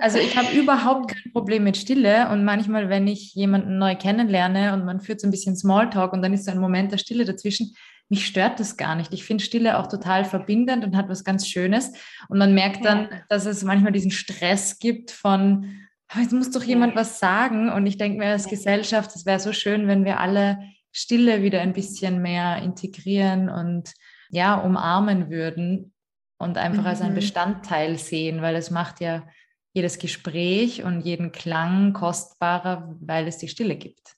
Also 0.00 0.18
ich 0.18 0.36
habe 0.36 0.56
überhaupt 0.58 1.12
kein 1.12 1.32
Problem 1.32 1.62
mit 1.62 1.76
Stille 1.76 2.28
und 2.30 2.44
manchmal, 2.44 2.88
wenn 2.88 3.06
ich 3.06 3.34
jemanden 3.34 3.78
neu 3.78 3.94
kennenlerne 3.94 4.72
und 4.72 4.84
man 4.84 5.00
führt 5.00 5.20
so 5.20 5.28
ein 5.28 5.30
bisschen 5.30 5.56
Smalltalk 5.56 6.12
und 6.12 6.22
dann 6.22 6.32
ist 6.32 6.46
so 6.46 6.50
ein 6.50 6.58
Moment 6.58 6.90
der 6.90 6.98
Stille 6.98 7.24
dazwischen, 7.24 7.76
mich 8.12 8.26
stört 8.26 8.60
das 8.60 8.76
gar 8.76 8.94
nicht. 8.94 9.14
Ich 9.14 9.24
finde 9.24 9.42
Stille 9.42 9.78
auch 9.78 9.86
total 9.86 10.26
verbindend 10.26 10.84
und 10.84 10.98
hat 10.98 11.08
was 11.08 11.24
ganz 11.24 11.48
Schönes. 11.48 11.94
Und 12.28 12.36
man 12.36 12.52
merkt 12.52 12.84
dann, 12.84 13.08
ja. 13.10 13.20
dass 13.30 13.46
es 13.46 13.64
manchmal 13.64 13.92
diesen 13.92 14.10
Stress 14.10 14.78
gibt 14.78 15.10
von, 15.10 15.78
oh, 16.14 16.20
jetzt 16.20 16.34
muss 16.34 16.50
doch 16.50 16.62
jemand 16.62 16.94
was 16.94 17.18
sagen. 17.18 17.70
Und 17.70 17.86
ich 17.86 17.96
denke 17.96 18.18
mir 18.18 18.32
als 18.32 18.48
Gesellschaft, 18.48 19.16
es 19.16 19.24
wäre 19.24 19.40
so 19.40 19.54
schön, 19.54 19.88
wenn 19.88 20.04
wir 20.04 20.20
alle 20.20 20.58
Stille 20.92 21.42
wieder 21.42 21.62
ein 21.62 21.72
bisschen 21.72 22.20
mehr 22.20 22.58
integrieren 22.58 23.48
und 23.48 23.94
ja, 24.28 24.56
umarmen 24.56 25.30
würden 25.30 25.94
und 26.36 26.58
einfach 26.58 26.82
mhm. 26.82 26.88
als 26.88 27.00
ein 27.00 27.12
mhm. 27.12 27.16
Bestandteil 27.16 27.96
sehen, 27.96 28.42
weil 28.42 28.56
es 28.56 28.70
macht 28.70 29.00
ja 29.00 29.26
jedes 29.72 29.98
Gespräch 29.98 30.82
und 30.82 31.00
jeden 31.00 31.32
Klang 31.32 31.94
kostbarer, 31.94 32.94
weil 33.00 33.26
es 33.26 33.38
die 33.38 33.48
Stille 33.48 33.76
gibt. 33.76 34.16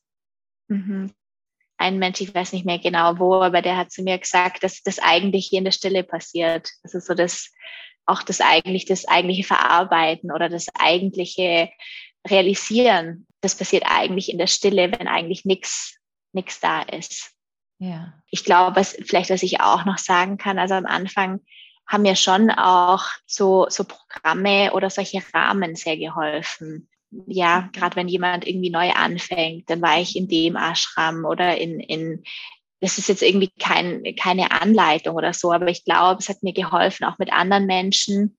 Mhm. 0.66 1.12
Ein 1.76 1.98
Mensch, 1.98 2.20
ich 2.20 2.34
weiß 2.34 2.52
nicht 2.52 2.64
mehr 2.64 2.78
genau 2.78 3.18
wo, 3.18 3.34
aber 3.34 3.60
der 3.62 3.76
hat 3.76 3.90
zu 3.90 4.02
mir 4.02 4.18
gesagt, 4.18 4.62
dass 4.62 4.82
das 4.82 4.98
eigentlich 4.98 5.46
hier 5.46 5.58
in 5.58 5.64
der 5.64 5.72
Stille 5.72 6.04
passiert. 6.04 6.70
Ist 6.82 7.06
so 7.06 7.14
das, 7.14 7.50
auch 8.06 8.22
das 8.22 8.40
eigentlich, 8.40 8.84
das 8.84 9.06
eigentliche 9.08 9.44
Verarbeiten 9.44 10.32
oder 10.32 10.48
das 10.48 10.68
eigentliche 10.78 11.70
Realisieren. 12.26 13.26
Das 13.40 13.56
passiert 13.56 13.84
eigentlich 13.86 14.30
in 14.30 14.38
der 14.38 14.46
Stille, 14.46 14.92
wenn 14.92 15.08
eigentlich 15.08 15.44
nichts, 15.44 15.98
nichts 16.32 16.60
da 16.60 16.82
ist. 16.82 17.32
Ja. 17.78 18.14
Ich 18.30 18.44
glaube, 18.44 18.76
was, 18.76 18.96
vielleicht, 19.04 19.30
was 19.30 19.42
ich 19.42 19.60
auch 19.60 19.84
noch 19.84 19.98
sagen 19.98 20.38
kann, 20.38 20.58
also 20.58 20.74
am 20.74 20.86
Anfang 20.86 21.40
haben 21.86 22.02
mir 22.02 22.16
schon 22.16 22.50
auch 22.50 23.04
so, 23.26 23.66
so 23.68 23.84
Programme 23.84 24.72
oder 24.72 24.88
solche 24.90 25.22
Rahmen 25.34 25.76
sehr 25.76 25.96
geholfen. 25.96 26.88
Ja, 27.26 27.68
gerade 27.72 27.96
wenn 27.96 28.08
jemand 28.08 28.46
irgendwie 28.46 28.70
neu 28.70 28.90
anfängt, 28.90 29.68
dann 29.70 29.82
war 29.82 30.00
ich 30.00 30.16
in 30.16 30.28
dem 30.28 30.56
Ashram 30.56 31.24
oder 31.24 31.58
in, 31.58 31.80
in 31.80 32.22
das 32.80 32.98
ist 32.98 33.08
jetzt 33.08 33.22
irgendwie 33.22 33.50
kein, 33.58 34.02
keine 34.20 34.50
Anleitung 34.50 35.16
oder 35.16 35.32
so, 35.32 35.52
aber 35.52 35.68
ich 35.68 35.84
glaube, 35.84 36.18
es 36.20 36.28
hat 36.28 36.42
mir 36.42 36.52
geholfen, 36.52 37.04
auch 37.04 37.18
mit 37.18 37.32
anderen 37.32 37.66
Menschen 37.66 38.36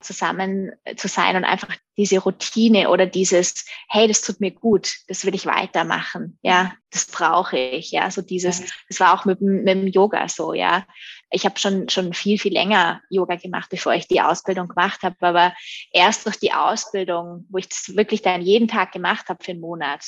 zusammen 0.00 0.72
zu 0.96 1.08
sein 1.08 1.36
und 1.36 1.44
einfach 1.44 1.76
diese 1.96 2.18
Routine 2.18 2.88
oder 2.88 3.06
dieses, 3.06 3.66
hey, 3.88 4.08
das 4.08 4.22
tut 4.22 4.40
mir 4.40 4.50
gut, 4.50 4.94
das 5.08 5.24
will 5.24 5.34
ich 5.34 5.46
weitermachen, 5.46 6.38
ja, 6.42 6.72
das 6.90 7.06
brauche 7.06 7.58
ich, 7.58 7.90
ja, 7.92 8.10
so 8.10 8.22
dieses, 8.22 8.62
das 8.88 9.00
war 9.00 9.14
auch 9.14 9.24
mit, 9.24 9.40
mit 9.40 9.68
dem 9.68 9.86
Yoga 9.86 10.28
so, 10.28 10.54
ja. 10.54 10.86
Ich 11.32 11.44
habe 11.44 11.58
schon 11.58 11.88
schon 11.88 12.12
viel 12.12 12.38
viel 12.38 12.52
länger 12.52 13.00
Yoga 13.10 13.36
gemacht, 13.36 13.70
bevor 13.70 13.94
ich 13.94 14.06
die 14.06 14.20
Ausbildung 14.20 14.68
gemacht 14.68 15.02
habe, 15.02 15.16
aber 15.20 15.54
erst 15.90 16.26
durch 16.26 16.38
die 16.38 16.52
Ausbildung, 16.52 17.46
wo 17.50 17.58
ich 17.58 17.68
das 17.68 17.96
wirklich 17.96 18.22
dann 18.22 18.42
jeden 18.42 18.68
Tag 18.68 18.92
gemacht 18.92 19.28
habe 19.28 19.42
für 19.42 19.52
einen 19.52 19.60
Monat, 19.60 20.04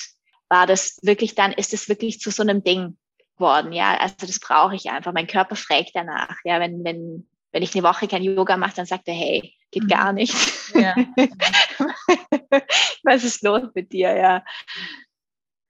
war 0.48 0.66
das 0.66 0.98
wirklich 1.02 1.34
dann, 1.34 1.52
ist 1.52 1.74
es 1.74 1.88
wirklich 1.88 2.20
zu 2.20 2.30
so 2.30 2.42
einem 2.42 2.62
Ding 2.62 2.96
geworden, 3.36 3.72
ja. 3.72 3.96
Also 3.98 4.26
das 4.26 4.38
brauche 4.38 4.76
ich 4.76 4.90
einfach. 4.90 5.12
Mein 5.12 5.26
Körper 5.26 5.56
fragt 5.56 5.90
danach, 5.94 6.36
ja, 6.44 6.60
wenn 6.60 6.84
wenn 6.84 7.26
wenn 7.52 7.62
ich 7.62 7.74
eine 7.74 7.84
Woche 7.84 8.08
kein 8.08 8.24
Yoga 8.24 8.56
mache, 8.56 8.74
dann 8.74 8.86
sagt 8.86 9.06
er, 9.06 9.14
hey, 9.14 9.54
geht 9.70 9.88
gar 9.88 10.10
mhm. 10.10 10.16
nicht. 10.16 10.34
Ja. 10.74 10.94
Was 13.04 13.22
ist 13.22 13.42
los 13.42 13.68
mit 13.74 13.92
dir, 13.92 14.16
ja? 14.16 14.44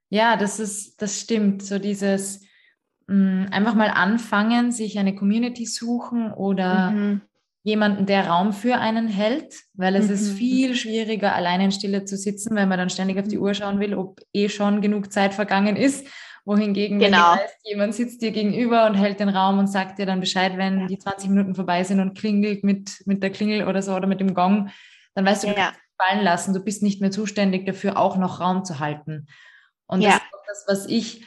Ja, 0.09 0.37
das 0.37 0.61
ist, 0.61 1.03
das 1.03 1.21
stimmt. 1.21 1.63
So 1.63 1.79
dieses 1.79 2.41
mh, 3.07 3.17
mm, 3.17 3.49
einfach 3.53 3.75
mal 3.75 3.91
anfangen, 3.91 4.73
sich 4.73 4.99
eine 4.99 5.15
Community 5.15 5.67
suchen 5.67 6.33
oder 6.33 6.91
mhm. 6.91 7.21
jemanden, 7.63 8.07
der 8.07 8.29
Raum 8.29 8.53
für 8.53 8.77
einen 8.77 9.09
hält, 9.09 9.55
weil 9.75 9.97
es 9.97 10.09
mhm. 10.09 10.15
ist 10.15 10.33
viel 10.33 10.75
schwieriger, 10.75 11.35
alleine 11.35 11.65
in 11.65 11.73
Stille 11.73 12.05
zu 12.05 12.17
sitzen, 12.17 12.55
wenn 12.57 12.69
man 12.69 12.79
dann 12.79 12.91
ständig 12.91 13.19
auf 13.19 13.29
die 13.29 13.39
Uhr 13.39 13.55
schauen 13.55 13.81
will, 13.81 13.95
ob 13.95 14.21
eh 14.33 14.49
schon 14.49 14.81
genug 14.81 15.13
Zeit 15.13 15.35
vergangen 15.35 15.77
ist 15.77 16.07
wohingegen, 16.45 16.99
genau. 16.99 17.33
wenn 17.33 17.41
weißt, 17.41 17.57
jemand 17.65 17.95
sitzt 17.95 18.23
dir 18.23 18.31
gegenüber 18.31 18.87
und 18.87 18.95
hält 18.95 19.19
den 19.21 19.31
Raum 19.31 19.59
und 19.59 19.67
sagt 19.67 19.99
dir 19.99 20.07
dann 20.07 20.21
Bescheid, 20.21 20.57
wenn 20.57 20.81
ja. 20.81 20.87
die 20.87 20.99
20 20.99 21.31
Minuten 21.31 21.55
vorbei 21.55 21.85
sind 21.85 22.01
und 22.01 22.19
klingelt 22.19 22.65
mit, 22.65 23.03
mit 23.07 23.23
der 23.23 23.31
Klingel 23.31 23.67
oder 23.67 23.83
so 23.83 23.95
oder 23.95 24.07
mit 24.07 24.21
dem 24.21 24.35
Gong, 24.35 24.71
dann 25.15 25.25
weißt 25.25 25.45
du, 25.45 25.49
du 25.49 25.55
ja. 25.55 25.67
kannst 25.67 25.81
fallen 25.99 26.25
lassen. 26.25 26.55
Du 26.55 26.61
bist 26.61 26.83
nicht 26.83 27.01
mehr 27.01 27.11
zuständig 27.11 27.67
dafür, 27.67 27.97
auch 27.97 28.17
noch 28.17 28.41
Raum 28.41 28.65
zu 28.65 28.79
halten. 28.79 29.27
Und 29.87 30.03
ja. 30.03 30.11
das 30.11 30.17
ist 30.17 30.45
das, 30.47 30.65
was 30.69 30.87
ich 30.87 31.27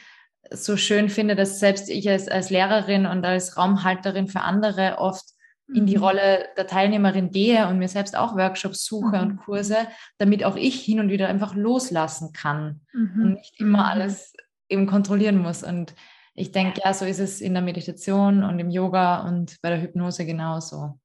so 0.50 0.76
schön 0.76 1.08
finde, 1.08 1.34
dass 1.36 1.60
selbst 1.60 1.88
ich 1.88 2.08
als, 2.08 2.28
als 2.28 2.50
Lehrerin 2.50 3.06
und 3.06 3.24
als 3.24 3.56
Raumhalterin 3.56 4.28
für 4.28 4.40
andere 4.40 4.98
oft 4.98 5.24
in 5.72 5.86
die 5.86 5.96
mhm. 5.96 6.02
Rolle 6.02 6.46
der 6.56 6.66
Teilnehmerin 6.66 7.30
gehe 7.30 7.68
und 7.68 7.78
mir 7.78 7.88
selbst 7.88 8.16
auch 8.16 8.36
Workshops 8.36 8.86
suche 8.86 9.18
mhm. 9.18 9.22
und 9.22 9.36
Kurse, 9.38 9.76
damit 10.16 10.44
auch 10.44 10.56
ich 10.56 10.80
hin 10.80 11.00
und 11.00 11.10
wieder 11.10 11.28
einfach 11.28 11.54
loslassen 11.54 12.32
kann 12.32 12.80
mhm. 12.92 13.22
und 13.22 13.34
nicht 13.34 13.60
immer 13.60 13.80
mhm. 13.80 13.84
alles 13.84 14.32
eben 14.68 14.86
kontrollieren 14.86 15.38
muss. 15.38 15.62
Und 15.62 15.94
ich 16.34 16.52
denke, 16.52 16.80
ja, 16.84 16.94
so 16.94 17.04
ist 17.04 17.18
es 17.18 17.40
in 17.40 17.52
der 17.52 17.62
Meditation 17.62 18.44
und 18.44 18.58
im 18.58 18.70
Yoga 18.70 19.26
und 19.26 19.56
bei 19.60 19.70
der 19.70 19.82
Hypnose 19.82 20.24
genauso. 20.24 20.98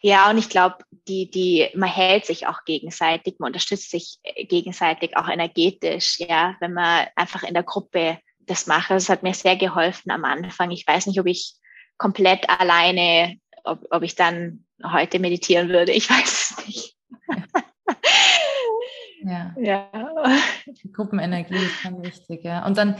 Ja, 0.00 0.30
und 0.30 0.38
ich 0.38 0.48
glaube, 0.48 0.78
die, 1.08 1.30
die, 1.30 1.68
man 1.74 1.88
hält 1.88 2.26
sich 2.26 2.46
auch 2.46 2.64
gegenseitig, 2.64 3.36
man 3.38 3.48
unterstützt 3.48 3.90
sich 3.90 4.18
äh, 4.22 4.44
gegenseitig 4.44 5.16
auch 5.16 5.28
energetisch, 5.28 6.18
ja, 6.20 6.56
wenn 6.60 6.72
man 6.72 7.06
einfach 7.16 7.42
in 7.42 7.54
der 7.54 7.62
Gruppe 7.62 8.18
das 8.40 8.66
macht. 8.66 8.90
Das 8.90 9.08
hat 9.08 9.22
mir 9.22 9.34
sehr 9.34 9.56
geholfen 9.56 10.10
am 10.10 10.24
Anfang. 10.24 10.70
Ich 10.70 10.86
weiß 10.86 11.06
nicht, 11.06 11.20
ob 11.20 11.26
ich 11.26 11.54
komplett 11.96 12.48
alleine, 12.48 13.36
ob, 13.64 13.84
ob 13.90 14.02
ich 14.02 14.14
dann 14.14 14.64
heute 14.82 15.18
meditieren 15.18 15.68
würde. 15.68 15.92
Ich 15.92 16.10
weiß 16.10 16.50
es 16.58 16.66
nicht. 16.66 16.96
Ja. 19.24 19.54
ja. 19.56 19.88
Die 20.66 20.92
Gruppenenergie 20.92 21.54
ist 21.54 21.84
dann 21.84 22.02
wichtig, 22.02 22.44
ja. 22.44 22.66
Und 22.66 22.76
dann 22.76 22.96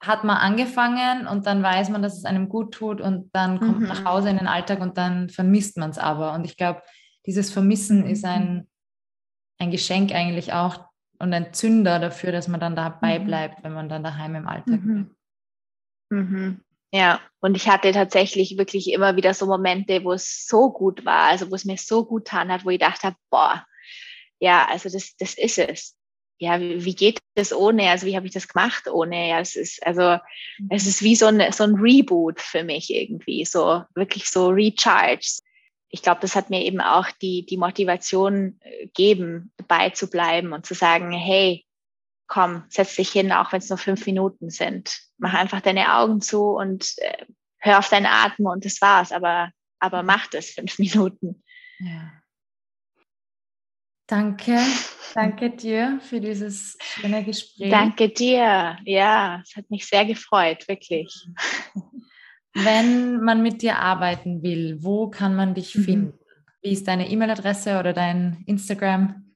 hat 0.00 0.24
man 0.24 0.36
angefangen 0.36 1.26
und 1.26 1.46
dann 1.46 1.62
weiß 1.62 1.88
man, 1.88 2.02
dass 2.02 2.16
es 2.16 2.24
einem 2.24 2.48
gut 2.48 2.74
tut 2.74 3.00
und 3.00 3.30
dann 3.34 3.58
kommt 3.58 3.80
mhm. 3.80 3.86
nach 3.86 4.04
Hause 4.04 4.30
in 4.30 4.36
den 4.36 4.46
Alltag 4.46 4.80
und 4.80 4.98
dann 4.98 5.28
vermisst 5.28 5.76
man 5.76 5.90
es 5.90 5.98
aber. 5.98 6.32
Und 6.32 6.44
ich 6.44 6.56
glaube, 6.56 6.82
dieses 7.26 7.52
Vermissen 7.52 8.04
mhm. 8.04 8.10
ist 8.10 8.24
ein, 8.24 8.68
ein 9.58 9.70
Geschenk 9.70 10.12
eigentlich 10.12 10.52
auch 10.52 10.84
und 11.18 11.32
ein 11.32 11.52
Zünder 11.52 11.98
dafür, 11.98 12.30
dass 12.30 12.46
man 12.46 12.60
dann 12.60 12.76
dabei 12.76 13.18
mhm. 13.18 13.24
bleibt, 13.24 13.64
wenn 13.64 13.72
man 13.72 13.88
dann 13.88 14.04
daheim 14.04 14.34
im 14.34 14.46
Alltag 14.46 14.80
mhm. 14.82 15.10
mhm. 16.10 16.60
Ja, 16.92 17.20
und 17.40 17.56
ich 17.56 17.68
hatte 17.68 17.90
tatsächlich 17.92 18.56
wirklich 18.58 18.92
immer 18.92 19.16
wieder 19.16 19.34
so 19.34 19.46
Momente, 19.46 20.04
wo 20.04 20.12
es 20.12 20.46
so 20.46 20.72
gut 20.72 21.04
war, 21.04 21.30
also 21.30 21.50
wo 21.50 21.54
es 21.54 21.64
mir 21.64 21.76
so 21.76 22.04
gut 22.04 22.24
getan 22.24 22.50
hat, 22.50 22.64
wo 22.64 22.70
ich 22.70 22.78
dachte, 22.78 23.14
boah, 23.28 23.66
ja, 24.38 24.66
also 24.68 24.88
das, 24.88 25.16
das 25.16 25.34
ist 25.34 25.58
es. 25.58 25.95
Ja, 26.38 26.60
wie, 26.60 26.94
geht 26.94 27.20
das 27.34 27.52
ohne? 27.52 27.88
Also 27.90 28.06
wie 28.06 28.14
habe 28.14 28.26
ich 28.26 28.32
das 28.32 28.48
gemacht 28.48 28.88
ohne? 28.88 29.30
Ja, 29.30 29.40
es 29.40 29.56
ist, 29.56 29.84
also 29.86 30.18
es 30.68 30.84
mhm. 30.84 30.90
ist 30.90 31.02
wie 31.02 31.16
so 31.16 31.26
ein, 31.26 31.52
so 31.52 31.64
ein 31.64 31.76
Reboot 31.76 32.40
für 32.40 32.62
mich 32.62 32.92
irgendwie, 32.92 33.44
so 33.46 33.84
wirklich 33.94 34.28
so 34.28 34.48
Recharge. 34.48 35.40
Ich 35.88 36.02
glaube, 36.02 36.20
das 36.20 36.36
hat 36.36 36.50
mir 36.50 36.62
eben 36.62 36.80
auch 36.80 37.10
die, 37.22 37.46
die 37.46 37.56
Motivation 37.56 38.60
äh, 38.60 38.88
geben, 38.88 39.52
dabei 39.56 39.90
zu 39.90 40.10
bleiben 40.10 40.52
und 40.52 40.66
zu 40.66 40.74
sagen, 40.74 41.10
hey, 41.12 41.64
komm, 42.26 42.64
setz 42.68 42.96
dich 42.96 43.10
hin, 43.10 43.32
auch 43.32 43.52
wenn 43.52 43.60
es 43.60 43.68
nur 43.68 43.78
fünf 43.78 44.04
Minuten 44.06 44.50
sind. 44.50 45.00
Mach 45.18 45.32
einfach 45.32 45.60
deine 45.60 45.96
Augen 45.96 46.20
zu 46.20 46.50
und 46.50 46.92
äh, 46.98 47.24
hör 47.58 47.78
auf 47.78 47.88
deinen 47.88 48.06
Atem 48.06 48.46
und 48.46 48.64
das 48.64 48.80
war's. 48.80 49.12
Aber, 49.12 49.50
aber 49.78 50.02
mhm. 50.02 50.06
mach 50.06 50.26
das 50.26 50.50
fünf 50.50 50.78
Minuten. 50.78 51.42
Ja. 51.78 52.12
Danke, 54.06 54.56
danke 55.14 55.50
dir 55.50 55.98
für 56.00 56.20
dieses 56.20 56.78
schöne 56.80 57.24
Gespräch. 57.24 57.70
Danke 57.70 58.08
dir, 58.08 58.78
ja, 58.84 59.42
es 59.44 59.56
hat 59.56 59.68
mich 59.68 59.86
sehr 59.86 60.04
gefreut, 60.04 60.68
wirklich. 60.68 61.12
Wenn 62.54 63.20
man 63.20 63.42
mit 63.42 63.62
dir 63.62 63.78
arbeiten 63.78 64.42
will, 64.42 64.78
wo 64.80 65.10
kann 65.10 65.34
man 65.34 65.54
dich 65.54 65.74
mhm. 65.74 65.84
finden? 65.84 66.18
Wie 66.62 66.72
ist 66.72 66.86
deine 66.86 67.10
E-Mail-Adresse 67.10 67.78
oder 67.80 67.92
dein 67.92 68.44
Instagram? 68.46 69.34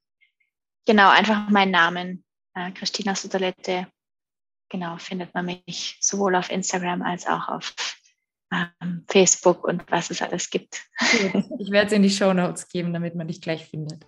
Genau, 0.86 1.10
einfach 1.10 1.48
meinen 1.48 1.72
Namen, 1.72 2.24
äh, 2.54 2.70
Christina 2.70 3.14
Sutalette. 3.14 3.88
Genau, 4.68 4.98
findet 4.98 5.34
man 5.34 5.46
mich 5.46 5.98
sowohl 6.00 6.36
auf 6.36 6.50
Instagram 6.50 7.02
als 7.02 7.26
auch 7.26 7.48
auf 7.48 7.74
ähm, 8.52 9.04
Facebook 9.08 9.64
und 9.64 9.82
was 9.90 10.10
es 10.10 10.22
alles 10.22 10.48
gibt. 10.48 10.82
Ich 11.58 11.70
werde 11.70 11.88
es 11.88 11.92
in 11.92 12.02
die 12.02 12.10
Show 12.10 12.32
Notes 12.32 12.68
geben, 12.68 12.92
damit 12.92 13.16
man 13.16 13.26
dich 13.26 13.40
gleich 13.40 13.66
findet. 13.66 14.06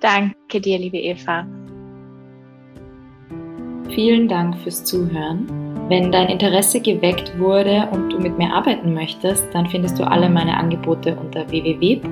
Danke 0.00 0.60
dir, 0.60 0.78
liebe 0.78 0.98
Eva. 0.98 1.46
Vielen 3.90 4.28
Dank 4.28 4.58
fürs 4.58 4.84
Zuhören. 4.84 5.46
Wenn 5.88 6.10
dein 6.10 6.28
Interesse 6.28 6.80
geweckt 6.80 7.38
wurde 7.38 7.88
und 7.92 8.12
du 8.12 8.18
mit 8.18 8.36
mir 8.36 8.52
arbeiten 8.52 8.92
möchtest, 8.92 9.46
dann 9.52 9.68
findest 9.68 9.98
du 9.98 10.04
alle 10.04 10.28
meine 10.28 10.56
Angebote 10.56 11.14
unter 11.16 11.48
www.eva-teja.at. 11.48 12.06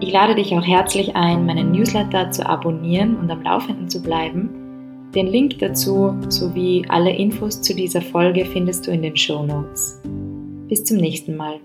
Ich 0.00 0.12
lade 0.12 0.36
dich 0.36 0.54
auch 0.54 0.64
herzlich 0.64 1.16
ein, 1.16 1.44
meinen 1.44 1.72
Newsletter 1.72 2.30
zu 2.30 2.46
abonnieren 2.46 3.16
und 3.16 3.28
am 3.28 3.42
Laufenden 3.42 3.88
zu 3.88 4.00
bleiben. 4.00 4.48
Den 5.14 5.26
Link 5.26 5.58
dazu 5.58 6.14
sowie 6.28 6.84
alle 6.88 7.12
Infos 7.12 7.60
zu 7.60 7.74
dieser 7.74 8.00
Folge 8.00 8.44
findest 8.44 8.86
du 8.86 8.92
in 8.92 9.02
den 9.02 9.16
Show 9.16 9.42
Notes. 9.44 10.00
Bis 10.68 10.84
zum 10.84 10.98
nächsten 10.98 11.34
Mal. 11.36 11.58